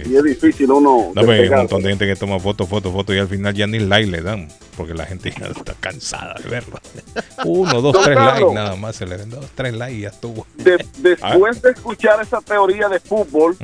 [0.09, 1.11] y es difícil uno.
[1.15, 3.53] No, pero hay un montón de gente que toma fotos, fotos, fotos y al final
[3.53, 6.79] ya ni like le dan, porque la gente ya está cansada de verlo.
[7.45, 8.39] Uno, dos, tres Carlos.
[8.41, 10.45] likes nada más, se le den dos, tres likes y ya estuvo.
[10.57, 13.55] De- después de escuchar esa teoría de fútbol,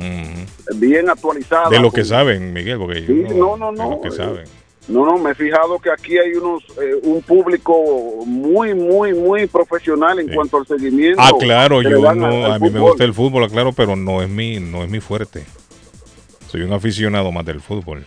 [0.76, 1.68] bien actualizada.
[1.68, 3.90] De lo que con- saben, Miguel, porque Sí, no, no, de no.
[3.90, 4.44] lo que saben.
[4.88, 7.74] No, no, me he fijado que aquí hay unos eh, un público
[8.26, 11.20] muy, muy, muy profesional en cuanto al seguimiento.
[11.22, 14.58] Ah, claro, yo no, a mí me gusta el fútbol, claro, pero no es mi,
[14.58, 15.44] no es mi fuerte.
[16.48, 18.04] Soy un aficionado más del fútbol.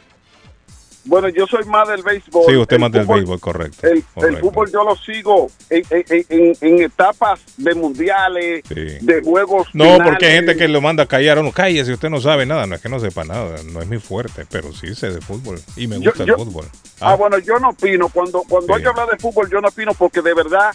[1.05, 2.43] Bueno, yo soy más del béisbol.
[2.47, 3.87] Sí, usted El más del béisbol, correcto.
[3.87, 4.03] El,
[4.39, 9.67] fútbol yo lo sigo en, en- en- en etapas de mundiales, de juegos.
[9.73, 10.07] No, finales.
[10.09, 11.41] porque hay gente que lo manda a callar.
[11.43, 12.65] No, cállese, usted no sabe nada.
[12.65, 13.57] No es que no sepa nada.
[13.71, 15.59] No es mi fuerte, pero sí sé de fútbol.
[15.77, 16.65] Y me gusta yo- el fútbol.
[17.01, 18.09] Ah, bueno, yo no opino.
[18.09, 20.71] Cuando cuando hay que hablar de fútbol, yo no opino porque de verdad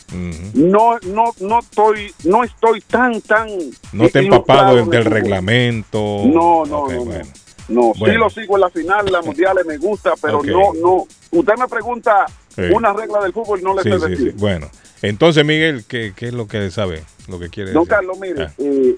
[0.55, 3.49] no no no estoy no estoy tan tan
[3.93, 5.05] No te empapado del, fútbol.
[5.05, 5.99] reglamento.
[6.27, 7.05] No, no, bueno.
[7.05, 7.23] No,
[7.71, 8.19] sí Bueno.
[8.19, 11.07] lo sigo en la final, en las mundiales me gusta, pero no no.
[11.33, 12.63] Usted me pregunta Sí.
[12.75, 14.31] una regla del fútbol no le Sí, sé sí, decir.
[14.33, 14.37] sí.
[14.39, 14.69] Bueno,
[15.03, 17.03] entonces, Miguel, ¿qué, qué es lo que sabe?
[17.29, 17.97] Lo que quiere Don decir?
[17.97, 18.53] Carlos, mire, Ah.
[18.59, 18.97] eh,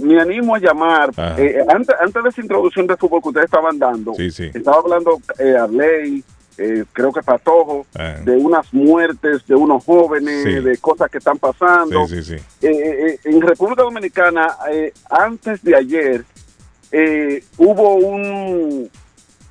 [0.00, 1.10] me animo a llamar.
[1.38, 4.50] Eh, antes, antes de esa introducción de fútbol que ustedes estaban dando, Sí, sí.
[4.52, 6.22] estaba hablando eh, Arley,
[6.58, 8.16] eh, creo que Patojo, Ah.
[8.24, 10.52] de unas muertes de unos jóvenes, Sí.
[10.60, 12.06] de cosas que están pasando.
[12.06, 12.66] Sí, sí, sí.
[12.66, 12.68] Eh,
[13.08, 16.24] eh, en República Dominicana, eh, antes de ayer,
[16.92, 18.90] eh, hubo un,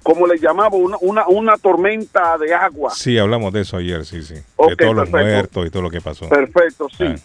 [0.04, 2.92] como le llamaba, una, una, una tormenta de agua.
[2.96, 4.36] Sí, hablamos de eso ayer, sí, sí.
[4.36, 6.30] De todos los muertos y todo lo que pasó.
[6.30, 7.04] Perfecto, sí.
[7.08, 7.16] Ah.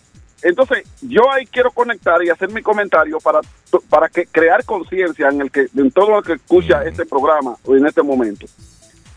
[0.43, 3.41] Entonces, yo ahí quiero conectar y hacer mi comentario para,
[3.89, 7.75] para que crear conciencia en el que en todo el que escucha este programa o
[7.77, 8.47] en este momento.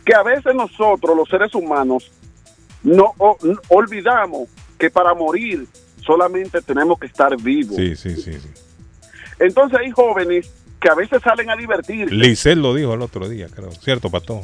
[0.06, 2.10] Que a veces nosotros, los seres humanos,
[2.84, 4.48] no o- n- olvidamos
[4.78, 5.68] que para morir
[6.04, 7.76] solamente tenemos que estar vivos.
[7.76, 8.34] Sí, sí, sí.
[8.40, 8.50] sí.
[9.40, 10.50] Entonces hay jóvenes
[10.80, 13.72] que a veces salen a divertirse, Lisel lo dijo el otro día, creo.
[13.72, 14.42] ¿Cierto, Pato?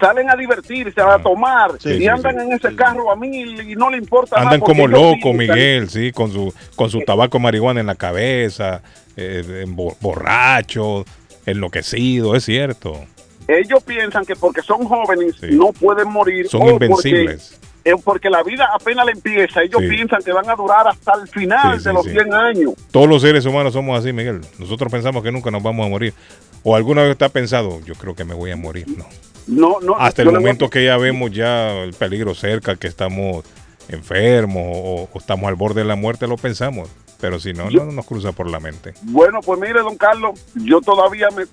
[0.00, 1.76] salen a divertirse, a tomar Ah.
[1.78, 4.88] Sí, y sí, andan en ese carro a mil y no le importa Andan como
[4.88, 8.82] locos, Miguel, sí, con su, con su tabaco de marihuana en la cabeza,
[9.16, 11.04] eh, bo- borrachos,
[11.46, 13.04] enloquecidos, es cierto.
[13.46, 17.60] ellos piensan que porque son jóvenes no pueden morir Son o porque- invencibles.
[17.84, 19.88] Eh, Porque, la vida apenas le empieza, ellos Sí.
[19.88, 22.10] piensan que van a durar hasta el final Sí, de los sí.
[22.10, 22.74] 100 años.
[22.90, 24.40] Todos los seres humanos somos así, Miguel.
[24.58, 26.14] Nosotros pensamos que nunca nos vamos a morir.
[26.62, 28.86] O alguna vez está pensado, yo creo que me voy a morir.
[28.96, 29.06] No.
[29.48, 33.44] No, no, Hasta el momento que ya vemos ya el peligro cerca, que estamos
[33.88, 36.88] enfermos o, o estamos al borde de la muerte, lo pensamos.
[37.20, 38.94] Pero si no, no nos cruza por la mente.
[39.02, 41.44] Bueno, pues mire, don Carlos, yo todavía me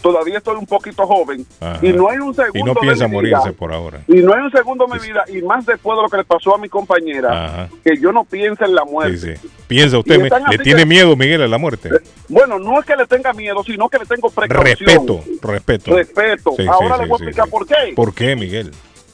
[0.00, 1.78] todavía estoy un poquito joven Ajá.
[1.84, 4.00] y no hay un segundo Y no de piensa morirse por ahora.
[4.08, 6.24] y no hay un segundo de mi vida y más después de lo que le
[6.24, 7.68] pasó a mi compañera Ajá.
[7.84, 9.16] que yo no piense en la muerte.
[9.18, 9.48] Sí, sí.
[9.66, 11.90] Piensa usted, me- ¿le tiene que- miedo, Miguel, a la muerte?
[12.28, 14.64] Bueno, no es que le tenga miedo, sino que le tengo precaución.
[14.86, 15.96] Respeto, respeto.
[15.96, 16.54] Respeto.
[16.70, 17.74] Ahora le voy a explicar por qué.
[17.94, 18.72] ¿Por qué, Miguel?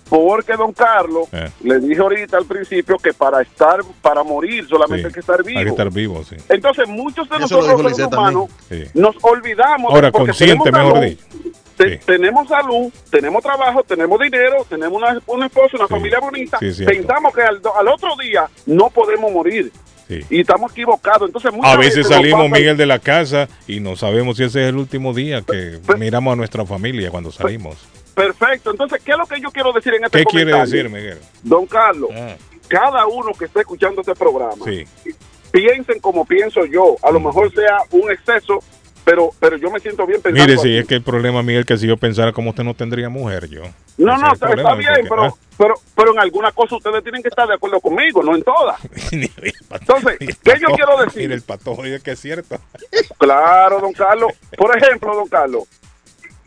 [0.09, 1.51] Porque don Carlos Eh.
[1.65, 5.07] le dije ahorita al principio que para estar, para morir solamente Sí.
[5.09, 5.59] hay que estar vivo.
[5.59, 6.37] Hay que estar vivo, sí.
[6.49, 8.85] Entonces muchos de Eso nosotros los seres humanos Sí.
[8.95, 9.93] nos olvidamos.
[9.93, 11.51] Ahora, porque consciente, tenemos mejor salud, dicho.
[11.77, 16.59] te- Tenemos salud, tenemos trabajo, tenemos dinero, tenemos una, una esposa, una familia bonita.
[16.59, 19.70] Pensamos que al, al otro día no podemos morir.
[20.09, 20.20] Sí.
[20.31, 21.28] Y estamos equivocados.
[21.28, 24.77] Entonces, A veces salimos, Miguel, de la casa y no sabemos si ese es el
[24.77, 27.77] último día que miramos a nuestra familia cuando salimos.
[28.16, 28.70] Perfecto.
[28.70, 30.84] Entonces, ¿qué es lo que yo quiero decir en este ¿Qué quiere comentario?
[30.84, 31.18] decir, Miguel?
[31.43, 32.34] Don Carlos, Ah,
[32.66, 34.84] cada uno que esté escuchando este programa, sí.
[35.52, 36.97] piensen como pienso yo.
[37.02, 38.59] A lo mejor sea un exceso,
[39.05, 40.68] pero pero yo me siento bien pensando Mire, así.
[40.70, 43.48] si es que el problema, Miguel, que si yo pensara como usted no tendría mujer,
[43.48, 43.62] yo.
[43.98, 47.02] No, no, es está, problema, está bien, porque, pero, pero pero en alguna cosa ustedes
[47.02, 48.80] tienen que estar de acuerdo conmigo, no en todas.
[49.12, 51.22] Entonces, ¿qué yo quiero decir?
[51.22, 52.59] Mire, el patojo dice que es cierto.
[53.18, 54.32] Claro, don Carlos.
[54.56, 55.64] Por ejemplo, don Carlos,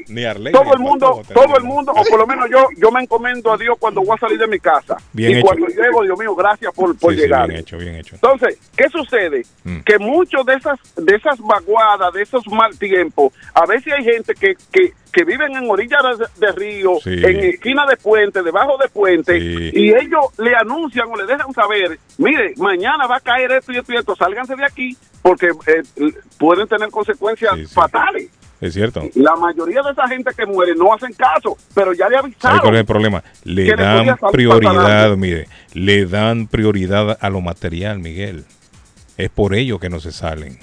[0.10, 0.52] Ni Arley.
[0.54, 3.52] todo ni el mundo, todo el mundo, o por lo menos yo, yo me encomiendo
[3.54, 4.98] a Dios cuando voy a salir de mi casa.
[5.14, 5.46] Bien y hecho.
[5.48, 7.48] cuando llego, Dios mío, gracias por, por Sí, sí, llegar.
[7.48, 8.16] bien hecho, bien hecho.
[8.16, 9.44] Entonces, ¿qué sucede?
[9.64, 9.80] Mm.
[9.82, 14.34] Que muchos de esas de esas vaguadas, de esos mal tiempos, a veces hay gente
[14.34, 17.14] que, que, que viven en orillas de, de río, Sí.
[17.14, 19.72] en esquina de puente, debajo de puente, Sí.
[19.74, 23.78] y ellos le anuncian o le dejan saber, mire, mañana va a caer esto y
[23.78, 28.30] esto y esto, sálganse de aquí, porque eh, pueden tener consecuencias fatales.
[28.62, 29.02] Es cierto.
[29.16, 32.60] La mayoría de esa gente que muere no hacen caso, pero ya le ¿Sabe avisaron.
[32.60, 33.24] cuál es el problema?
[33.46, 38.44] Le dan prioridad, mire, le dan prioridad a lo material, Miguel.
[39.18, 40.60] Es por ello que no se salen.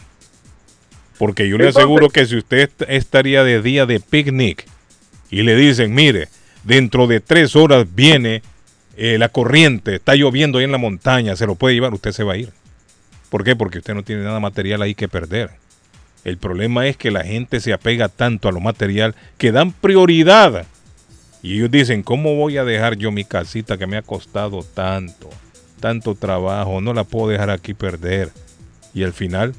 [1.19, 4.67] Porque yo le Entonces- aseguro que si usted est- estaría de día de picnic
[5.31, 6.29] y le dicen, mire,
[6.65, 8.43] dentro de tres horas viene
[8.99, 12.25] eh, la corriente, está lloviendo ahí en la montaña, se lo puede llevar, usted se
[12.25, 12.51] va a ir.
[13.31, 13.55] ¿Por qué?
[13.57, 15.51] Porque usted no tiene nada material ahí que perder.
[16.27, 20.67] El problema es que la gente se apega tanto a lo material que dan prioridad.
[21.41, 25.31] Y ellos dicen, ¿cómo voy a dejar yo mi casita que me ha costado tanto,
[25.79, 26.81] tanto trabajo?
[26.81, 28.31] No la puedo dejar aquí perder.
[28.93, 29.55] Y al final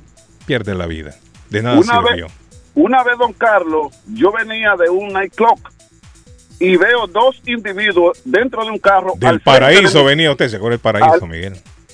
[0.46, 1.16] pierde la vida.
[1.50, 2.26] De nada Una sirvió.
[2.26, 2.36] vez,
[2.76, 5.58] una vez, don Carlos, yo venía de un nightclub
[6.60, 9.14] y veo dos individuos dentro de un carro.
[9.16, 11.54] Del al paraíso de venía usted, se acuerda del paraíso, Al- Miguel.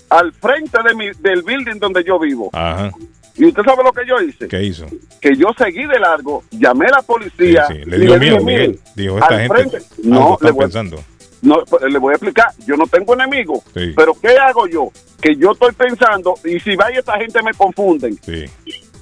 [0.09, 2.49] Al frente de mi, del building donde yo vivo.
[2.53, 2.89] Ajá.
[3.35, 4.47] Y usted sabe lo que yo hice.
[4.47, 4.85] ¿Qué hizo?
[5.19, 7.65] Que yo seguí de largo, llamé a la policía.
[7.67, 8.79] Sí, sí, le dio miedo, "Mire, Miguel.
[8.95, 11.03] Dijo, esta gente frente- No, le voy, pensando.
[11.41, 12.47] no, le voy a explicar.
[12.67, 13.59] Yo no tengo enemigos.
[13.73, 13.93] Sí.
[13.95, 14.89] Pero ¿qué hago yo?
[15.19, 18.17] Que yo estoy pensando, y si vaya esta gente me confunden.
[18.21, 18.45] Sí.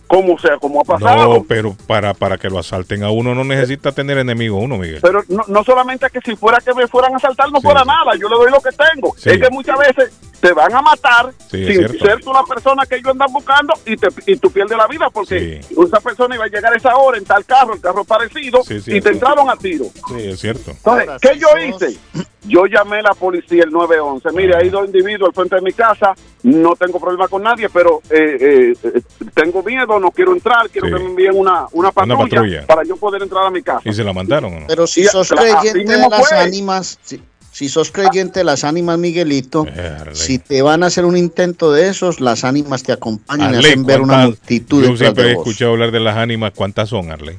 [0.08, 1.36] Como sea, como ha pasado.
[1.36, 5.00] No, pero para, para que lo asalten a uno no necesita tener enemigo uno, Miguel.
[5.02, 7.86] Pero no, no solamente que si fuera que me fueran a asaltar no Sí, fuera
[7.86, 9.14] nada, yo le doy lo que tengo.
[9.18, 9.30] Sí.
[9.30, 10.12] Es que muchas veces
[10.42, 13.96] te van a matar Sí, sin ser tú la persona que ellos andan buscando y,
[13.96, 17.18] te, y tú pierdes la vida porque esa persona iba a llegar a esa hora
[17.18, 19.86] en tal carro, el carro parecido, Sí, sí, y te entraron a tiro.
[20.08, 20.72] Sí, es cierto.
[20.72, 21.98] Entonces, ¿qué yo hice?
[22.44, 24.30] Yo llamé a la policía el 911.
[24.32, 26.14] Mire, hay dos individuos al frente de mi casa.
[26.42, 29.02] No tengo problema con nadie, pero eh, eh, eh,
[29.36, 30.68] tengo miedo, no quiero entrar.
[30.72, 30.94] Quiero Sí.
[30.94, 32.66] que me envíen una, una, patrulla patrulla.
[32.66, 33.82] para yo poder entrar a mi casa.
[33.88, 34.68] ¿Y se la mandaron o no?
[34.68, 36.38] Pero si Y- sos creyente de las fue.
[36.38, 39.66] ánimas, si, si sos creyente de las ánimas, Miguelito,
[40.14, 43.86] si te van a hacer un intento de esos, las ánimas te acompañan y hacen
[43.86, 45.48] ver una ¿cuántas- multitud Yo siempre he de vos.
[45.48, 46.52] escuchado hablar de las ánimas.
[46.56, 47.38] ¿Cuántas son, Arley?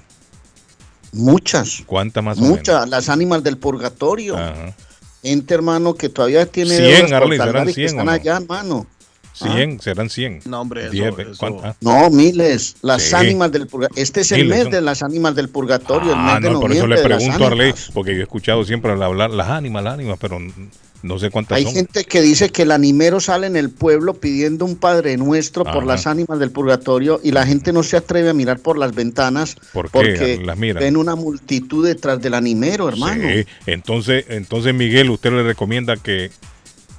[1.12, 4.36] Muchas, ¿Cuántas más o muchas, las ánimas del purgatorio.
[4.36, 4.74] Ajá.
[5.22, 8.06] Gente, hermano, que todavía tiene 100, deudas por Arley, ¿serán y que 100 o están
[8.06, 8.12] no?
[8.12, 8.86] allá, hermano.
[9.34, 10.40] 100, serán 100.
[10.44, 11.76] No, hombre, eso- 10, eso- ¿cuántas?
[11.80, 13.14] No, miles, las Sí.
[13.14, 14.02] ánimas del purgatorio.
[14.02, 14.72] Este es el Miles mes son.
[14.72, 17.44] de las ánimas del purgatorio, el Ah, mes de no, por eso le de pregunto
[17.44, 20.38] a Arley, porque yo he escuchado siempre hablar las ánimas, las ánimas, pero
[21.02, 21.74] no sé cuántas Hay son.
[21.74, 25.84] gente que dice que el animero sale en el pueblo pidiendo un Padre Nuestro por
[25.84, 29.56] las ánimas del purgatorio y la gente no se atreve a mirar por las ventanas
[29.72, 30.80] ¿Por qué porque las miran?
[30.80, 33.20] ven una multitud detrás del animero, hermano.
[33.32, 36.30] Sí, entonces, entonces Miguel, usted le recomienda que,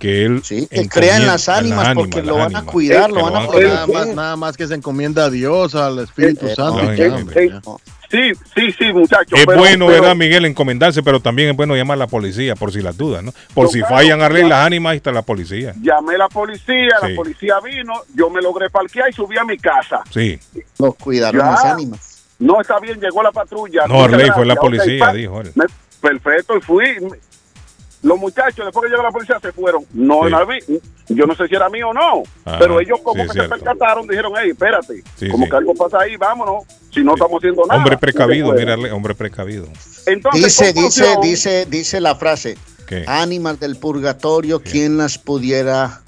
[0.04, 3.40] que él que crea en las ánimas, porque lo van a cuidar, lo van a
[3.40, 4.16] Nada más, proteger.
[4.16, 6.92] nada más que se encomienda a Dios, al Espíritu Eh, Santo.
[6.92, 7.60] eh, hombre, eh.
[8.12, 9.40] Sí, sí, sí, muchachos.
[9.40, 12.56] Es pero- bueno, pero- ¿verdad, Miguel, encomendarse, pero también es bueno llamar a la policía
[12.56, 13.34] por si las dudas, ¿no?
[13.54, 15.74] Por si fallan Arley ya- las ánimas, ahí está la policía.
[15.82, 17.08] Llamé a la policía, Sí.
[17.10, 20.02] la policía vino, yo me logré parquear y subí a mi casa.
[20.12, 20.38] Sí.
[20.78, 21.52] Los cuidaron Ya.
[21.52, 22.24] las ánimas.
[22.40, 23.88] No está bien, llegó la patrulla.
[23.88, 25.52] No, Arley, fue la policía, dijo él.
[25.56, 25.66] me-
[26.02, 26.84] perfecto, y fui.
[28.04, 29.86] Los muchachos, después que llegó la policía, se fueron.
[29.94, 30.30] No Sí.
[30.30, 30.60] la vi.
[31.10, 32.24] Yo no sé si era mío o no.
[32.46, 33.56] Ajá, pero ellos como sí, que cierto.
[33.56, 35.04] se percataron, dijeron, hey, espérate.
[35.16, 35.50] Sí, como sí.
[35.50, 36.66] que algo pasa ahí, vámonos.
[36.94, 37.80] Si no estamos haciendo nada.
[37.80, 39.68] Hombre precavido, mírale, hombre precavido.
[40.06, 43.06] Entonces, Dice, dice, dice, dice la frase, ¿Qué?
[43.08, 46.02] ánimas del purgatorio, ¿quién las pudiera,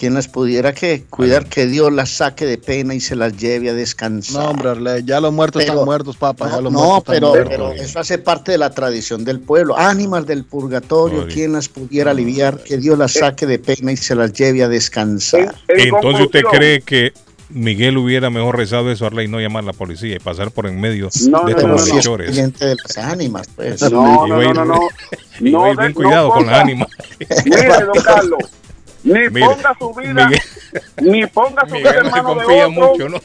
[0.00, 1.04] quién las pudiera qué?
[1.10, 4.42] Cuidar que Dios las saque de pena y se las lleve a descansar.
[4.42, 6.48] No, hombre, ya los muertos Pero- están muertos, papá.
[6.50, 7.48] ya los No, muertos están pero, muertos.
[7.50, 9.76] pero eso hace parte de la tradición del pueblo.
[9.76, 12.62] Ánimas del purgatorio, ¿quién las pudiera aliviar?
[12.64, 15.54] Que Dios las saque de pena y se las lleve a descansar.
[15.68, 17.12] Entonces usted cree que
[17.50, 20.66] Miguel hubiera mejor rezado eso, Arley, y no llamar a la policía y pasar por
[20.66, 21.76] en medio No, de no, estos no, no.
[21.76, 22.36] malhechores.
[22.36, 23.82] De las ánimas, pues.
[23.82, 24.74] No, no, a no, no, no.
[24.74, 24.78] a
[25.40, 26.88] No, bien de- cuidado no con las ánimas.
[27.44, 28.38] Mire, don Carlos,
[29.04, 30.42] ni Mire, ponga su vida, Miguel-
[31.02, 32.70] ni ponga su vida Miguel en no se de confía otro.
[32.70, 33.18] mucho, ¿no?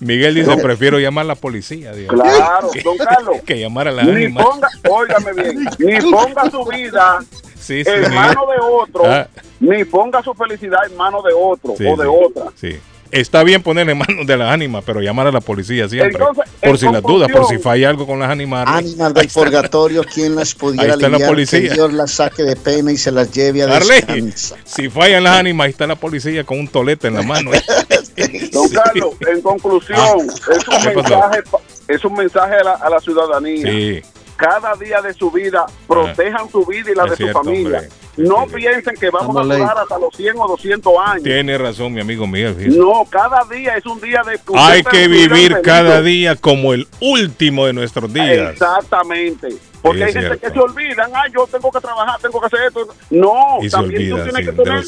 [0.00, 0.62] Miguel dice, No.
[0.62, 1.92] prefiero llamar a la policía.
[2.08, 3.36] Claro, que, don Carlos.
[3.46, 7.18] que llamar a la Ni ponga, óigame bien, ni ponga su vida
[7.58, 9.26] Sí, sí, en manos de otro, Ah.
[9.58, 12.52] ni ponga su felicidad en manos de otro Sí, o de sí, otra.
[12.54, 12.78] sí.
[13.10, 16.18] Está bien poner en manos de las ánimas, pero llamar a la policía siempre.
[16.18, 18.64] Entonces, por si las dudas, por si falla algo con las ánimas.
[18.66, 21.28] Ánimas del purgatorio, ¿quién las Ahí pudiera está la aliviar?
[21.30, 21.60] policía.
[21.60, 24.32] Que Dios las saque de pena y se las lleve a Arley,
[24.64, 27.50] si fallan las ánimas, ahí está la policía con un tolete en la mano.
[28.52, 30.16] Don Carlos, en conclusión, Ah.
[30.18, 31.58] es, un mensaje, pa-
[31.88, 33.66] es un mensaje a la, a la ciudadanía.
[33.70, 34.02] Sí.
[34.36, 37.78] Cada día de su vida, protejan su vida y la Es de cierto, su familia.
[37.78, 37.88] hombre.
[38.18, 41.22] No piensen que vamos Estamos a durar hasta los 100 o 200 años.
[41.22, 42.78] Tiene razón, mi amigo Miguel.
[42.78, 44.38] No, cada día es un día de...
[44.58, 48.52] Hay que vivir cada día como el último de nuestros días.
[48.52, 49.48] Exactamente.
[49.82, 50.46] Porque Sí, hay gente cierto.
[50.48, 52.88] que se olvidan, ah, yo tengo que trabajar, tengo que hacer esto.
[53.10, 54.84] No, Y se también olvida, tú tienes sí, que tener un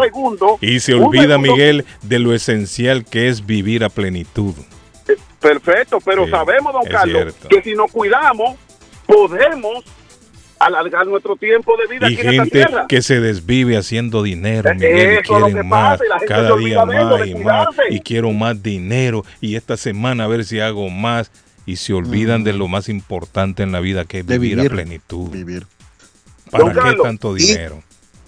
[0.00, 0.58] segundo.
[0.60, 1.38] Y se olvida, segundo.
[1.52, 4.54] Miguel, de lo esencial que es vivir a plenitud.
[5.40, 7.48] Perfecto, pero Sí, sabemos, don Carlos, cierto.
[7.48, 8.56] que si nos cuidamos,
[9.14, 9.84] podemos
[10.58, 12.86] alargar nuestro tiempo de vida Y aquí en esta gente tierra.
[12.86, 16.08] que se desvive haciendo dinero, Miguel, y eso es lo quieren que más, pasa, y
[16.08, 20.26] la gente cada día más y más, y quiero más dinero, y esta semana a
[20.28, 21.30] ver si hago más,
[21.66, 25.30] y se olvidan de lo más importante en la vida, que es vivir, a plenitud.
[25.30, 25.66] Vivir.
[26.50, 27.82] ¿Para Don qué Carlos, tanto dinero?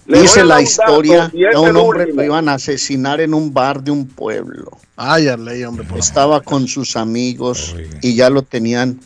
[0.05, 4.07] Dice la historia de un hombre lo iban a asesinar en un bar de un
[4.07, 4.77] pueblo.
[4.95, 5.85] Ay, Arley, hombre.
[5.85, 8.99] por Estaba con sus amigos y ya lo tenían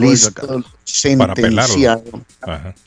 [0.00, 2.02] listo, sentenciado.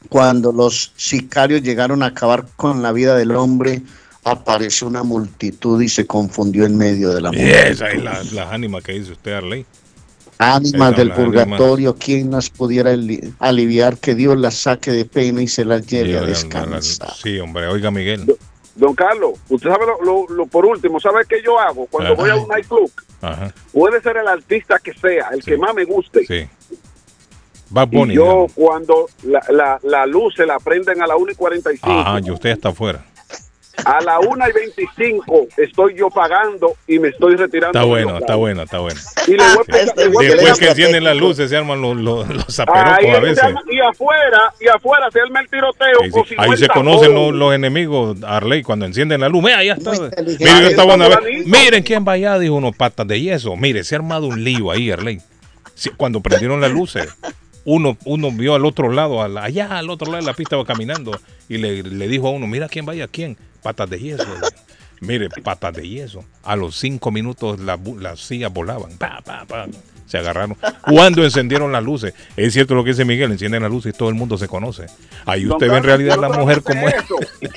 [0.10, 3.82] Cuando los sicarios llegaron a acabar con la vida del hombre,
[4.24, 7.52] apareció una multitud y se confundió en medio de la multitud.
[7.54, 9.66] esa es la, las ánimas que dice usted, Arley.
[10.38, 11.46] Ánimas Esa, del las ánimas.
[11.46, 13.98] purgatorio, ¿quién las pudiera ali- aliviar?
[13.98, 17.14] Que Dios las saque de pena y se las lleve Sí, a la- descansar.
[17.14, 18.36] sí, hombre, oiga, Miguel.
[18.76, 21.86] Don Carlos, usted sabe lo, lo- lo- por último, ¿sabe qué yo hago?
[21.86, 22.22] Cuando Ajá.
[22.22, 22.92] voy a un nightclub,
[23.22, 26.26] Ajá, puede ser el artista que sea, el que más me guste.
[26.26, 26.46] sí.
[27.76, 31.36] Bad Y yo cuando la, la, la luz se la prenden a la 1 y
[31.36, 33.04] 45, Ajá, y usted está afuera.
[33.84, 37.78] a la 1 y 25 estoy yo pagando y me estoy retirando.
[37.78, 38.98] Está bueno, está bueno, está bueno.
[39.28, 41.82] Y le voy a explicar- le voy a Después que encienden las luces, se arman
[41.82, 43.44] los, los, los Ahí a veces.
[43.44, 46.02] arma- y afuera, y afuera se arma el tiroteo.
[46.38, 49.44] Ahí, sí- se conocen los, los enemigos, Arley, cuando encienden la luz.
[49.44, 49.94] Mira, ya está.
[49.94, 50.46] inteligente.
[50.46, 51.20] Mire, yo estaba una vez.
[51.46, 53.58] Miren quién va allá, dijo unos patas de yeso.
[53.58, 55.20] Mire, se ha armado un lío ahí, Arley.
[55.74, 57.14] Sí, Cuando prendieron las luces,
[57.66, 60.66] uno, uno vio al otro lado, al- allá al otro lado de la pista, va
[60.66, 61.12] caminando
[61.50, 63.38] y le, le dijo a uno: Mira quién vaya, quién.
[63.62, 64.28] Patas de yeso.
[65.02, 66.24] Mire, patas de yeso.
[66.44, 68.92] A los cinco minutos la las sillas volaban.
[70.06, 70.56] Se agarraron.
[70.82, 72.14] Cuando encendieron las luces.
[72.38, 74.86] Es cierto lo que dice Miguel, encienden las luces y todo el mundo se conoce.
[75.26, 76.96] Ahí usted ve en realidad la mujer como es.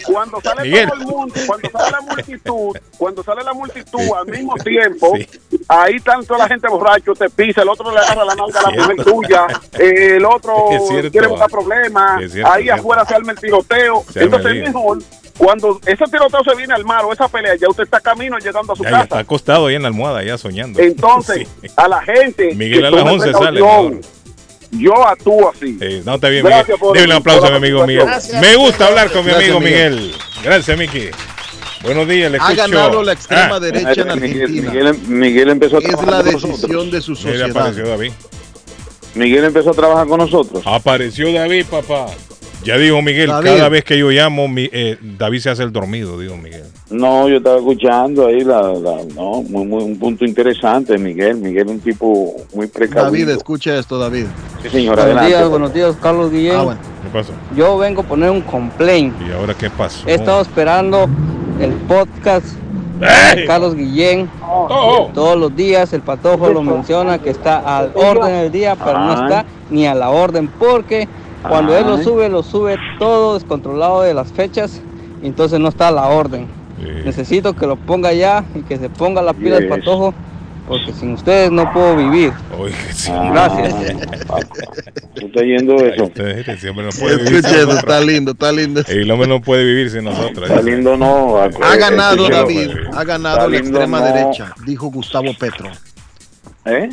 [0.07, 0.89] Cuando sale Miguel.
[0.89, 5.13] todo el mundo, cuando sale la multitud, cuando sale la multitud al mismo tiempo,
[5.69, 8.71] ahí tanto la gente borracho te pisa, el otro le agarra la nalga a la
[8.71, 9.47] mujer tuya,
[9.79, 10.55] el otro
[10.89, 11.11] cierto.
[11.11, 14.05] quiere buscar problemas, ahí afuera se arma el tiroteo.
[14.11, 14.99] Se arma Entonces el es mejor
[15.39, 18.73] cuando ese tiroteo se viene al mar o esa pelea, ya usted está camino llegando
[18.73, 19.05] a su Ya, ya casa.
[19.05, 20.81] está acostado ahí en la almohada, ya soñando.
[20.81, 21.69] Entonces, Sí.
[21.77, 23.61] a la gente Miguel a las tome 11 sale.
[24.73, 25.79] yo actúo así.
[25.81, 26.95] Eh, no, está bien, Gracias Miguel.
[26.95, 28.05] Dile un aplauso a la mi amigo Miguel.
[28.05, 28.41] participación.
[28.51, 29.95] Me gusta hablar con mi Gracias, amigo Miguel.
[29.95, 30.15] Miguel.
[30.43, 31.09] Gracias, Miki.
[31.83, 32.57] Buenos días, le Ha escucho.
[32.73, 34.71] ganado la extrema Ah, derecha en Miguel, Argentina.
[34.73, 36.61] Miguel, Miguel empezó a Es trabajar la con nosotros.
[36.61, 37.51] decisión de su sociedad.
[37.51, 38.13] apareció David.
[39.15, 40.63] Miguel empezó a trabajar con nosotros.
[40.67, 42.07] Apareció David, papá.
[42.65, 43.47] Ya dijo Miguel, David.
[43.57, 46.65] cada vez que yo llamo, mi- eh, David se hace el dormido, dijo Miguel.
[46.91, 51.37] No, yo estaba escuchando ahí la, la- no, muy, muy- un punto interesante, Miguel.
[51.37, 53.05] Miguel es un tipo muy precavido.
[53.05, 54.25] David, escucha esto, David.
[54.63, 55.29] Sí, señor, Buenos adelante.
[55.29, 56.57] días, buenos días, Carlos Guillén.
[56.57, 56.81] Ah, bueno.
[57.03, 57.33] ¿Qué pasó?
[57.57, 59.15] Yo vengo a poner un complaint.
[59.27, 60.07] ¿Y ahora qué pasó?
[60.09, 61.09] He estado esperando
[61.61, 62.45] el podcast
[63.35, 64.29] de Carlos Guillén.
[65.15, 69.13] Todos los días el patojo lo menciona que está al orden del día, pero no
[69.13, 71.07] está ni a la orden porque
[71.43, 74.81] Cuando él lo sube, lo sube todo descontrolado de las fechas,
[75.23, 76.47] y entonces no está a la orden.
[77.05, 79.79] Necesito que lo ponga ya y que se ponga la pila del Yes.
[79.79, 80.15] patojo,
[80.69, 82.33] porque sin ustedes no puedo vivir.
[83.33, 83.75] Gracias.
[85.15, 86.11] ¿Tú estás yendo eso?
[86.15, 87.79] Ese hombre no puede vivir eso, nosotros.
[87.79, 88.83] está lindo, está lindo.
[88.87, 90.49] El hombre no puede vivir sin nosotros.
[90.49, 91.39] Está lindo, no.
[91.39, 94.07] Ha ganado David, ha ganado está la lindo, extrema no.
[94.07, 95.71] derecha, dijo Gustavo Petro.
[96.65, 96.91] ¿Eh?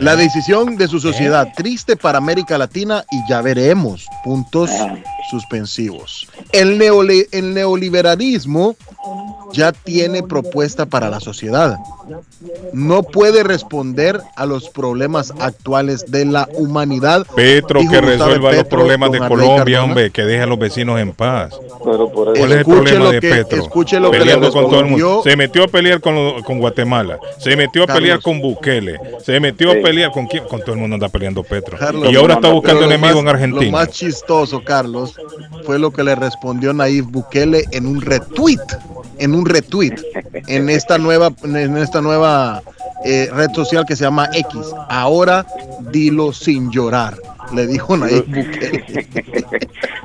[0.00, 4.70] La decisión de su sociedad, triste para América Latina y ya veremos, puntos
[5.30, 6.26] suspensivos.
[6.52, 8.76] El, neole- el neoliberalismo
[9.52, 11.76] ya tiene propuesta para la sociedad.
[12.72, 17.26] No puede responder a los problemas actuales de la humanidad.
[17.34, 19.82] Petro, que resuelva los problemas de Colombia, Cardona.
[19.84, 21.58] hombre, que deje a los vecinos en paz.
[21.84, 23.62] Pero por ¿Cuál es el problema lo de que- Petro?
[23.62, 25.06] escuche lo que le Peleando con todo el mundo.
[25.06, 27.18] respondió- Se metió a pelear con, lo- con Guatemala.
[27.38, 28.00] Se metió a Carlos.
[28.02, 29.00] pelear con Bukele.
[29.24, 29.78] Se metió Sí.
[29.78, 30.44] a pelear con quién?
[30.44, 31.78] Con todo el mundo anda peleando Petro.
[31.78, 33.64] Carlos, y ahora está buscando lo enemigos más- en Argentina.
[33.66, 35.14] Lo más chistoso, Carlos,
[35.64, 38.58] fue lo que le respondió Nayib Bukele en un retweet,
[39.18, 39.94] en un retweet,
[40.46, 42.62] en esta nueva, en esta nueva
[43.04, 44.60] eh, red social que se llama X.
[44.88, 45.46] Ahora
[45.90, 47.16] dilo sin llorar,
[47.54, 49.08] le dijo Nayib Bukele.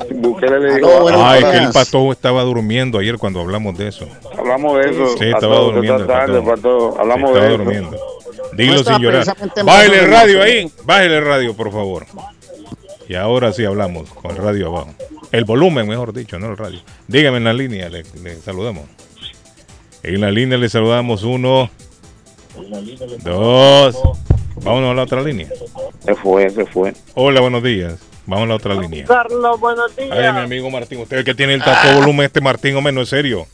[0.16, 3.88] Bukele le Aló, dijo, Ah, es que el patojo estaba durmiendo ayer cuando hablamos de
[3.90, 4.08] eso.
[4.38, 5.18] hablamos de eso.
[5.18, 6.06] Sí, estaba durmiendo.
[6.06, 6.42] tarde.
[6.42, 7.64] Patojo, Hablamos Sí, de estaba eso.
[7.64, 7.98] durmiendo.
[8.54, 9.26] Dilo No sin llorar.
[9.66, 10.72] Bájale el radio ahí.
[10.86, 12.06] Bájale el radio, por favor.
[13.08, 14.90] Y ahora sí hablamos con el radio abajo.
[15.36, 16.80] El volumen, mejor dicho, no el radio.
[17.10, 18.86] Dígame en la línea, le, le saludamos.
[20.02, 21.70] En la línea le saludamos uno,
[23.22, 23.96] dos.
[24.64, 25.50] Vámonos a la otra línea.
[26.06, 26.94] Se fue, se fue.
[27.16, 27.96] Hola, buenos días.
[28.26, 29.04] Vamos a la otra línea.
[29.06, 30.10] Carlos, buenos días.
[30.12, 33.10] Ay, mi amigo Martín, usted que tiene el taco volumen, este Martín, hombre, no es
[33.10, 33.46] serio.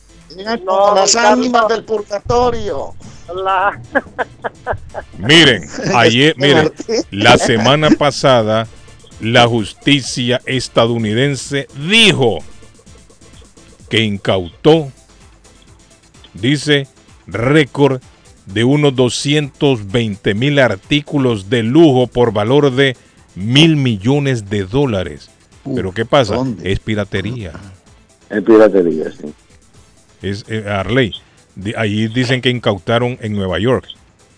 [0.64, 1.34] No, las Carlos.
[1.46, 2.94] ánimas del purgatorio.
[3.44, 3.82] La-
[5.18, 6.72] Miren, ayer, miren,
[7.10, 8.68] la semana pasada
[9.22, 12.40] la justicia estadounidense dijo
[13.88, 14.92] que incautó,
[16.34, 16.88] dice,
[17.28, 18.02] récord
[18.48, 22.98] de unos 220 mil artículos de lujo por valor de
[23.36, 25.30] mil millones de dólares.
[25.76, 26.38] Pero ¿qué pasa?
[26.64, 27.54] Es piratería.
[28.30, 29.34] Es piratería, sí.
[30.22, 31.14] Es eh, Arley.
[31.76, 33.86] Ahí dicen que incautaron en Nueva York.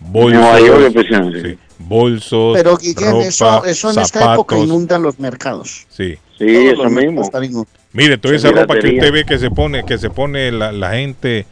[0.06, 1.50] Bolsos, Nueva York, especialmente.
[1.50, 4.34] sí, bolsos, Pero Guillén, ropa, eso, eso en esta zapatos.
[4.34, 5.86] época inundan los mercados.
[5.88, 6.16] Sí.
[6.38, 7.66] Sí, Todos eso mismo.
[7.92, 10.72] Mire, toda Sí, esa ropa que usted ve que se pone, que se pone la,
[10.72, 11.46] la gente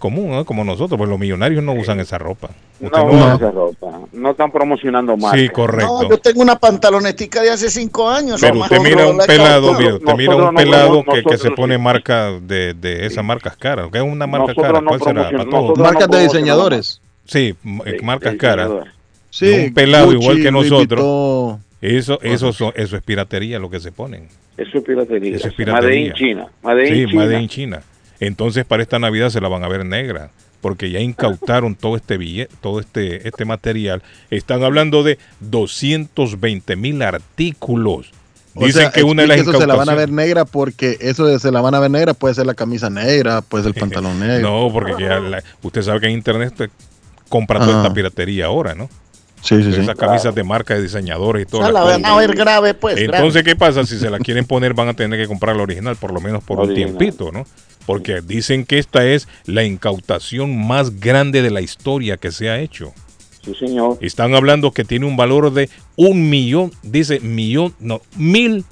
[0.00, 0.44] común, ¿no?
[0.44, 2.50] como nosotros, pues los millonarios no usan esa ropa.
[2.80, 3.86] Usted No, no- no, esa ropa.
[4.12, 5.32] No están promocionando más.
[5.32, 6.02] Sí, correcto.
[6.02, 8.40] No, yo tengo una pantalonetica de hace cinco años.
[8.40, 11.50] Pero usted mira un La pelado, mire, usted mira un no pelado que, que se
[11.52, 13.88] pone marca de, de esas marcas caras.
[13.90, 14.80] ¿Qué es una marca Nosotros cara?
[14.80, 15.30] no ¿Cuál será?
[15.30, 15.78] Para todos.
[15.78, 17.00] Marcas de diseñadores.
[17.26, 17.54] Sí,
[17.84, 18.70] eh, marcas caras.
[19.30, 21.58] Sí, un pelado Gucci, igual que nosotros.
[21.80, 24.28] Eso, eso, es piratería lo que se ponen.
[24.56, 25.36] Eso es piratería.
[25.36, 26.06] Eso es Made piratería.
[26.06, 26.46] in China.
[26.62, 27.24] Made in sí, China.
[27.24, 27.82] Made in China.
[28.20, 30.30] Entonces para esta Navidad se la van a ver negra,
[30.62, 34.02] porque ya incautaron todo este billete, todo este, este material.
[34.30, 38.10] Están hablando de 220 mil artículos.
[38.58, 40.96] O Dicen sea, que una de las eso se la van a ver negra porque
[41.02, 43.74] eso de se la van a ver negra puede ser la camisa negra, puede ser
[43.74, 44.48] el pantalón negro.
[44.66, 46.70] No, porque ya la- usted sabe que en internet
[47.28, 48.88] compra toda esta piratería ahora, ¿no?
[49.42, 49.80] Sí, sí, sí.
[49.80, 51.60] Esas camisas de marca de diseñadores y todo.
[51.60, 52.98] O sea, la van a ver grave, pues.
[52.98, 53.84] Entonces, ¿qué pasa?
[53.84, 56.42] Si se la quieren poner, van a tener que comprar la original, por lo menos
[56.42, 57.46] por un tiempito, ¿no?
[57.86, 62.58] Porque dicen que esta es la incautación más grande de la historia que se ha
[62.58, 62.92] hecho.
[63.44, 63.98] Sí, señor.
[64.00, 68.64] Están hablando que tiene un valor de un millón, dice millón, no, mil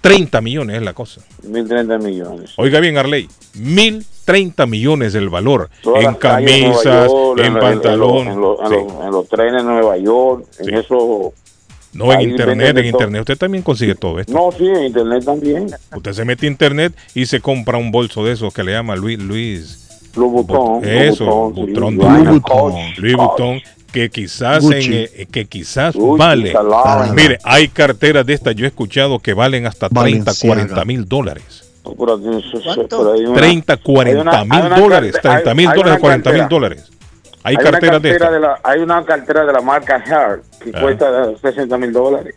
[0.00, 1.20] treinta millones es la cosa.
[1.42, 2.52] 1030 millones.
[2.56, 8.28] Oiga bien, Arley, mil treinta millones el valor Todas en camisas, York, en los- pantalón.
[8.28, 8.74] En, los- en sí.
[8.74, 11.32] los- en los trenes de Nueva York, en eso.
[11.92, 14.32] No, en internet, en internet usted también consigue todo esto.
[14.32, 15.66] No, sí, en internet también.
[15.96, 18.94] Usted se mete a internet y se compra un bolso de esos que le llama
[18.94, 20.10] Luis Luis.
[20.14, 20.84] Louis Vuitton.
[20.84, 21.60] Eso, sí.
[21.62, 21.96] Vuitton.
[22.98, 23.60] Louis Vuitton,
[23.92, 26.52] que quizás en, eh, que quizás Gucci, vale.
[26.52, 27.12] Salada.
[27.12, 30.54] Mire, hay carteras de estas, yo he escuchado que valen hasta 30, Balenciaga.
[30.54, 31.69] 40 mil dólares.
[31.82, 35.12] Pero aquí eso- eso- pero hay una- 30, hay 40 una- hay mil una dólares,
[35.14, 36.90] carte- 30 mil dólares, una 40 mil dólares.
[37.42, 38.32] Hay, carteras de cartera estas.
[38.32, 40.80] de la- hay una cartera de la marca Hard que Ah.
[40.80, 42.34] cuesta 60 mil dólares.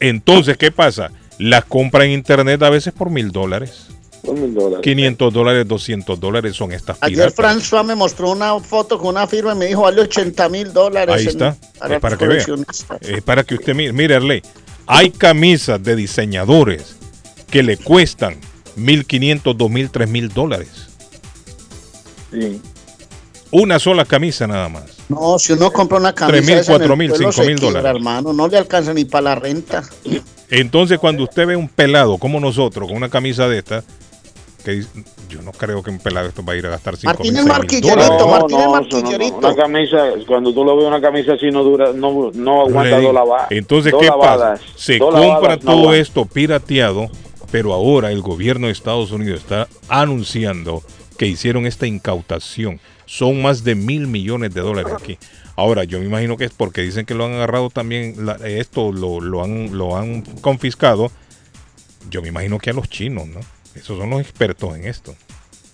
[0.00, 1.10] Entonces, ¿qué pasa?
[1.38, 3.88] Las compra en internet a veces por mil dólares.
[4.22, 4.80] Dos mil dólares.
[4.82, 7.36] 500 dólares, 200 dólares son estas Ayer piratas.
[7.72, 11.14] François me mostró una foto con una firma y me dijo vale 80 mil dólares.
[11.14, 12.44] Ahí está, para es para que vea.
[13.00, 14.42] Es para que usted mire, mire, Arley,
[14.86, 16.96] hay camisas de diseñadores
[17.50, 18.36] que le cuestan
[18.76, 20.88] 1.500, 2.000, 3.000 dólares.
[22.32, 22.60] Sí.
[23.50, 24.84] Una sola camisa nada más.
[25.08, 26.32] No, si uno compra una camisa.
[26.32, 27.96] Tres mil, esa en el cuatro mil, pueblo cinco se mil quiebra, dólares.
[28.00, 29.84] hermano, no le alcanza ni para la renta.
[30.50, 33.84] Entonces, cuando usted ve un pelado como nosotros con una camisa de esta,
[34.64, 34.88] que dice-
[35.28, 37.34] yo no creo que un pelado esto va a ir a gastar 5 mil, Martínez
[37.34, 37.52] seis mil
[37.92, 38.40] Marquillerito, dólares.
[38.40, 39.36] Martínez no, Marquillerito.
[39.38, 39.96] Una camisa,
[40.26, 43.46] cuando tú lo ves una camisa así no dura, no, no aguanta dos lavadas.
[43.50, 44.60] Entonces, Dos ¿qué lavadas.
[44.60, 44.72] pasa?
[44.76, 47.08] Se compra todo esto pirateado,
[47.50, 50.82] pero ahora el gobierno de Estados Unidos está anunciando
[51.18, 52.80] que hicieron esta incautación.
[53.06, 55.18] Son más de mil millones de dólares aquí.
[55.56, 59.20] Ahora, yo me imagino que es porque dicen que lo han agarrado también, esto lo,
[59.20, 61.12] lo han, lo han confiscado.
[62.10, 63.40] Yo me imagino que a los chinos, ¿no?
[63.74, 65.14] Esos son los expertos en esto.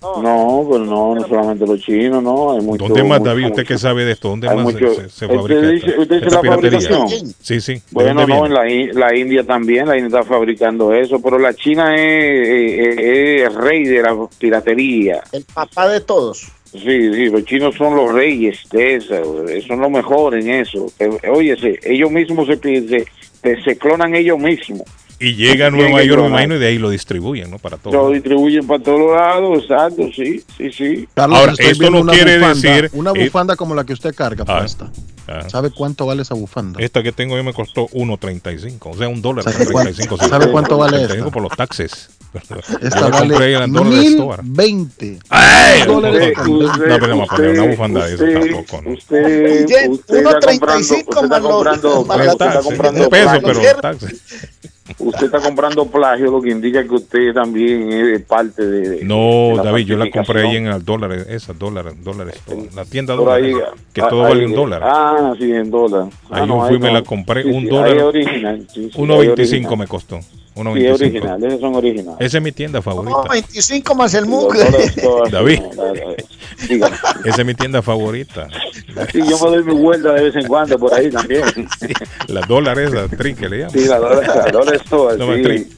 [0.03, 2.53] No, pero no, no solamente los chinos, no.
[2.53, 4.29] Hay mucho, ¿Dónde más, mucho, David, usted que sabe de esto?
[4.31, 6.81] ¿Dónde más se- mucho- se, se ¿Usted fabrica dice- usted dice la piratería?
[6.81, 7.35] fabricación?
[7.41, 7.75] Sí, sí.
[7.75, 8.47] ¿De Bueno, no, viene?
[8.47, 12.99] en la, la India también, la India está fabricando eso, pero la China es, es-
[12.99, 15.23] es el rey de la piratería.
[15.33, 16.49] El papá de todos.
[16.73, 16.79] Sí,
[17.13, 20.87] sí, los chinos son los reyes de eso, eh, son los mejores en eso.
[20.99, 24.83] Eh, Óyese, ellos mismos se, se- se clonan ellos mismos.
[25.23, 27.59] Y llega a Nueva York, me imagino, y de ahí lo distribuyen, ¿no?
[27.59, 28.11] Para Lo todo.
[28.11, 31.09] distribuyen para todos lados, exacto, sí, sí, sí.
[31.13, 34.15] Carlos, Ahora, esto no una quiere bufanda, decir- Una eh, bufanda como la que usted
[34.15, 34.91] carga, Ah, puesta.
[35.29, 35.45] ah.
[35.51, 36.81] ¿Sabe cuánto vale esa bufanda?
[36.83, 39.45] Esta que tengo yo me costó 1.35, o sea, un dólar.
[39.45, 41.33] ¿Sabe cuánto- 35 sabe cuánto vale 35 esta?
[41.35, 42.09] por los taxes.
[42.81, 44.43] Esta vale en el dollar store.
[44.45, 45.19] 1020.
[45.29, 45.83] ¡Ay!
[45.85, 48.83] dólares No, pero no, poner una bufanda de eso usted- tampoco.
[48.83, 48.91] ¿no?
[48.93, 52.45] Usted, Bien, usted está comprando, 1.35 usted está más los- comprando, más usted los está
[52.47, 54.23] taxes, comprando peso, pero los taxes.
[54.99, 59.05] Usted está comprando plagio, lo que indica que usted también es parte de.
[59.05, 62.59] No, de la David, yo la compré ahí en el dólar, esas dólares, dólares, todo.
[62.75, 63.55] la tienda dólar, ahí,
[63.93, 64.83] que ah, todo ahí, vale un dólar.
[64.85, 66.09] Ah, sí, en dólar.
[66.31, 66.95] Ah, Ahí no, yo fui, ahí me no.
[66.95, 67.87] la compré, Sí, un sí, dólar.
[67.91, 68.67] ahí es original.
[68.73, 69.77] sí, sí, ahí 1.25 original.
[69.79, 70.21] me costó.
[70.75, 70.95] Sí, es 1.25.
[70.95, 72.21] original, esos son originales.
[72.21, 73.23] Esa es mi tienda favorita.
[73.23, 75.61] No, 25 más el dólares todas, David.
[77.25, 78.49] Esa es mi tienda favorita.
[79.13, 81.43] Sí, yo me doy mi vuelta de vez en cuando por ahí también.
[82.29, 83.73] Las dólares, la tri que le llaman.
[83.73, 85.69] Sí, la dólar, la dólar es toda, No, sí.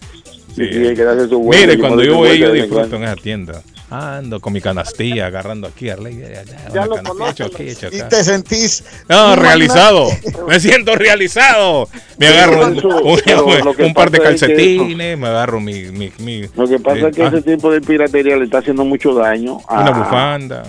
[0.55, 0.79] Sí, sí.
[0.79, 3.63] Mire, cuando yo voy, yo disfruto en esa tienda.
[3.93, 7.29] Ando con mi canastilla, agarrando aquí, Arley, ya, ya, Ya una lo conozco.
[7.29, 8.83] hecho aquí, hecho Y te sentís.
[9.09, 10.09] No, realizado.
[10.49, 11.89] Me siento realizado.
[12.17, 15.75] Me Sí, agarro un, un- un par de pasa es que calcetines, me agarro mi.
[15.91, 18.59] mi, mi- Lo que pasa eh, es que ah, ese tipo de piratería le está
[18.59, 20.63] haciendo mucho daño a, una bufanda.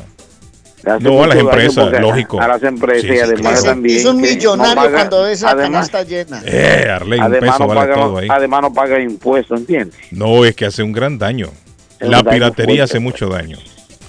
[1.00, 2.42] No, a las empresas, lógico.
[2.42, 3.66] A las empresas Sí, y además sí.
[3.66, 4.00] también.
[4.00, 6.42] Es un millonario no paga- cuando ves esa además, canasta llena.
[6.46, 8.28] Eh, Arley, un además, peso no vale paga, todo ahí.
[8.30, 9.96] además no paga impuestos, ¿entiendes?
[10.12, 11.48] No, es que hace un gran daño.
[12.10, 12.82] La piratería fuerte.
[12.84, 13.58] hace mucho daño.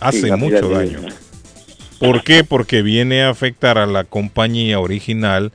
[0.00, 1.00] Hace Sí, mucho daño.
[1.98, 2.44] ¿Por qué?
[2.44, 5.52] Porque viene a afectar a la compañía original,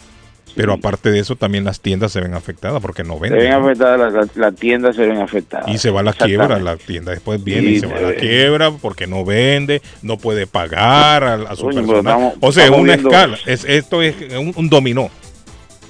[0.56, 3.40] pero aparte de eso también las tiendas se ven afectadas porque no Se venden.
[3.40, 3.66] ven ¿no?
[3.68, 5.68] afectadas, las tiendas se ven afectadas.
[5.70, 8.02] Y se va a la quiebra, la tienda después viene Sí, y se va a
[8.02, 11.98] la quiebra porque no vende, no puede pagar a, a su personal.
[11.98, 15.10] estamos- o sea, es una viendo- escala, es, esto es un, un dominó.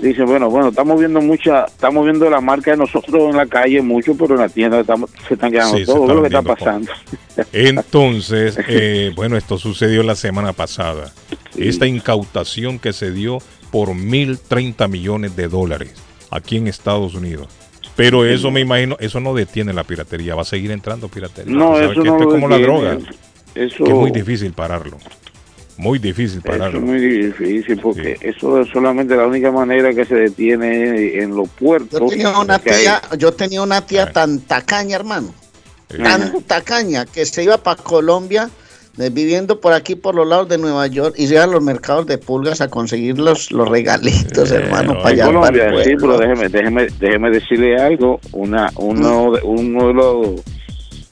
[0.01, 3.81] Dice, bueno, bueno, estamos viendo mucha, estamos viendo la marca de nosotros en la calle
[3.81, 6.91] mucho, pero en la tienda estamos, se están quedando Sí, todo lo que está pasando.
[7.51, 11.11] Entonces, eh, bueno, esto sucedió la semana pasada.
[11.57, 13.39] Esta incautación que se dio
[13.71, 15.93] por 1.030 millones de dólares
[16.31, 17.47] aquí en Estados Unidos.
[17.95, 21.53] Pero eso me imagino, eso no detiene la piratería, va a seguir entrando piratería.
[21.53, 22.97] No, eso que no esto es como la droga,
[23.53, 24.97] Eso, que es muy difícil pararlo.
[25.79, 26.81] Muy difícil eso es pararlo.
[26.81, 31.99] muy difícil porque eso es solamente la única manera que se detiene en los puertos.
[32.01, 35.33] Yo tenía una hay- tía, yo tenía una tía tan tacaña, hermano.
[35.87, 38.49] Tan tacaña que se iba para Colombia,
[38.97, 41.63] eh, viviendo por aquí, por los lados de Nueva York, y se iba a los
[41.63, 45.31] mercados de pulgas a conseguir los, los regalitos, hermano, para allá.
[45.39, 48.19] para sí, pero déjeme, déjeme, déjeme decirle algo.
[48.33, 50.41] Una, uno, de- uno de los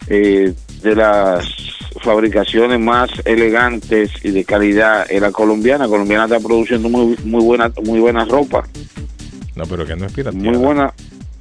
[0.09, 1.45] eh, de las
[2.01, 5.87] fabricaciones más elegantes y de calidad es la colombiana.
[5.87, 8.63] Colombiana está produciendo muy, muy buena, muy buena ropa,
[9.55, 10.49] No, pero que no es pirateada.
[10.49, 10.93] muy buena.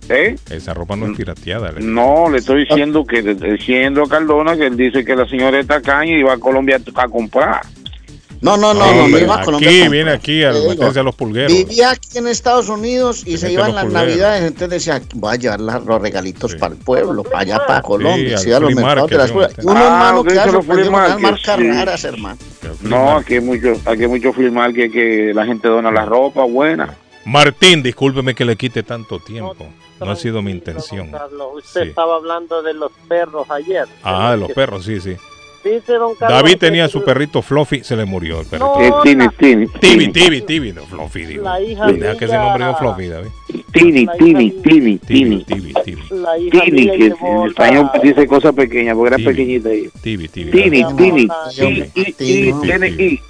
[0.09, 0.37] ¿Eh?
[0.51, 1.73] Esa ropa no es pirateada.
[1.73, 5.17] le- No, le estoy diciendo que le estoy diciendo a Cardona que él dice que
[5.17, 7.63] la señora es tacaña y va a Colombia a comprar.
[8.41, 9.69] No, no, no, no, no iba a Colombia.
[9.69, 11.53] aquí, viene aquí a meterse a los pulgueros.
[11.53, 14.09] Vivía aquí en Estados Unidos y se iban las pulgueros.
[14.09, 17.83] navidades, entonces decía, voy a llevar la- los regalitos para el pueblo, para allá, para
[17.83, 19.67] Colombia, iba a los mercados de las sí, sí.
[19.69, 20.33] Ah, hermanos ok, que
[20.73, 21.69] flea unas marcas sí.
[21.71, 22.39] raras, hermano.
[22.83, 26.45] No, aquí hay mucho, aquí hay mucho filmar que, que la gente dona la ropa
[26.45, 26.97] buena.
[27.25, 29.67] Martín, discúlpeme que le quite tanto tiempo.
[29.99, 31.11] No ha sido mi intención.
[31.11, 31.89] Carlos, usted Sí.
[31.89, 33.87] estaba hablando de los perros ayer.
[34.05, 35.17] Ah, de los perros, sí, sí.
[35.65, 36.43] Dice don Carlos.
[36.43, 38.79] David tenía su perrito Fluffy, se le murió el perrito.
[38.79, 39.67] No, Tini, la- Tini.
[39.81, 41.43] Tibi, Tibi, Tibi, no, Fluffy, digo.
[41.45, 43.29] La hija Deja que mía- nombre no Fluffy, David.
[43.73, 45.45] Tini, Tini, Tini, Tibi, Tini.
[45.45, 46.03] Tibi, Tibi.
[46.11, 49.91] La hija Tini, mía que en español la- dice cosa pequeña, porque era pequeñita ella.
[50.03, 50.51] Tibi, Tibi.
[50.53, 51.31] Tini, David.
[51.55, 51.83] Tini.
[52.17, 53.21] Tibi.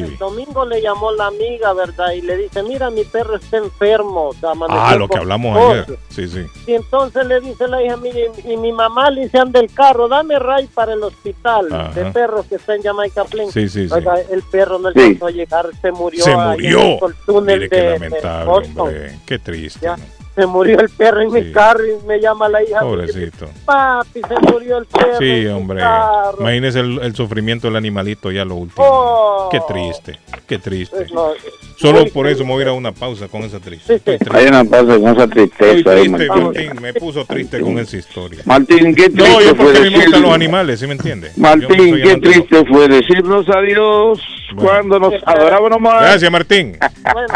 [0.00, 2.12] El domingo le llamó la amiga, ¿verdad?
[2.12, 4.30] Y le dice, mira, mi perro está enfermo.
[4.42, 5.70] amaneció Ah, lo que hablamos tos".
[5.72, 5.98] ayer.
[6.08, 6.46] Sí, sí.
[6.66, 10.08] Y entonces le dice la hija, mire, y mi mamá le dice, anda el carro,
[10.08, 11.92] dame ray para el hospital Ajá.
[11.92, 13.50] de perros que está en Jamaica Plain.
[13.50, 13.94] Sí, sí, sí.
[13.94, 14.98] Oiga, el perro no Sí.
[15.00, 16.24] alcanzó a llegar, se murió.
[16.24, 16.80] Se en murió.
[17.08, 18.78] el túnel Mire qué de- de lamentable, Boston.
[18.78, 19.18] hombre.
[19.26, 19.80] Qué triste.
[19.82, 20.04] Ya, ¿no?
[20.34, 22.80] Se murió el perro en mi carro y me llama la hija.
[22.80, 23.48] Pobrecito.
[23.64, 25.18] Papi, se murió el perro.
[25.18, 25.80] Sí, en mi hombre.
[25.80, 26.36] carro".
[26.40, 28.84] Imagínese el, el sufrimiento del animalito ya lo último.
[28.86, 29.48] Oh.
[29.50, 30.96] Qué triste, qué triste.
[30.96, 31.32] Pues no,
[31.76, 34.00] Solo por eso me voy a ir a una pausa con esa triste.
[34.30, 36.44] Hay una pausa con esa tristeza ahí, triste, Martín.
[36.44, 36.82] Martín.
[36.82, 38.40] Me puso triste con esa historia.
[38.44, 41.32] Martín, qué triste No, yo fue porque me gustan los animales, ¿sí me entiende?
[41.36, 44.20] Martín, qué triste fue decirnos adiós
[44.56, 46.00] cuando nos adorábamos más.
[46.02, 46.76] Gracias, Martín.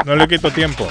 [0.05, 0.87] No le quito tiempo.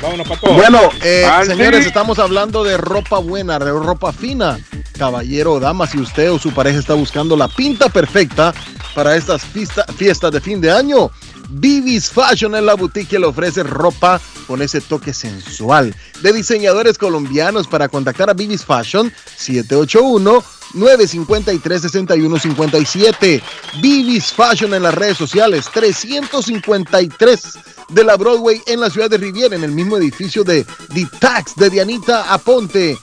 [0.00, 0.56] Vámonos para todos.
[0.56, 4.58] Bueno, eh, Señores, estamos hablando de ropa buena, de ropa fina.
[4.98, 8.52] Caballero o dama, si usted o su pareja está buscando la pinta perfecta
[8.94, 11.10] para estas fiesta- fiestas de fin de año,
[11.50, 15.94] Vivis Fashion es la boutique que le ofrece ropa con ese toque sensual.
[16.22, 20.42] De diseñadores colombianos para contactar a Vivis Fashion, 781
[20.74, 23.42] 953-6157.
[23.80, 27.40] Vivis Fashion en las redes sociales, 353
[27.88, 30.64] de la Broadway en la ciudad de Riviera, en el mismo edificio de
[30.94, 32.96] The Tax de Dianita Aponte.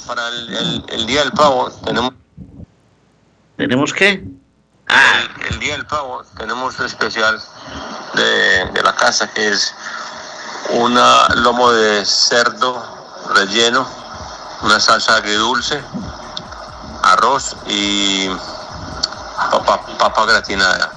[0.05, 2.11] Para el, el- el Día del Pavo tenemos...
[3.57, 4.09] ¿Tenemos qué?
[4.09, 7.41] El, el Día del Pavo tenemos un especial
[8.15, 9.73] de, de la casa que es
[10.71, 12.83] una lomo de cerdo
[13.33, 13.87] relleno,
[14.61, 15.81] una salsa agridulce,
[17.03, 18.27] arroz y
[19.51, 20.91] papa, papa gratinada.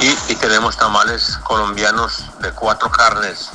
[0.00, 3.50] Y, tenemos tamales colombianos de cuatro carnes.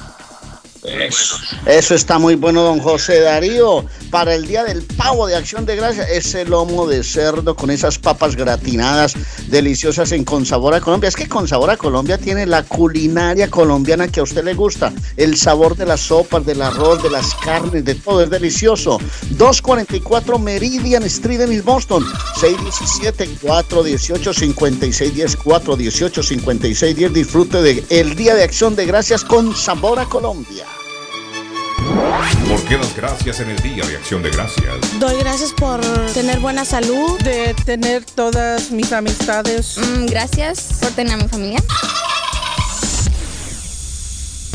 [1.66, 3.86] Eso está muy bueno, don José Darío.
[4.12, 7.98] Para el día del pavo de acción de gracia, ese lomo de cerdo con esas
[7.98, 9.14] papas gratinadas
[9.48, 11.10] deliciosas en Con Sabor a Colombia.
[11.10, 14.94] Es que Con Sabor a Colombia tiene la culinaria colombiana que a usted le gusta.
[15.18, 18.99] El sabor de las sopas, del arroz, de las carnes, de todo es delicioso.
[19.32, 22.06] 244 Meridian Street en East Boston.
[22.40, 25.38] 617-418-5610.
[25.38, 27.10] 418-5610.
[27.10, 30.66] Disfrute de el día de acción de gracias con Sabor a Colombia.
[31.77, 34.99] ¿Por qué las gracias en el Día de Acción de Gracias?
[34.99, 35.81] Doy gracias por
[36.14, 37.19] tener buena salud.
[37.22, 39.77] De tener todas mis amistades.
[40.07, 41.60] gracias por tener a mi familia.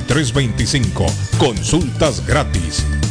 [1.37, 3.10] Consultas gratis.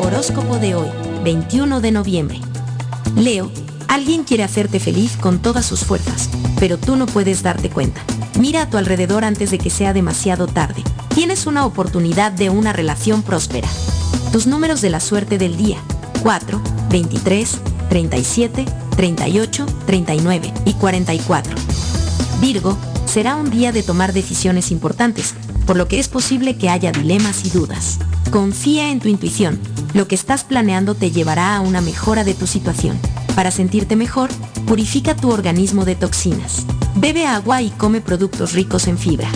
[0.00, 0.88] Horóscopo de hoy,
[1.22, 2.40] 21 de noviembre.
[3.16, 3.50] Leo,
[3.92, 8.00] alguien quiere hacerte feliz con todas sus fuerzas, pero tú no puedes darte cuenta.
[8.40, 10.82] Mira a tu alrededor antes de que sea demasiado tarde.
[11.14, 13.68] Tienes una oportunidad de una relación próspera.
[14.32, 15.76] Tus números de la suerte del día.
[16.22, 17.58] 4, 23,
[17.90, 18.64] 37,
[18.96, 21.54] 38, 39 y 44.
[22.40, 25.34] Virgo, será un día de tomar decisiones importantes,
[25.66, 27.98] por lo que es posible que haya dilemas y dudas.
[28.30, 29.60] Confía en tu intuición.
[29.92, 32.98] Lo que estás planeando te llevará a una mejora de tu situación.
[33.34, 34.30] Para sentirte mejor,
[34.66, 36.64] purifica tu organismo de toxinas.
[36.94, 39.28] Bebe agua y come productos ricos en fibra.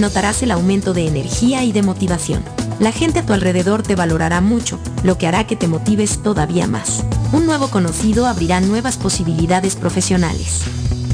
[0.00, 2.42] Notarás el aumento de energía y de motivación.
[2.80, 6.66] La gente a tu alrededor te valorará mucho, lo que hará que te motives todavía
[6.66, 7.04] más.
[7.32, 10.62] Un nuevo conocido abrirá nuevas posibilidades profesionales.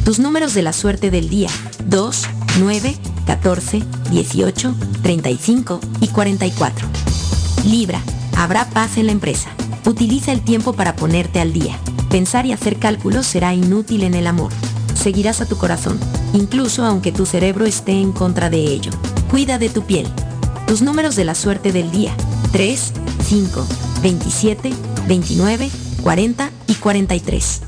[0.04, 1.50] Tus números de la suerte del día.
[1.86, 2.22] 2,
[2.58, 2.96] 9,
[3.26, 6.88] 14, 18, 35 y 44.
[7.66, 8.00] Libra,
[8.36, 9.50] habrá paz en la empresa.
[9.84, 11.78] Utiliza el tiempo para ponerte al día.
[12.10, 14.52] Pensar y hacer cálculos será inútil en el amor.
[14.94, 15.98] Seguirás a tu corazón,
[16.32, 18.90] incluso aunque tu cerebro esté en contra de ello.
[19.30, 20.08] Cuida de tu piel.
[20.66, 22.12] Tus números de la suerte del día.
[22.50, 22.92] 3,
[23.26, 23.66] 5,
[24.02, 24.72] 27,
[25.06, 25.70] 29,
[26.02, 27.60] 40 y 43.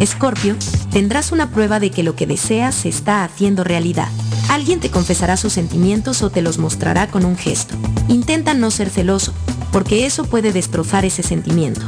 [0.00, 0.56] Escorpio,
[0.90, 4.08] tendrás una prueba de que lo que deseas se está haciendo realidad.
[4.48, 7.74] Alguien te confesará sus sentimientos o te los mostrará con un gesto.
[8.08, 9.34] Intenta no ser celoso,
[9.70, 11.82] porque eso puede destrozar ese sentimiento.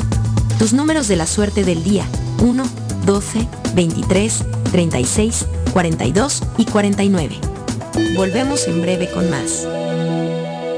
[0.59, 2.05] Tus números de la suerte del día.
[2.43, 2.65] 1,
[3.07, 7.37] 12, 23, 36, 42 y 49.
[8.17, 9.69] Volvemos en breve con más.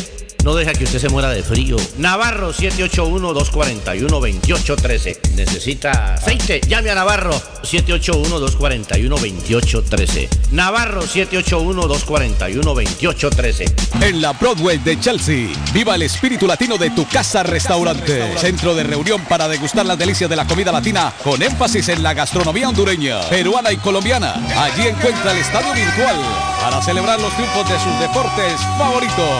[0.44, 1.76] no deja que usted se muera de frío.
[1.98, 5.32] Navarro 781-241-2813.
[5.34, 6.60] Necesita aceite.
[6.66, 7.32] Llame a Navarro
[7.62, 10.28] 781-241-2813.
[10.52, 14.02] Navarro 781-241-2813.
[14.02, 18.36] En la Broadway de Chelsea, viva el espíritu latino de tu casa restaurante.
[18.38, 22.12] Centro de reunión para degustar las delicias de la comida latina con énfasis en la
[22.14, 24.34] gastronomía hondureña, peruana y colombiana.
[24.56, 26.16] Allí encuentra el estadio virtual
[26.60, 29.30] para celebrar los triunfos de sus deportes favoritos.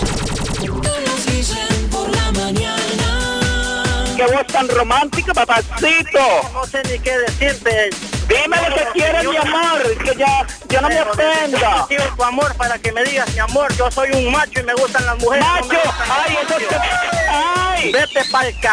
[4.17, 6.19] Qué voz tan romántica, papacito.
[6.53, 7.89] No sé ni qué decirte.
[8.31, 11.87] Dime lo que quieres, mi amor, que ya, yo no me ofenda.
[11.91, 14.75] Yo tu amor para que me digas, mi amor, yo soy un macho y me
[14.75, 15.45] gustan las mujeres.
[15.45, 16.77] Macho, ay, te...
[17.29, 17.93] Ay.
[17.93, 18.69] Vete pa'l c...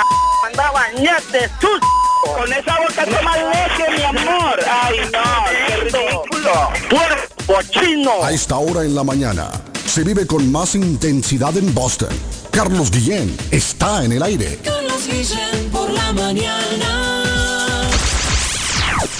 [0.46, 1.80] Anda a bañarte, sus...
[2.24, 4.60] Con esa boca toma leche, mi amor.
[4.70, 6.70] Ay, no, qué ridículo.
[6.90, 8.24] Puerco chino.
[8.24, 9.50] A esta hora en la mañana
[9.86, 12.10] se vive con más intensidad en Boston.
[12.52, 14.60] Carlos Guillén está en el aire.
[14.64, 17.17] Carlos Guillén por la mañana.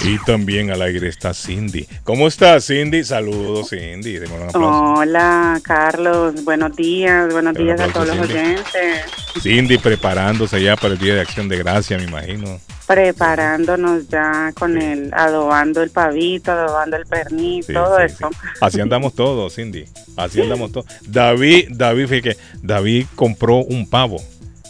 [0.04, 1.86] Y también al aire está Cindy.
[2.04, 3.02] ¿Cómo estás, Cindy?
[3.02, 4.18] Saludos, Cindy.
[4.18, 5.00] Deme un aplauso.
[5.00, 6.44] Hola, Carlos.
[6.44, 7.32] Buenos días.
[7.32, 9.02] Buenos días a todos los oyentes.
[9.42, 12.60] Cindy preparándose ya para el Día de Acción de Gracia, me imagino.
[12.86, 18.30] Preparándonos ya con el adobando el pavito, adobando el pernil, Sí, todo sí, eso.
[18.60, 19.84] Así andamos todos, Cindy.
[20.16, 20.86] Así andamos todos.
[21.06, 24.16] David, David, fíjate David compró un pavo,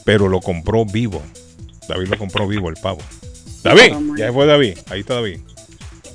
[0.04, 1.22] pero lo compró vivo.
[1.86, 3.00] David lo compró vivo el pavo.
[3.62, 4.78] David, ya fue David.
[4.90, 5.40] Ahí está David.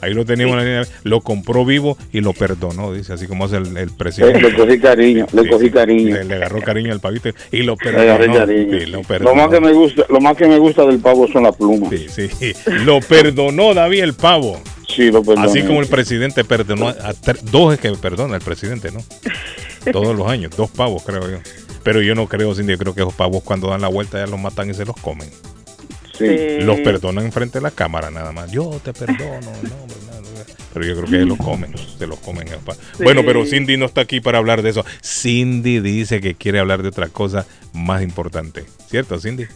[0.01, 0.95] Ahí lo teníamos en la línea.
[1.03, 4.41] Lo compró vivo y lo perdonó, dice, así como hace el, el presidente.
[4.41, 6.15] Le cogí cariño, le cogí cariño.
[6.15, 8.39] Le, le agarró cariño al pavito y lo Le agarré perdonó.
[8.45, 8.79] cariño.
[8.79, 9.35] Sí, lo Lo perdonó.
[9.35, 11.89] más que me gusta, lo más que me gusta del pavo son las plumas.
[12.09, 12.51] Sí, sí.
[12.83, 14.59] Lo perdonó David el pavo.
[14.89, 15.47] Sí, lo perdoné.
[15.47, 17.13] Así como el presidente perdonó a
[17.49, 18.99] dos es que perdona el presidente, ¿no?
[19.93, 21.37] Todos los años, dos pavos creo yo.
[21.83, 24.27] Pero yo no creo, Cindy, yo creo que esos pavos cuando dan la vuelta ya
[24.29, 25.29] los matan y se los comen.
[26.17, 26.59] Sí.
[26.61, 28.51] Los perdonan enfrente de la cámara nada más.
[28.51, 30.29] Yo te perdono, no, hombre, no, no.
[30.73, 32.47] pero yo creo que los comen, se los comen.
[32.47, 33.03] Sí.
[33.03, 34.85] Bueno, pero Cindy no está aquí para hablar de eso.
[35.03, 38.65] Cindy dice que quiere hablar de otra cosa más importante.
[38.87, 39.47] ¿Cierto, Cindy?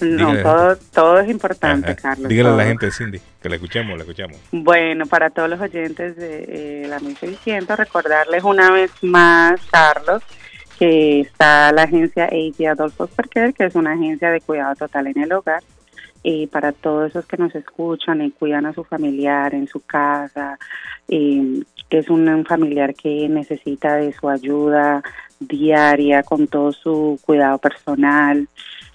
[0.00, 2.00] No, todo, todo es importante, Ajá.
[2.00, 2.28] Carlos.
[2.28, 4.36] Dígale a la gente, Cindy, que la escuchemos, la escuchamos.
[4.50, 10.22] Bueno, para todos los oyentes de eh, la 1600, recordarles una vez más, Carlos,
[10.78, 15.22] que está la agencia AG Adolfo Perker, que es una agencia de cuidado total en
[15.22, 15.62] el hogar.
[16.22, 20.58] Y para todos esos que nos escuchan y cuidan a su familiar en su casa,
[21.08, 21.62] eh,
[21.98, 25.02] es un, familiar que necesita de su ayuda
[25.40, 28.48] diaria con todo su cuidado personal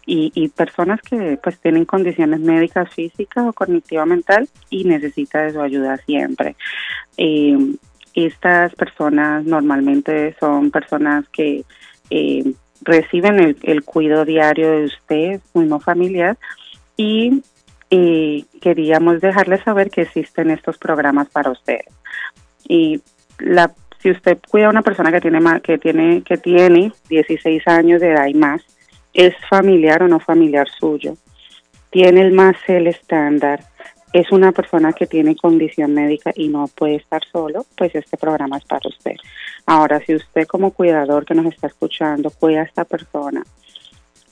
[0.06, 5.54] y, y personas que pues tienen condiciones médicas físicas o cognitiva mental y necesita de
[5.54, 6.56] su ayuda siempre.
[7.18, 7.58] Eh,
[8.16, 11.64] estas personas normalmente son personas que
[12.10, 16.38] eh, reciben el, el cuidado diario de usted, mismo familiar,
[16.98, 17.42] y
[18.60, 21.88] queríamos dejarles saber que existen estos programas para ustedes.
[22.68, 23.02] Y
[23.40, 28.02] la, si usted cuida a una persona que tiene, que tiene, que tiene 16 años
[28.02, 28.62] de edad y más,
[29.14, 31.16] es familiar o no familiar suyo,
[31.90, 33.64] tiene el más el estándar,
[34.14, 38.58] es una persona que tiene condición médica y no puede estar solo, pues este programa
[38.58, 39.16] es para usted.
[39.66, 43.44] Ahora, si usted como cuidador que nos está escuchando cuida a esta persona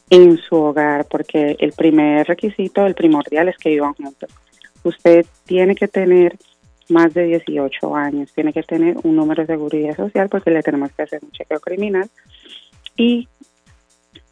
[0.10, 4.30] en su hogar, porque el primer requisito, el primordial es que vivan juntos.
[4.84, 6.38] Usted tiene que tener
[6.90, 10.92] más de 18 años, tiene que tener un número de seguridad social porque le tenemos
[10.92, 12.10] que hacer un chequeo criminal
[12.96, 13.28] y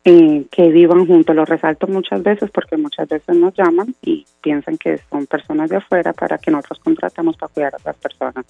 [0.06, 1.36] eh, que vivan juntos.
[1.36, 5.78] Lo resalto muchas veces porque muchas veces nos llaman y piensan que son personas de
[5.78, 8.46] afuera para que nosotros contratamos para cuidar a otras personas,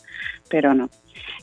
[0.49, 0.89] pero no.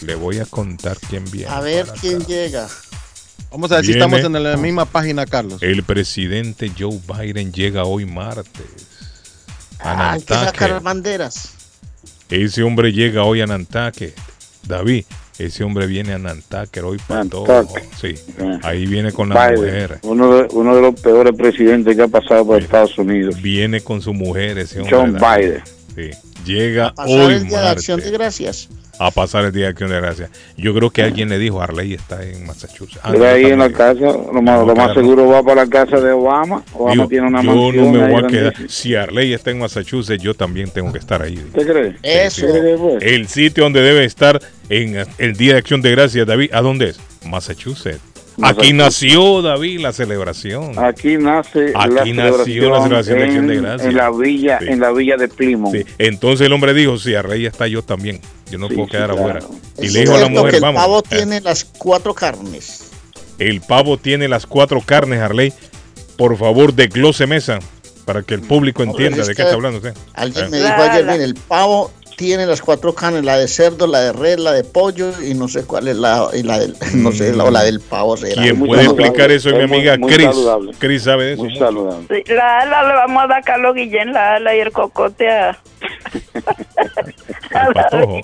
[0.00, 1.52] Le voy a contar quién viene.
[1.52, 2.26] A ver quién acá.
[2.26, 2.68] llega.
[3.50, 5.62] Vamos a ver si estamos en la misma página, Carlos.
[5.62, 8.88] El presidente Joe Biden llega hoy martes.
[9.80, 10.60] A Ah, hay que Nantucket.
[10.60, 11.50] sacar banderas.
[12.28, 14.14] Ese hombre llega hoy a Nantucket.
[14.68, 15.04] David,
[15.38, 17.46] ese hombre viene a Nantucket hoy para todo.
[17.48, 17.84] Nantucket.
[18.00, 18.14] Sí,
[18.62, 19.98] ahí viene con la Biden, mujer.
[20.02, 23.40] uno de, uno de los peores presidentes que ha pasado por Estados Unidos.
[23.42, 24.96] Viene con su mujer ese hombre.
[24.96, 25.14] John.
[25.14, 25.62] Biden.
[25.96, 26.10] Sí,
[26.44, 28.68] llega Pasar hoy el día de martes acción de gracias.
[29.00, 30.30] A pasar el día de acción de gracias.
[30.58, 33.00] Yo creo que alguien le dijo, Arley está en Massachusetts.
[33.02, 33.72] Ah, ahí en la bien.
[33.78, 34.00] casa,
[34.32, 36.62] lo más, lo más seguro va para la casa de Obama.
[36.74, 37.92] Obama Digo, tiene una yo mansión.
[37.92, 38.54] no me voy a quedar.
[38.68, 41.38] Si Arley está en Massachusetts, yo también tengo que estar ahí.
[41.38, 41.96] ¿Usted cree?
[42.02, 42.44] Eso.
[42.46, 43.02] ¿Usted cree, pues?
[43.02, 46.90] El sitio donde debe estar en el Día de Acción de Gracias, David, ¿a dónde
[46.90, 47.00] es?
[47.24, 48.09] Massachusetts.
[48.42, 50.72] Aquí nació, David, la celebración.
[50.78, 53.88] Aquí nace Aquí la nació la celebración de Acción de en, Gracias.
[53.88, 54.66] en la villa, Sí.
[54.68, 55.72] en la villa de Plymouth.
[55.74, 55.84] Sí.
[55.98, 58.20] Entonces el hombre dijo, si Arley está yo también.
[58.50, 59.20] Yo no Sí, puedo sí, quedar claro.
[59.38, 59.46] afuera.
[59.78, 60.82] Y Es le dijo a la mujer, el vamos.
[60.82, 62.90] pavo eh, tiene las cuatro carnes.
[63.38, 65.52] El pavo tiene las cuatro carnes, Arley.
[66.16, 67.58] Por favor, desglose mesa
[68.04, 69.94] para que el público entienda de qué está hablando usted.
[70.14, 70.48] Alguien Eh.
[70.50, 74.12] me dijo ayer, mire, el pavo tiene las cuatro carnes, la de cerdo, la de
[74.12, 77.34] red, la de pollo y no sé cuál es la, y la del, no sé,
[77.34, 78.42] la, o la del pavo será.
[78.42, 79.48] ¿Quién muy puede explicar eso?
[79.48, 80.26] Es mi Es muy- amiga muy Chris.
[80.26, 80.72] saludable.
[80.78, 81.44] Chris sabe de eso.
[81.44, 82.06] Muy saludable.
[82.10, 85.30] Sí, la ala le vamos a dar a Carlos Guillén, la ala y el cocote
[85.30, 85.58] a...
[87.54, 88.20] Al patojo.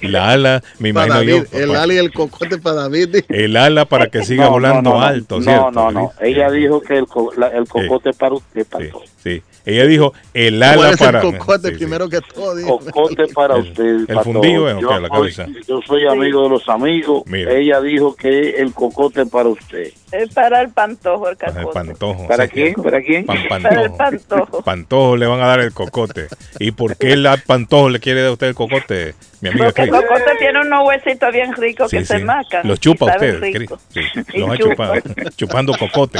[0.00, 1.58] La ala, me imagino David, yo.
[1.58, 3.16] el pa- ali y el cocote para David.
[3.28, 5.02] el ala para que siga No, no, volando no, no.
[5.02, 5.70] alto, No, ¿cierto?
[5.70, 6.12] no, no.
[6.18, 6.36] David?
[6.36, 8.90] Ella dijo que el, co- la- el cocote es para usted, para Sí,
[9.22, 9.42] sí.
[9.64, 11.20] Ella dijo el ¿Cuál ala es para.
[11.20, 11.78] el cocote sí, sí.
[11.78, 12.56] primero que todo?
[12.56, 12.78] dijo?
[12.80, 13.84] Cocote para El- usted.
[13.84, 14.72] el para fundido, todos.
[14.72, 15.46] eh, yo, la soy, cabeza.
[15.68, 17.22] yo soy amigo de los amigos.
[17.26, 17.52] Mira.
[17.52, 19.92] Ella dijo que el cocote para usted.
[20.10, 22.26] Es para el pantojo, el Para el pantojo.
[22.28, 22.74] ¿Para Sí, quién?
[22.74, 23.24] ¿Para quién?
[23.24, 23.96] Pan, Para el pantojo.
[23.96, 24.62] pantojo.
[24.62, 26.26] Pantojo le van a dar el cocote.
[26.58, 29.82] ¿Y por qué el pantojo le quiere dar a usted el cocote, mi amiga Porque
[29.82, 32.66] el cocote tiene unos huesitos bien ricos Sí, que se macan.
[32.68, 33.40] Los chupa usted,
[34.34, 34.56] los ha chupa.
[34.58, 34.94] chupado.
[35.36, 36.18] Chupando cocote.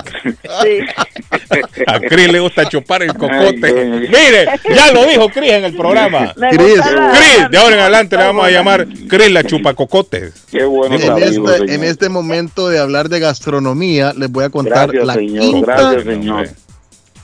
[0.62, 0.78] Sí.
[1.86, 3.31] A Cris le gusta chupar el cocote.
[3.32, 3.56] Ay.
[3.60, 6.32] Mire, ya lo dijo Cris en el programa.
[6.50, 6.80] Cris,
[7.50, 10.32] de ahora en adelante le vamos a llamar Cris la chupa cocotes.
[10.50, 14.92] Qué bueno En este, en este momento de hablar de gastronomía, les voy a contar
[14.92, 15.40] Gracias, la señor.
[15.42, 16.48] quinta, Gracias, señor.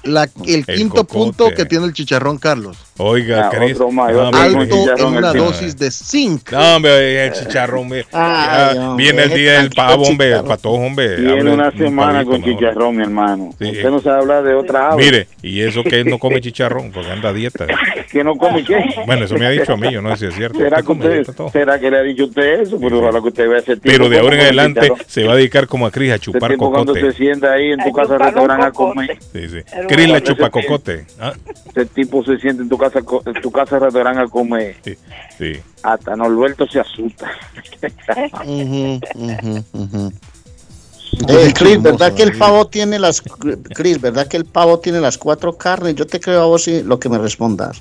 [0.04, 1.12] la- el El quinto cocote.
[1.18, 2.76] punto que tiene el chicharrón, Carlos.
[2.98, 3.78] Oiga, Ah, Cris.
[3.80, 6.52] Alto en una dosis de zinc.
[6.52, 7.92] No, hombre, el chicharrón.
[7.92, 11.14] Ay, Ya hombre, viene el día del pavo, hombre, para todos, hombre.
[11.16, 13.50] Hable una un semana con chicharrón, mi hermano.
[13.58, 13.66] Sí.
[13.70, 15.04] Usted no sabe hablar de otra ave.
[15.04, 17.66] Mire, y eso que él no come chicharrón, porque anda a dieta.
[18.10, 18.76] ¿Que no come qué?
[19.06, 20.58] Bueno, eso me ha dicho a mí, yo no sé si es cierto.
[20.58, 21.50] ¿Será Usted que, come usted, dieta todo.
[21.50, 22.78] ¿Será que le ha dicho usted eso?
[22.80, 23.82] Pero ojalá que usted vea ese tipo.
[23.88, 26.70] Pero de ahora en adelante se va a dedicar como a Cris a chupar tipo
[26.72, 27.16] cuando se cocote.
[27.16, 28.94] sienta ahí en tu casa restaurante a cocote.
[28.94, 29.18] comer.
[29.32, 29.86] Sí, sí.
[29.88, 31.04] Cris la chupa cocote.
[31.20, 31.32] Ah,
[31.70, 34.76] Ese tipo se sienta en tu casa en tu casa restaurante a comer.
[34.84, 34.96] sí,
[35.36, 35.60] sí.
[35.82, 37.30] Hasta Norberto se asusta.
[41.26, 45.16] Eh, Chris, ¿verdad que el pavo tiene las Chris, ¿verdad que el pavo tiene las
[45.18, 45.94] cuatro carnes?
[45.94, 47.80] Yo te creo a vos y lo que me respondas.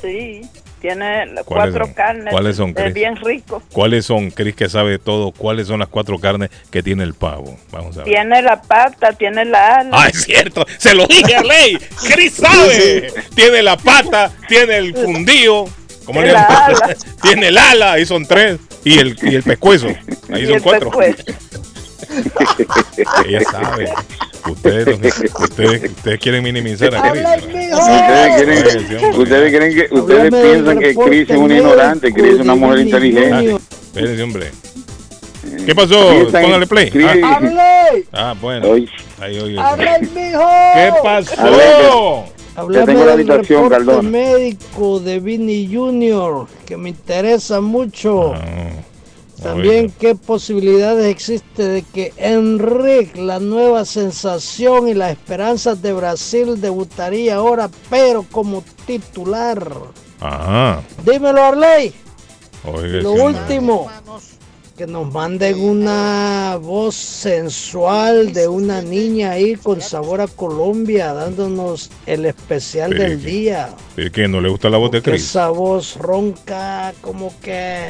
[0.00, 0.42] Sí,
[0.88, 1.94] tiene las ¿Cuáles cuatro son?
[1.94, 2.30] carnes.
[2.30, 2.92] ¿Cuáles son, Es Cris?
[2.94, 3.62] bien rico.
[3.72, 7.56] ¿Cuáles son, Cris que sabe todo, cuáles son las cuatro carnes que tiene el pavo?
[7.70, 8.12] Vamos a ver.
[8.12, 9.90] Tiene la pata, tiene la ala.
[9.98, 11.78] Ah, es cierto, se lo dije a Ley.
[12.12, 13.10] Cris sabe.
[13.34, 15.64] Tiene la pata, tiene el fundido.
[16.04, 16.94] ¿Cómo le ala.
[17.22, 18.58] Tiene el ala, ahí son tres.
[18.84, 19.86] Y el, y el pescuezo,
[20.30, 20.90] ahí Y son el cuatro.
[20.90, 21.24] pescuezo.
[23.26, 23.88] Ella sabe.
[24.50, 24.98] Ustedes,
[25.40, 27.22] ustedes, ustedes quieren minimizar a Cris.
[27.72, 29.18] Ustedes hombre.
[29.18, 33.56] ustedes creen que ustedes piensan que Chris es una ignorante, Chris es una mujer inteligente.
[33.86, 34.50] Espérense, hombre.
[35.64, 36.26] ¿Qué pasó?
[36.30, 36.92] Póngale play.
[37.22, 38.06] Ah, ¡Hable!
[38.12, 38.74] ah, bueno.
[39.20, 39.58] Ahí, oye.
[39.58, 40.48] ¡Habla el mijo!
[40.74, 41.42] ¿Qué pasó?
[41.42, 44.10] ver, Háblame tengo la del habitación, reporte Cardona.
[44.10, 48.34] médico de Vini Junior, que me interesa mucho.
[48.34, 48.70] Ah,
[49.42, 49.94] También oiga.
[49.98, 57.36] qué posibilidades existe de que Enrique, la nueva sensación y las esperanzas de Brasil, debutaría
[57.36, 59.66] ahora, pero como titular.
[60.20, 60.82] Ajá.
[61.04, 61.92] Dímelo, Arley.
[62.64, 63.88] Oiga, Lo hombre.
[64.76, 71.90] Que nos manden una voz sensual de una niña ahí con sabor a Colombia, dándonos
[72.06, 73.68] el especial Sí, del que- día.
[73.96, 75.22] ¿Es que no le gusta la voz de Que Chris?
[75.24, 77.86] esa voz ronca, como que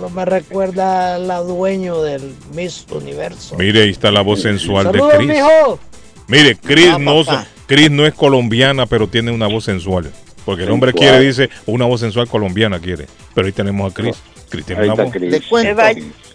[0.00, 3.56] no me recuerda a la dueño del Miss Universo.
[3.56, 5.78] Mire, ahí está la voz sensual de mijo.
[6.26, 7.22] Mire, Chris Ah, no.
[7.66, 10.10] Chris no es colombiana, pero tiene una voz sensual.
[10.44, 13.06] Porque el hombre quiere, dice, una voz sensual colombiana quiere.
[13.34, 14.16] Pero ahí tenemos a Chris.
[14.16, 15.84] Chris Le cuento.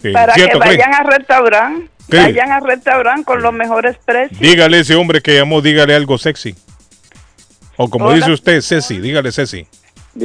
[0.01, 0.77] Sí, para que ¿cierto, Chris?
[0.77, 1.89] vayan al restaurante.
[2.07, 2.23] Chris.
[2.23, 4.39] Vayan al restaurante con los mejores precios.
[4.39, 6.55] Dígale a ese hombre que llamó, dígale algo sexy.
[7.75, 8.15] O como Hola.
[8.15, 9.67] dice usted, Ceci, dígale Ceci.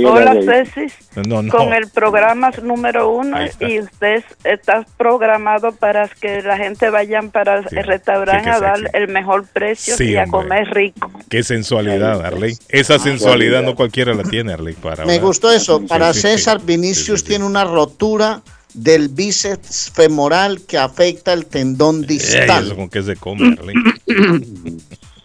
[0.05, 0.35] Hola.
[0.45, 0.93] Ceci.
[1.29, 1.51] No, no.
[1.53, 7.63] Con el programa número uno y usted está programado para que la gente vayan para
[7.69, 10.31] Sí, el restaurante sí, a dar el mejor precio Sí, y a hombre.
[10.41, 11.11] comer rico.
[11.29, 12.57] Qué sensualidad, Arley.
[12.69, 14.75] Esa sensualidad no cualquiera la tiene, Arley.
[14.75, 15.27] Para Me hablar.
[15.27, 15.85] gustó eso.
[15.87, 16.67] Para sí, César, sí.
[16.67, 17.25] Vinicius Sí, sí, sí.
[17.29, 18.43] tiene una rotura
[18.75, 22.67] del bíceps femoral que afecta el tendón distal.
[22.67, 23.75] eso con qué se come, Arley.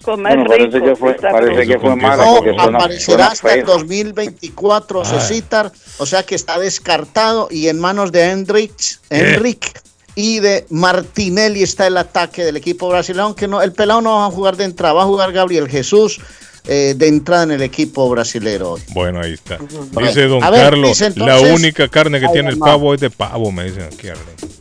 [0.09, 0.85] Comer Bueno, parece rico.
[0.85, 2.25] que fue, parece que fue mala.
[2.25, 3.77] No, aparecerá suena hasta el feo.
[3.77, 5.07] 2024, Ay.
[5.07, 9.81] Cecitar, o sea que está descartado y en manos de Hendrix, Enric
[10.15, 14.25] y de Martinelli está el ataque del equipo brasileño, aunque no, el pelado no va
[14.25, 16.19] a jugar de entrada, va a jugar Gabriel Jesús
[16.65, 18.77] eh, de entrada en el equipo brasilero.
[18.93, 19.57] Bueno, ahí está.
[20.01, 23.51] Dice don ver, Carlos, dice, la única carne que tiene el pavo es de pavo,
[23.51, 24.58] me dicen aquí, Arley.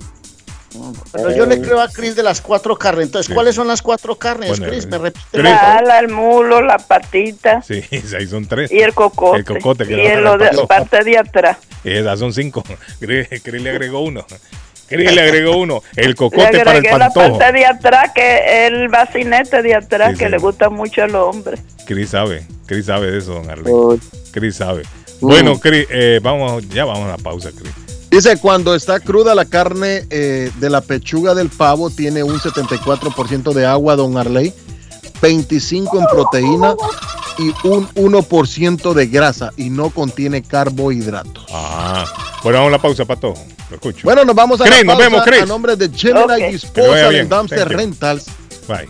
[1.13, 3.07] Pero yo le creo a Cris de las cuatro carnes.
[3.07, 3.35] Entonces, Sí.
[3.35, 4.85] ¿cuáles son las cuatro carnes, Bueno, Cris?
[4.85, 5.27] eh, Me repite.
[5.33, 5.45] Chris.
[5.45, 7.83] La ala, el mulo, la patita Sí,
[8.17, 8.71] ahí son tres.
[8.73, 9.39] y el cocote.
[9.39, 10.67] El cocote que y dar lo de pato.
[10.67, 11.59] parte de atrás.
[11.85, 12.63] Esas son cinco.
[13.01, 13.29] Cris
[13.63, 14.25] le agregó uno.
[14.89, 15.83] Cris le agregó uno.
[15.97, 17.39] El Le cocote para el agregué la pantojo.
[17.39, 20.31] parte de atrás, que el bacinete de atrás, Sí, que sí.
[20.31, 21.61] le gusta mucho a los hombres.
[21.85, 22.47] Cris sabe.
[22.67, 23.73] Cris sabe de eso, don Arley.
[24.33, 24.83] Cris sabe.
[25.21, 27.73] Bueno, Cris, eh, vamos, ya vamos a la pausa, Cris.
[28.11, 33.53] Dice, cuando está cruda la carne eh, de la pechuga del pavo tiene un 74%
[33.53, 34.53] de agua, don Arley,
[35.21, 36.75] 25 en proteína
[37.39, 41.45] y un 1% de grasa y no contiene carbohidratos.
[41.53, 42.05] Ah,
[42.43, 43.35] bueno, vamos a la pausa, Pato.
[43.69, 44.01] Lo escucho.
[44.05, 45.43] Bueno, nos vamos a Chris, la nos vemos, Chris.
[45.43, 46.29] a nombre de Gemini Ok.
[46.73, 47.69] Que le vaya Disposal en Dumpster.
[47.69, 48.27] Rentals.
[48.67, 48.89] Bye.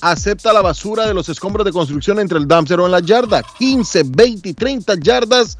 [0.00, 3.42] Acepta la basura de los escombros de construcción entre el dumpster o en la yarda.
[3.58, 5.58] 15, 20 y 30 yardas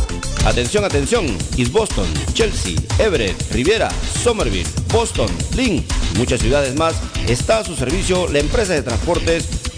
[0.44, 1.26] Atención, atención.
[1.56, 3.92] East Boston, Chelsea, Everett, Riviera,
[4.24, 5.84] Somerville, Boston, Lynn
[6.16, 6.94] muchas ciudades más
[7.28, 9.46] está a su servicio la empresa de transportes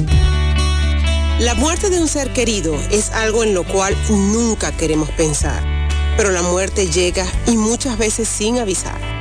[1.39, 5.63] La muerte de un ser querido es algo en lo cual nunca queremos pensar,
[6.15, 9.20] pero la muerte llega y muchas veces sin avisar.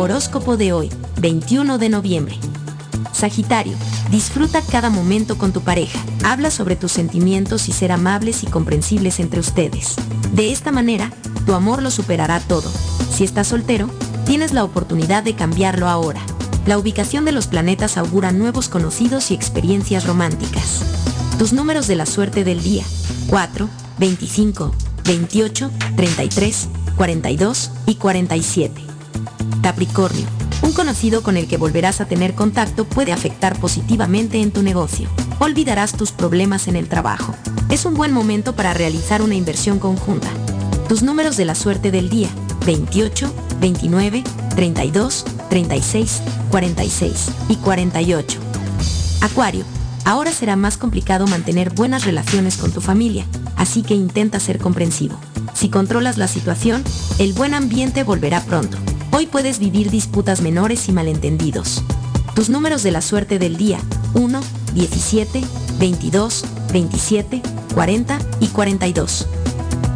[0.00, 0.88] Horóscopo de hoy,
[1.20, 2.38] 21 de noviembre.
[3.12, 3.76] Sagitario,
[4.10, 5.98] disfruta cada momento con tu pareja.
[6.24, 9.96] Habla sobre tus sentimientos y ser amables y comprensibles entre ustedes.
[10.32, 11.12] De esta manera,
[11.44, 12.72] tu amor lo superará todo.
[13.12, 13.90] Si estás soltero,
[14.24, 16.22] tienes la oportunidad de cambiarlo ahora.
[16.64, 20.80] La ubicación de los planetas augura nuevos conocidos y experiencias románticas.
[21.38, 22.86] Tus números de la suerte del día.
[23.28, 28.89] 4, 25, 28, 33, 42 y 47.
[29.62, 30.26] Capricornio,
[30.62, 35.08] un conocido con el que volverás a tener contacto puede afectar positivamente en tu negocio.
[35.38, 37.34] Olvidarás tus problemas en el trabajo.
[37.70, 40.28] Es un buen momento para realizar una inversión conjunta.
[40.88, 42.28] Tus números de la suerte del día.
[42.66, 44.24] 28, 29,
[44.54, 48.40] 32, 36, 46 y 48.
[49.20, 49.64] Acuario,
[50.04, 53.24] ahora será más complicado mantener buenas relaciones con tu familia,
[53.56, 55.18] así que intenta ser comprensivo.
[55.54, 56.82] Si controlas la situación,
[57.18, 58.78] el buen ambiente volverá pronto.
[59.12, 61.82] Hoy puedes vivir disputas menores y malentendidos.
[62.34, 63.80] Tus números de la suerte del día.
[64.14, 64.40] 1,
[64.74, 65.42] 17,
[65.78, 67.42] 22, 27,
[67.74, 69.26] 40 y 42.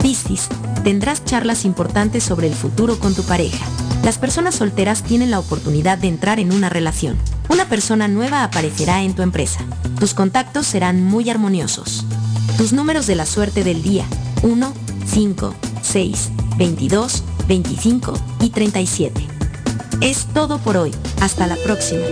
[0.03, 0.49] Piscis,
[0.83, 3.65] tendrás charlas importantes sobre el futuro con tu pareja.
[4.03, 7.17] Las personas solteras tienen la oportunidad de entrar en una relación.
[7.49, 9.61] Una persona nueva aparecerá en tu empresa.
[9.99, 12.05] Tus contactos serán muy armoniosos.
[12.59, 14.07] Tus números de la suerte del día.
[14.43, 14.73] 1,
[15.07, 19.27] 5, 6, 22, 25 y 37.
[20.01, 20.93] Es todo por hoy.
[21.21, 22.05] Hasta la próxima.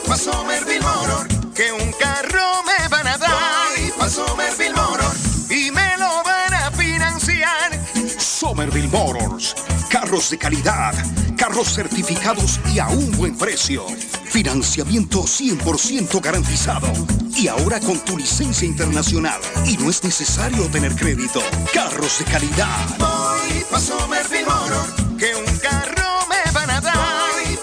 [0.06, 3.32] Voy pa' Somerville Motor, que un carro me van a dar.
[3.76, 5.12] Voy pa' Somerville Motor
[5.50, 7.72] y me lo van a financiar.
[8.20, 9.56] Somerville Motors.
[9.90, 10.94] Carros de calidad,
[11.36, 13.88] carros certificados y a un buen precio.
[14.26, 16.88] Financiamiento 100% garantizado.
[17.36, 19.42] Y ahora con tu licencia internacional.
[19.66, 21.42] Y no es necesario tener crédito.
[21.74, 22.98] Carros de calidad.
[23.00, 26.94] Voy pa' Somerville Motor, que un carro me van a dar.
[26.94, 27.58] Voy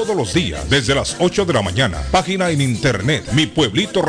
[0.00, 1.98] todos los días desde las 8 de la mañana.
[2.10, 4.02] Página en internet mi pueblito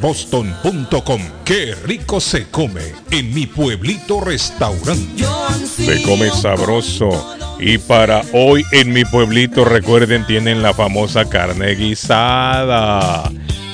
[0.00, 1.20] boston.com.
[1.44, 5.24] Qué rico se come en mi pueblito restaurante.
[5.66, 7.36] Se come sabroso.
[7.58, 13.28] Y para hoy en mi pueblito, recuerden, tienen la famosa carne guisada.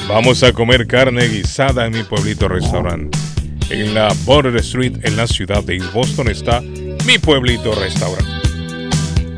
[0.09, 3.19] Vamos a comer carne guisada en mi pueblito restaurante.
[3.69, 8.33] En la Border Street, en la ciudad de Boston, está mi pueblito restaurante.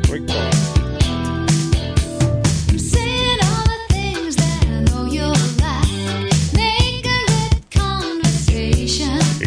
[0.09, 0.46] Rico.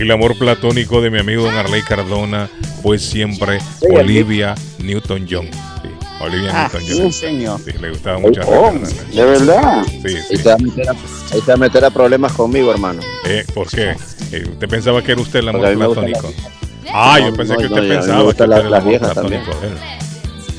[0.00, 2.48] El amor platónico de mi amigo Don Arley Cardona
[2.82, 3.58] fue siempre
[3.94, 5.46] Olivia Newton-John.
[5.82, 5.88] Sí,
[6.24, 7.12] Olivia Ah, Newton-John.
[7.12, 7.60] sí, señor.
[7.62, 8.72] Sí, le gustaba mucho Oh.
[8.72, 9.84] ¿de verdad?
[9.86, 10.36] Sí, Ahí sí.
[10.38, 13.02] te va a meter a, ahí te va a, meter a problemas conmigo, hermano.
[13.26, 13.94] Eh, ¿Por qué?
[14.32, 16.22] Eh, ¿Usted pensaba que era usted el amor platónico?
[16.22, 18.98] las- Ah, yo No, pensé no, que no, usted me pensaba que era el amor
[18.98, 19.74] platónico de él.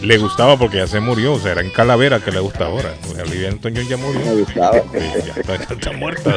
[0.01, 2.93] Le gustaba porque ya se murió, o sea, era en Calavera que le gusta ahora.
[3.23, 4.21] Olivia Newton-John ya murió.
[4.25, 4.81] Me gustaba.
[4.91, 6.35] Sí, ya está, ya está muerta.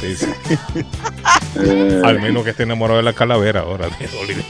[0.00, 0.26] Sí, sí.
[2.04, 3.88] Al menos que esté enamorado de la calavera ahora.
[3.88, 4.44] de Olivia.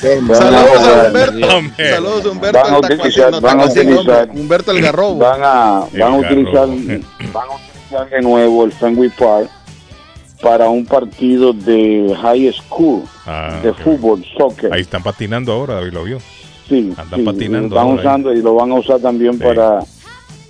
[0.00, 1.48] Saludos a Humberto.
[1.76, 2.62] Saludos a Humberto.
[2.62, 4.30] Van a utilizar, tacuacín, van a utilizar.
[4.30, 5.18] Humberto el Garrobo.
[5.18, 9.50] van a, van a utilizar, van a utilizar de nuevo el Fenway Park
[10.40, 14.72] para un partido de high school Ah, de fútbol, soccer.
[14.72, 16.18] Ahí están patinando ahora, David lo vio.
[16.68, 19.80] Sí, Andan sí, patinando lo están ahora, usando y lo van a usar también para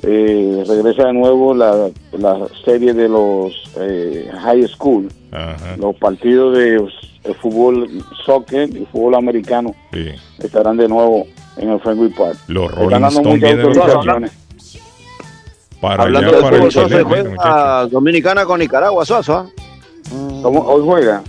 [0.02, 5.76] eh, regresa de nuevo la, la serie de los eh, high school, Ajá.
[5.76, 6.84] los partidos de,
[7.40, 7.88] fútbol,
[8.24, 10.10] soccer y fútbol americano Sí.
[10.38, 11.26] estarán de nuevo
[11.56, 12.36] en el Fenway Park.
[12.48, 14.30] Los Están Rolling Stones vienen.
[15.80, 17.90] Para Hablando allá, de para el Chile, muchachos.
[17.92, 19.50] Dominicana con Nicaragua, Soso.
[20.06, 20.40] ¿Ah?
[20.42, 20.60] ¿Cómo?
[20.62, 21.22] ¿Hoy juega?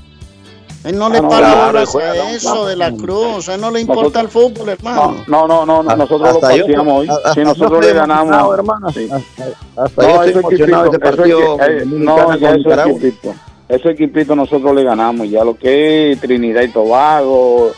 [0.86, 2.66] Él no le Ah, no, para claro, bolas juega, a eso no.
[2.66, 3.50] de la cruz.
[3.50, 5.16] A él no le importa el fútbol, hermano.
[5.28, 7.08] No, no, no, no, nosotros Hasta lo yo- pateamos hoy.
[7.10, 8.54] hasta Si nosotros le ganamos.
[8.54, 8.90] hermano.
[8.92, 9.10] Sí.
[9.12, 12.92] Hasta No, yo estoy ese emocionado este partido ese equi- eh, no, ese Nicaragua.
[12.98, 13.36] equipito,
[13.68, 15.30] ese equipito nosotros le ganamos.
[15.30, 17.72] Ya lo que es Trinidad y Tobago,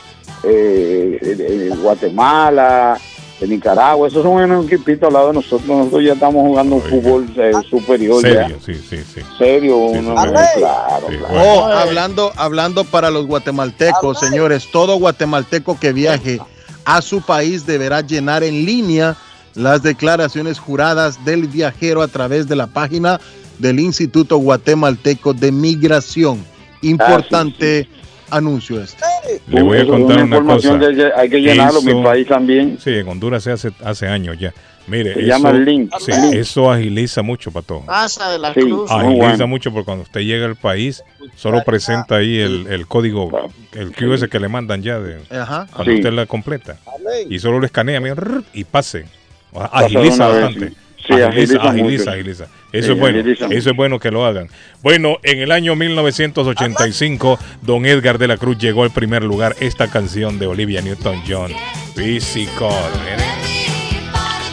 [0.44, 3.00] eh, eh, eh, Guatemala,
[3.42, 5.68] eh, Nicaragua, esos son unos equipitos al lado de nosotros.
[5.68, 8.22] Nosotros ya estamos jugando un fútbol eh, superior.
[8.22, 8.66] Serio, ya.
[8.66, 9.22] sí, sí, sí.
[9.38, 10.28] Serio, uno, sí.
[10.60, 11.34] claro, claro.
[11.34, 16.40] Oh, hablando, hablando para los guatemaltecos, señores, todo guatemalteco que viaje
[16.86, 19.16] a su país deberá llenar en línea
[19.56, 23.20] las declaraciones juradas del viajero a través de la página
[23.60, 26.44] del Instituto Guatemalteco de Migración.
[26.82, 27.88] Importante
[28.32, 29.04] anuncio este.
[29.48, 30.80] Le voy a contar una cosa.
[30.80, 32.78] que hay que- llenarlo, mi país también.
[32.82, 34.54] Sí, en Honduras se hace hace años ya.
[34.88, 35.92] Mire, Se eso, llama el link.
[36.00, 36.34] sí, Link.
[36.34, 37.82] eso agiliza mucho, Pato.
[37.86, 38.62] Pasa de la Sí.
[38.62, 38.90] Cruz.
[38.90, 39.48] Agiliza bueno.
[39.48, 41.04] mucho porque cuando usted llega al país,
[41.36, 43.30] solo presenta ahí el, el código,
[43.74, 45.68] el QS que le mandan ya de Ajá.
[45.72, 45.98] cuando Sí.
[46.00, 46.78] usted la completa.
[47.30, 48.02] Y solo lo escanea
[48.54, 49.06] y pase.
[49.54, 50.74] Agiliza de vez, bastante.
[51.18, 51.22] Sí.
[51.22, 52.46] Agiliza, agiliza agiliza, agiliza.
[52.46, 53.20] Sí, Eso es bueno.
[53.20, 54.48] agiliza Eso es bueno que lo hagan.
[54.82, 59.88] Bueno, en el año 1985, Don Edgar de la Cruz llegó al primer lugar esta
[59.90, 61.52] canción de Olivia Newton-John,
[61.96, 62.72] Physical.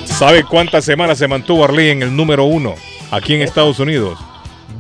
[0.05, 2.75] ¿Sabe cuántas semanas se mantuvo Arley en el número uno
[3.11, 4.19] aquí en Estados Unidos?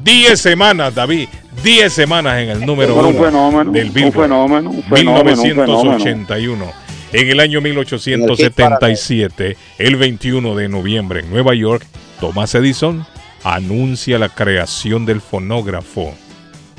[0.03, 1.29] 10 semanas, David.
[1.63, 4.23] 10 semanas en el número un uno fenómeno, del un Billboard.
[4.23, 5.43] fenómeno, un fenómeno, un fenómeno.
[5.43, 6.73] 1981.
[7.13, 11.87] En el año 1877, el 21 de noviembre en Nueva York,
[12.21, 13.07] Thomas Edison
[13.45, 16.15] anuncia la creación del fonógrafo.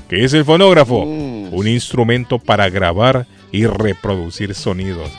[0.08, 1.00] ¿Qué es el fonógrafo?
[1.04, 5.10] Un instrumento para grabar y reproducir sonidos.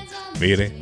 [0.40, 0.72] Mire,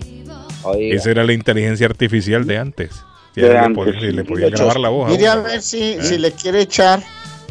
[0.79, 2.91] esa era la inteligencia artificial de antes.
[3.35, 5.09] De le antes, podía- le grabar la voz.
[5.09, 5.43] a Mire a uno.
[5.45, 5.99] ver si, ¿Eh?
[6.03, 7.01] si le quiere echar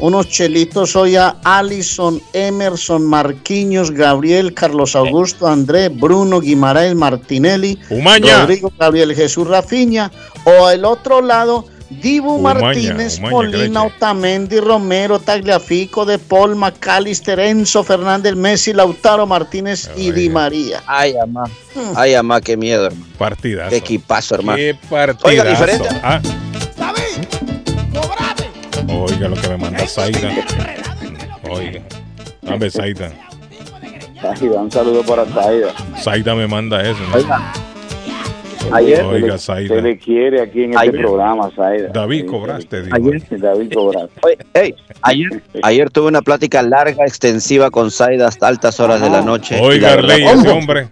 [0.00, 8.40] unos chelitos hoy a Alison, Emerson, Marquinhos, Gabriel, Carlos Augusto, André, Bruno, Guimaraes, Martinelli, Umaña.
[8.40, 10.10] Rodrigo, Gabriel, Jesús, Rafiña,
[10.44, 17.40] o al otro lado, Dibu Umaña, Martínez, Umaña, Molina, Otamendi, Romero, Tagliafico, De Paul, Macalister,
[17.40, 20.82] Enzo, Fernández, Messi, Lautaro Martínez y Di María.
[20.86, 21.44] Ay, amá.
[21.96, 23.06] Ay, amá, qué miedo, hermano.
[23.16, 23.70] Partidazo.
[23.70, 24.58] Qué equipazo, hermano.
[24.58, 25.28] Qué partidazo.
[25.28, 25.88] Oiga, diferente.
[26.02, 26.20] Ah.
[28.88, 30.30] Oiga lo que me manda Zaida.
[31.50, 31.80] Oiga.
[32.42, 33.10] Dame Zaida.
[34.20, 35.68] Zaida, un saludo para Zaida.
[36.00, 36.98] Zaida me manda eso.
[37.14, 38.74] ¿no?
[38.74, 39.74] Ayer Oiga, se, Zaida.
[39.76, 41.88] le, se le quiere aquí en este programa, Zaida.
[41.88, 42.82] David, cobraste.
[42.82, 42.96] digo.
[42.96, 43.40] Ayer.
[43.40, 44.20] David cobraste.
[44.24, 49.08] Oye, hey, ayer, ayer tuve una plática larga, extensiva con Zaida hasta altas horas de
[49.08, 49.56] la noche.
[49.58, 50.88] y Oiga, la Arley, ese hombre.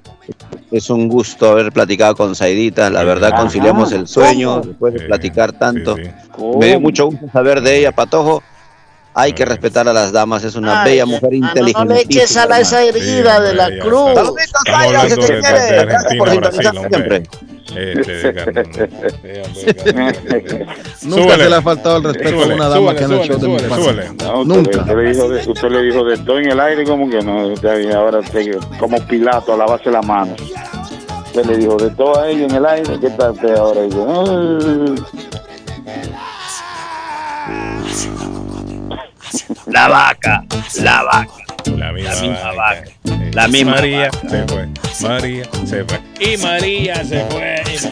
[0.70, 2.90] Es un gusto haber platicado con Zaidita.
[2.90, 3.42] La verdad, Ajá.
[3.42, 5.96] conciliamos el sueño después de platicar tanto.
[6.58, 8.42] Me dio mucho gusto saber de ella, Patojo.
[9.18, 11.84] Hay que respetar a las damas, es una Ay, bella mujer inteligente.
[11.88, 14.12] No le eches a la esa herida de la cruz.
[14.14, 15.84] Saluditos, Estamos Zaida, hablando que de, te de- de quiere.
[15.86, 17.22] Gracias por Argentina, Brasil, sintonizar hombre.
[17.22, 17.46] siempre.
[17.76, 18.32] Este,
[21.02, 23.38] Nunca se le ha faltado el respeto Súbele, a una dama súbele, que el show
[23.38, 24.10] de súbele.
[24.22, 24.80] No, Nunca.
[24.80, 27.48] Usted le, dijo de, usted le dijo de todo en el aire, como que no.
[27.48, 30.34] Usted ahora usted, como Pilato a lavarse la mano.
[31.26, 32.98] Usted le dijo de todo a ellos en el aire.
[33.00, 33.80] ¿Qué tal usted ahora?
[33.82, 33.96] Dice,
[39.66, 40.44] La vaca,
[40.80, 41.32] la vaca.
[41.76, 42.84] La misma, misma vaca.
[43.32, 44.28] La misma María vaca.
[44.28, 44.68] se fue.
[45.08, 46.00] María se fue.
[46.20, 47.62] Y María se fue.
[47.72, 47.88] y se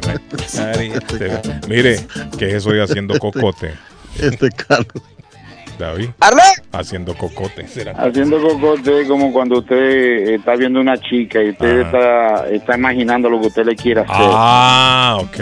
[0.00, 0.60] fue.
[0.60, 1.60] María se fue.
[1.68, 2.06] Mire,
[2.38, 3.74] que estoy haciendo cocote.
[4.18, 5.02] Este Carlos.
[5.78, 6.08] David.
[6.20, 6.42] ¿Arle?
[6.72, 7.66] Haciendo cocote.
[7.68, 7.92] ¿Será?
[7.92, 13.30] Haciendo cocote es como cuando usted está viendo una chica y usted está, está imaginando
[13.30, 14.16] lo que usted le quiere hacer.
[14.18, 15.38] Ah, ok,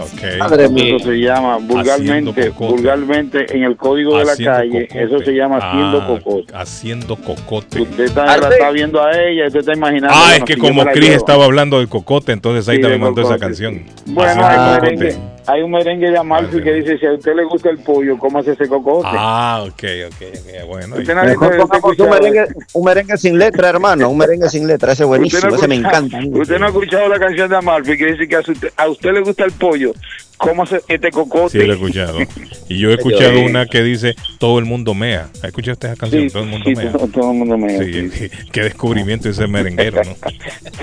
[0.00, 0.38] ok.
[0.38, 0.96] Madre mía.
[0.96, 5.04] Eso se llama vulgarmente, vulgarmente en el código de la calle, cocote.
[5.04, 6.56] eso se llama haciendo Ah, cocote.
[6.56, 7.82] Haciendo cocote.
[7.82, 10.14] Usted está, la está viendo a ella, usted está imaginando.
[10.16, 13.38] Ah, es que como Chris estaba hablando de cocote, entonces ahí Sí, también mandó esa
[13.38, 13.84] canción.
[14.06, 15.33] Bueno, Haciendo un, cocote.
[15.46, 18.52] Hay un merengue de Amalfi que dice, si a usted le gusta el pollo, cómase
[18.52, 19.06] ese cocote.
[19.10, 20.96] Ah, ok, ok, ok, bueno.
[20.96, 24.08] Usted nadie un merengue, un merengue sin letra, hermano.
[24.08, 26.18] Un merengue sin letra, ese es buenísimo, Usted no ese me encanta.
[26.32, 29.12] Usted no ha escuchado la canción de Amalfi que dice que a usted, a usted
[29.12, 29.92] le gusta el pollo,
[30.36, 31.60] cómase este cocote.
[31.60, 32.18] Sí, lo he escuchado.
[32.66, 35.28] Y yo he escuchado una que dice todo el mundo mea.
[35.42, 36.22] ¿Ha escuchado usted esa canción?
[36.22, 36.92] Sí, todo el mundo sí, mea.
[36.92, 37.78] todo, todo el mundo mea.
[37.78, 38.30] Sí, sí.
[38.52, 40.16] qué descubrimiento ese merenguero, ¿no?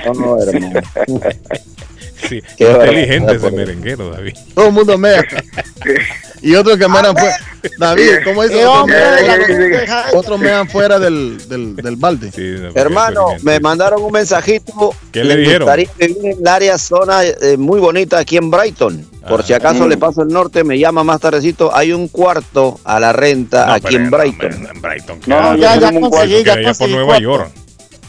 [0.13, 0.79] No, no, hermano.
[2.27, 4.33] Sí, Qué inteligente ese merenguero, David.
[4.53, 5.23] Todo el mundo mea.
[6.43, 7.35] Y otros que mean fuera.
[7.77, 8.55] David, ¿cómo dice?
[8.55, 9.85] ¡Qué
[10.15, 12.31] Otros la mean- fuera del, del, del balde.
[12.73, 14.95] Hermano, me mandaron un mensajito.
[15.11, 15.69] ¿Qué le dijeron?
[15.75, 19.05] vivir en el área zona eh, muy bonita aquí en Brighton.
[19.27, 19.89] Por si acaso Mm.
[19.89, 21.75] le paso el norte, me llama más tardecito.
[21.75, 24.53] Hay un cuarto a la renta No, aquí pero en no, Brighton.
[24.53, 25.19] hombre, en Brighton.
[25.27, 27.19] No, ya- ya conseguí, ya allá por conseguí Nueva.
[27.19, 27.51] York.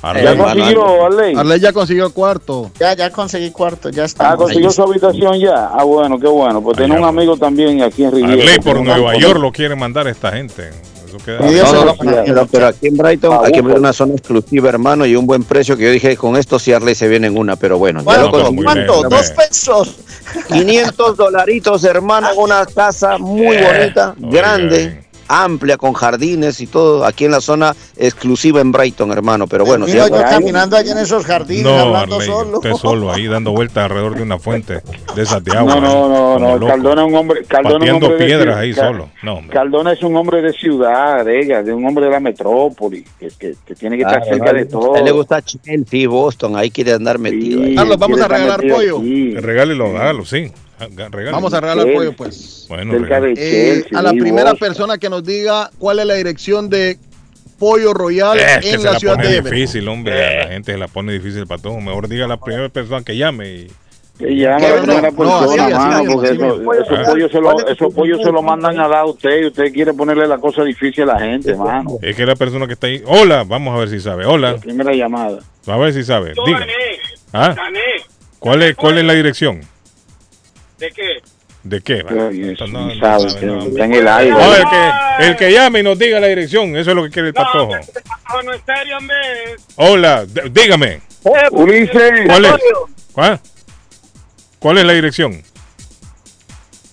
[0.02, 0.24] Arley.
[0.24, 1.34] Ya consiguió, Arley.
[1.36, 2.70] Arley ya consiguió cuarto.
[2.78, 4.32] Ya, ya conseguí cuarto, ya está.
[4.32, 5.66] Ah, consiguió su habitación ya.
[5.72, 6.60] Ah, bueno, qué bueno.
[6.60, 8.32] Pues tiene un amigo también aquí en Riviera.
[8.42, 10.70] Arley que por Nueva York lo quiere mandar esta gente.
[11.06, 13.78] Eso queda- No, no, no, pero, aquí en Brighton, Ah, aquí en bueno.
[13.80, 16.94] una zona exclusiva, hermano, y un buen precio que yo dije, con esto sí Arley
[16.94, 18.00] se viene en una, pero bueno.
[18.00, 18.26] ya ¿Cuánto?
[18.38, 18.64] lo conseguí.
[18.64, 19.02] ¿Cuánto?
[19.10, 19.96] Dos pesos.
[20.52, 27.30] 500 dolaritos, hermano, una casa muy bonita, grande, amplia con jardines y todo, aquí en
[27.30, 29.46] la zona exclusiva en Brighton, hermano.
[29.46, 32.58] Pero bueno, si yo caminando allá en esos jardines, No, hablando Arley, solo.
[32.58, 34.80] usted solo ahí dando vueltas alrededor de una fuente
[35.16, 35.76] de esas de agua.
[35.76, 36.54] No, no, ahí, no, no.
[36.58, 36.66] loco.
[36.66, 37.44] Cardona es un hombre.
[37.44, 38.58] Cardona es un hombre de piedras ciudad.
[38.58, 39.08] ahí Car- solo.
[39.22, 39.54] No, hombre.
[39.54, 43.28] Cardona es un hombre de ciudad, de ella, de un hombre de la metrópoli, que,
[43.38, 44.58] que- que tiene que estar Claro, cerca ¿no?
[44.58, 44.94] de todo.
[44.94, 47.62] A él le gusta Chelsea, Boston, ahí quiere andar metido.
[47.62, 47.74] ahí.
[47.74, 49.00] Carlos, vamos a regalar pollo.
[49.40, 50.50] Regálelo, hágalo, sí.
[51.32, 52.66] Vamos a regalar pollo, pues.
[52.68, 52.94] Bueno,
[53.36, 56.98] Eh, a la primera persona que nos diga cuál es la dirección de
[57.58, 60.12] Pollo Royal Es que en se la la ciudad pone de difícil, hombre.
[60.26, 61.78] A la gente se la pone difícil para todo.
[61.80, 63.48] Mejor diga la primera persona que llame.
[63.50, 63.70] Y...
[64.18, 66.74] Que llame a la primera No, no, persona, así, así mano, porque eso- mismo.
[66.74, 69.72] esos pollos se lo, esos pollos se lo mandan a dar a usted y usted
[69.72, 71.98] quiere ponerle la cosa difícil a la gente, mano.
[72.02, 73.00] Es que la persona que está ahí.
[73.06, 74.26] Hola, vamos a ver si sabe.
[74.26, 74.56] Hola.
[74.56, 75.38] Primera llamada.
[75.66, 76.34] A ver si sabe.
[76.44, 76.66] Diga.
[77.32, 77.54] ¿Ah?
[78.40, 79.60] ¿Cuál es, ¿Cuál es la dirección?
[80.82, 81.22] ¿De qué?
[81.62, 81.98] ¿De qué?
[81.98, 84.30] Está en el aire.
[84.32, 86.76] No, el, que, el que llame y nos diga la dirección.
[86.76, 87.68] Eso es lo que quiere el patojo.
[87.76, 89.16] No, no es serio, hombre.
[89.76, 91.00] Hola, dígame.
[91.52, 92.12] Ulises.
[92.26, 92.52] ¿Cuál es?
[93.12, 93.40] ¿Cuál?
[94.58, 95.40] ¿Cuál es la dirección?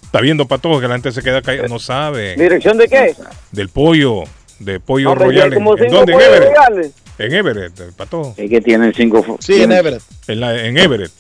[0.04, 1.68] Está viendo patojo que la gente se queda callada.
[1.68, 2.36] No sabe.
[2.36, 3.16] ¿Dirección de qué?
[3.52, 4.24] Del pollo.
[4.60, 5.52] De pollo royal.
[5.52, 6.14] ¿En, dónde?
[6.14, 6.44] En Everett.
[6.56, 6.92] royales.
[7.18, 8.36] En Everett, el patojo.
[8.38, 9.38] Es que tienen cinco.
[9.40, 10.04] Sí, en Everett.
[10.28, 11.12] En, la- en Everett.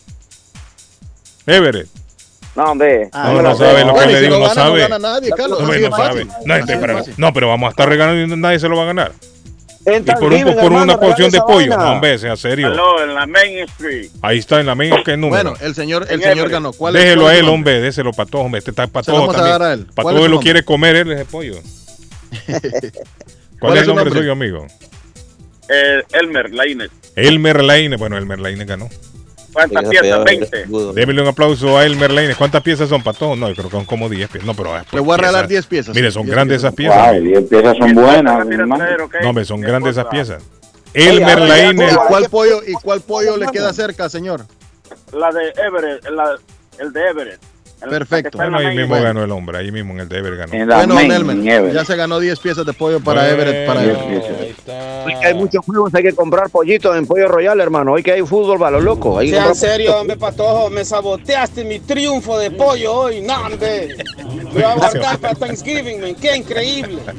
[1.48, 1.88] Everett.
[2.56, 3.10] No, hombre.
[3.14, 4.80] No, no sabe lo que le digo, no no gana, no sabe.
[4.82, 6.28] gana nadie, Carlos, Hombre, así de no sabe.
[6.46, 8.88] No, este, pero, no, pero vamos a estar regalando y nadie se lo va a
[8.88, 9.12] ganar.
[9.86, 11.70] Y por, un, por hermano, una porción de pollo.
[11.70, 11.78] vaina.
[11.78, 12.68] No, hombre, sea serio.
[13.02, 14.10] En la Main Street.
[14.22, 15.52] Ahí está en la main, ¿qué número?
[15.52, 16.74] Bueno, el señor, el señor ganó.
[16.74, 18.60] ¿Cuál Déjelo cuál a él, hombre, déselo patojo, hombre.
[18.60, 19.60] Este está patojo vamos a también.
[19.60, 19.80] dar a él.
[19.80, 21.54] ¿Cuál es Patojo su lo quiere comer él ese pollo.
[22.46, 22.92] ¿Cuál,
[23.60, 24.20] ¿Cuál es el nombre nombre?
[24.20, 24.68] suyo, amigo?
[25.70, 26.92] Eh, Elmer, Lainez.
[27.16, 27.96] Elmer Laine.
[27.96, 28.90] Bueno, Elmer Laine ganó.
[29.68, 30.02] ¿Cuántas Ese piezas?
[30.06, 30.62] pegado 20.
[30.62, 30.94] escudo.
[30.94, 32.36] Démele un aplauso a Elmer Laine.
[32.36, 33.36] ¿Cuántas piezas son patojo?
[33.36, 34.46] No, yo creo que son como 10 piezas.
[34.48, 34.74] No, pero.
[34.76, 35.50] ah, Le voy a regalar piezas.
[35.50, 35.96] 10 piezas.
[35.96, 36.96] Mire, son 10 grandes esas piezas.
[36.96, 37.12] piezas.
[37.12, 37.30] Wow, hombre.
[37.40, 39.16] diez piezas son buenas, traer, ¿ok?
[39.22, 40.44] No, hombre, son grandes esas piezas.
[40.94, 41.88] Elmer ahora ya Laine.
[41.88, 44.46] tú- ¿Y cuál pollo, y cuál pollo le queda cerca, señor?
[45.14, 46.38] La de Everett, la-
[46.80, 47.40] el de Everett.
[47.80, 48.38] Perfecto.
[48.38, 49.58] Bueno, ahí mismo ganó el hombre.
[49.60, 50.54] Ahí mismo en el Deber ganó.
[50.54, 51.74] En la Bueno, main, en Everett.
[51.76, 53.66] ya se ganó 10 piezas de pollo para Everett.
[53.68, 54.00] Para Everett.
[54.42, 55.04] ahí está.
[55.06, 57.94] Hoy que hay muchos juegos, hay que comprar pollitos en Pollo Royal, hermano.
[57.94, 59.18] Hoy que hay fútbol, va lo loco.
[59.20, 63.22] Hay Sea en serio, hombre, patojo, me saboteaste mi triunfo de pollo hoy.
[63.22, 63.96] No, hombre.
[64.18, 66.16] Me voy a guardar para Thanksgiving, man.
[66.16, 67.00] Qué increíble.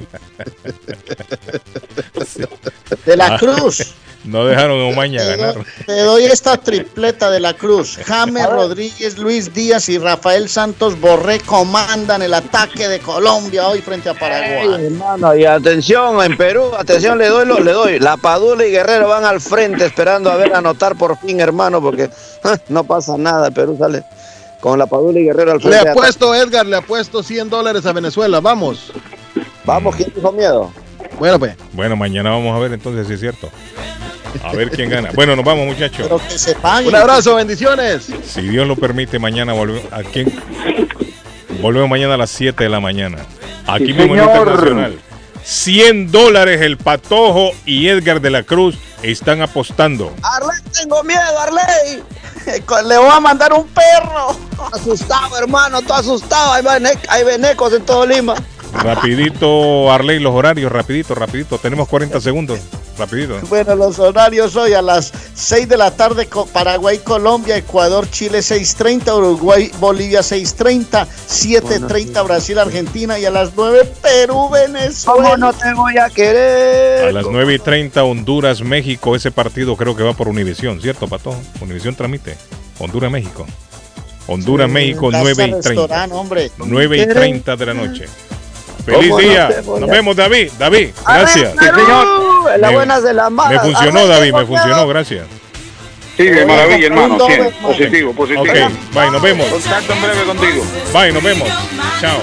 [3.06, 3.38] De la Ah.
[3.38, 3.94] Cruz.
[4.24, 5.54] No dejaron a Omaña ganar.
[5.86, 7.98] te doy esta tripleta de la Cruz.
[8.04, 14.08] James Rodríguez, Luis Díaz y Rafael Santos Borré comandan el ataque de Colombia hoy frente
[14.08, 14.84] a Ey, Paraguay.
[14.86, 17.98] hermano, y atención, en Perú, atención, le doy, lo- le doy.
[17.98, 22.10] La Padula y Guerrero van al frente esperando a ver anotar por fin, hermano, porque
[22.44, 23.50] ah, no pasa nada.
[23.50, 24.02] Perú sale
[24.60, 25.88] con la Padula y Guerrero al Le frente.
[25.90, 28.40] apuesto, Edgar, le apuesto 100 dólares a Venezuela.
[28.40, 28.92] Vamos.
[29.64, 30.70] Vamos, ¿quién dijo miedo?
[31.18, 31.54] Bueno, pues.
[31.72, 33.48] Bueno, mañana vamos a ver entonces si es cierto.
[34.42, 35.10] A ver quién gana.
[35.14, 36.00] Bueno, nos vamos, muchachos.
[36.02, 36.56] Pero que se.
[36.86, 38.06] Un abrazo, bendiciones.
[38.24, 39.92] Si Dios lo permite, mañana volvemos.
[39.92, 40.32] ¿A quién?
[41.60, 43.18] Volvemos mañana a las 7 de la mañana.
[43.66, 44.36] Aquí Sí, mismo en señor.
[44.38, 44.98] Internacional.
[45.42, 50.14] 100 dólares el Patojo y Edgar de la Cruz están apostando.
[50.22, 52.02] Arley, tengo miedo, Arley.
[52.88, 54.36] Le voy a mandar un perro.
[54.72, 56.52] Asustado, hermano, todo asustado.
[56.52, 58.34] Hay venecos en todo Lima.
[58.72, 61.58] Rapidito, Arley, los horarios, rapidito, rapidito.
[61.58, 62.60] Tenemos 40 segundos.
[63.00, 63.40] Rapidito.
[63.48, 69.16] Bueno, los horarios hoy a las 6 de la tarde, Paraguay, Colombia, Ecuador, Chile 6.30,
[69.16, 75.22] Uruguay, Bolivia 6.30, 7.30, Brasil, Argentina y a las 9, Perú, Venezuela.
[75.22, 77.08] ¿Cómo no te voy a querer?
[77.08, 79.16] A las 9 y 30, Honduras, México.
[79.16, 81.40] Ese partido creo que va por Univisión, ¿cierto, Patojo?
[81.62, 82.36] Univisión transmite.
[82.78, 83.46] Honduras, México.
[84.26, 85.68] Honduras, México, Casa 9 y 30.
[85.68, 86.50] restaurante, hombre.
[86.58, 88.04] 9 y 30 de la noche.
[88.84, 89.48] Feliz ¿Cómo no día.
[89.80, 90.50] Nos vemos, David.
[90.58, 91.52] David, gracias.
[91.52, 92.78] En las Me-
[93.50, 95.26] de funcionó, David, me funcionó, gracias.
[96.16, 97.14] Sí, de maravilla, hermano.
[97.14, 97.46] Un doble, 100.
[97.46, 97.68] hermano.
[97.68, 98.42] Positivo, positivo.
[98.42, 99.46] Ok, bye, nos vemos.
[99.48, 100.64] Contacto en breve contigo.
[100.92, 101.48] Bye, nos vemos.
[102.00, 102.18] Chao.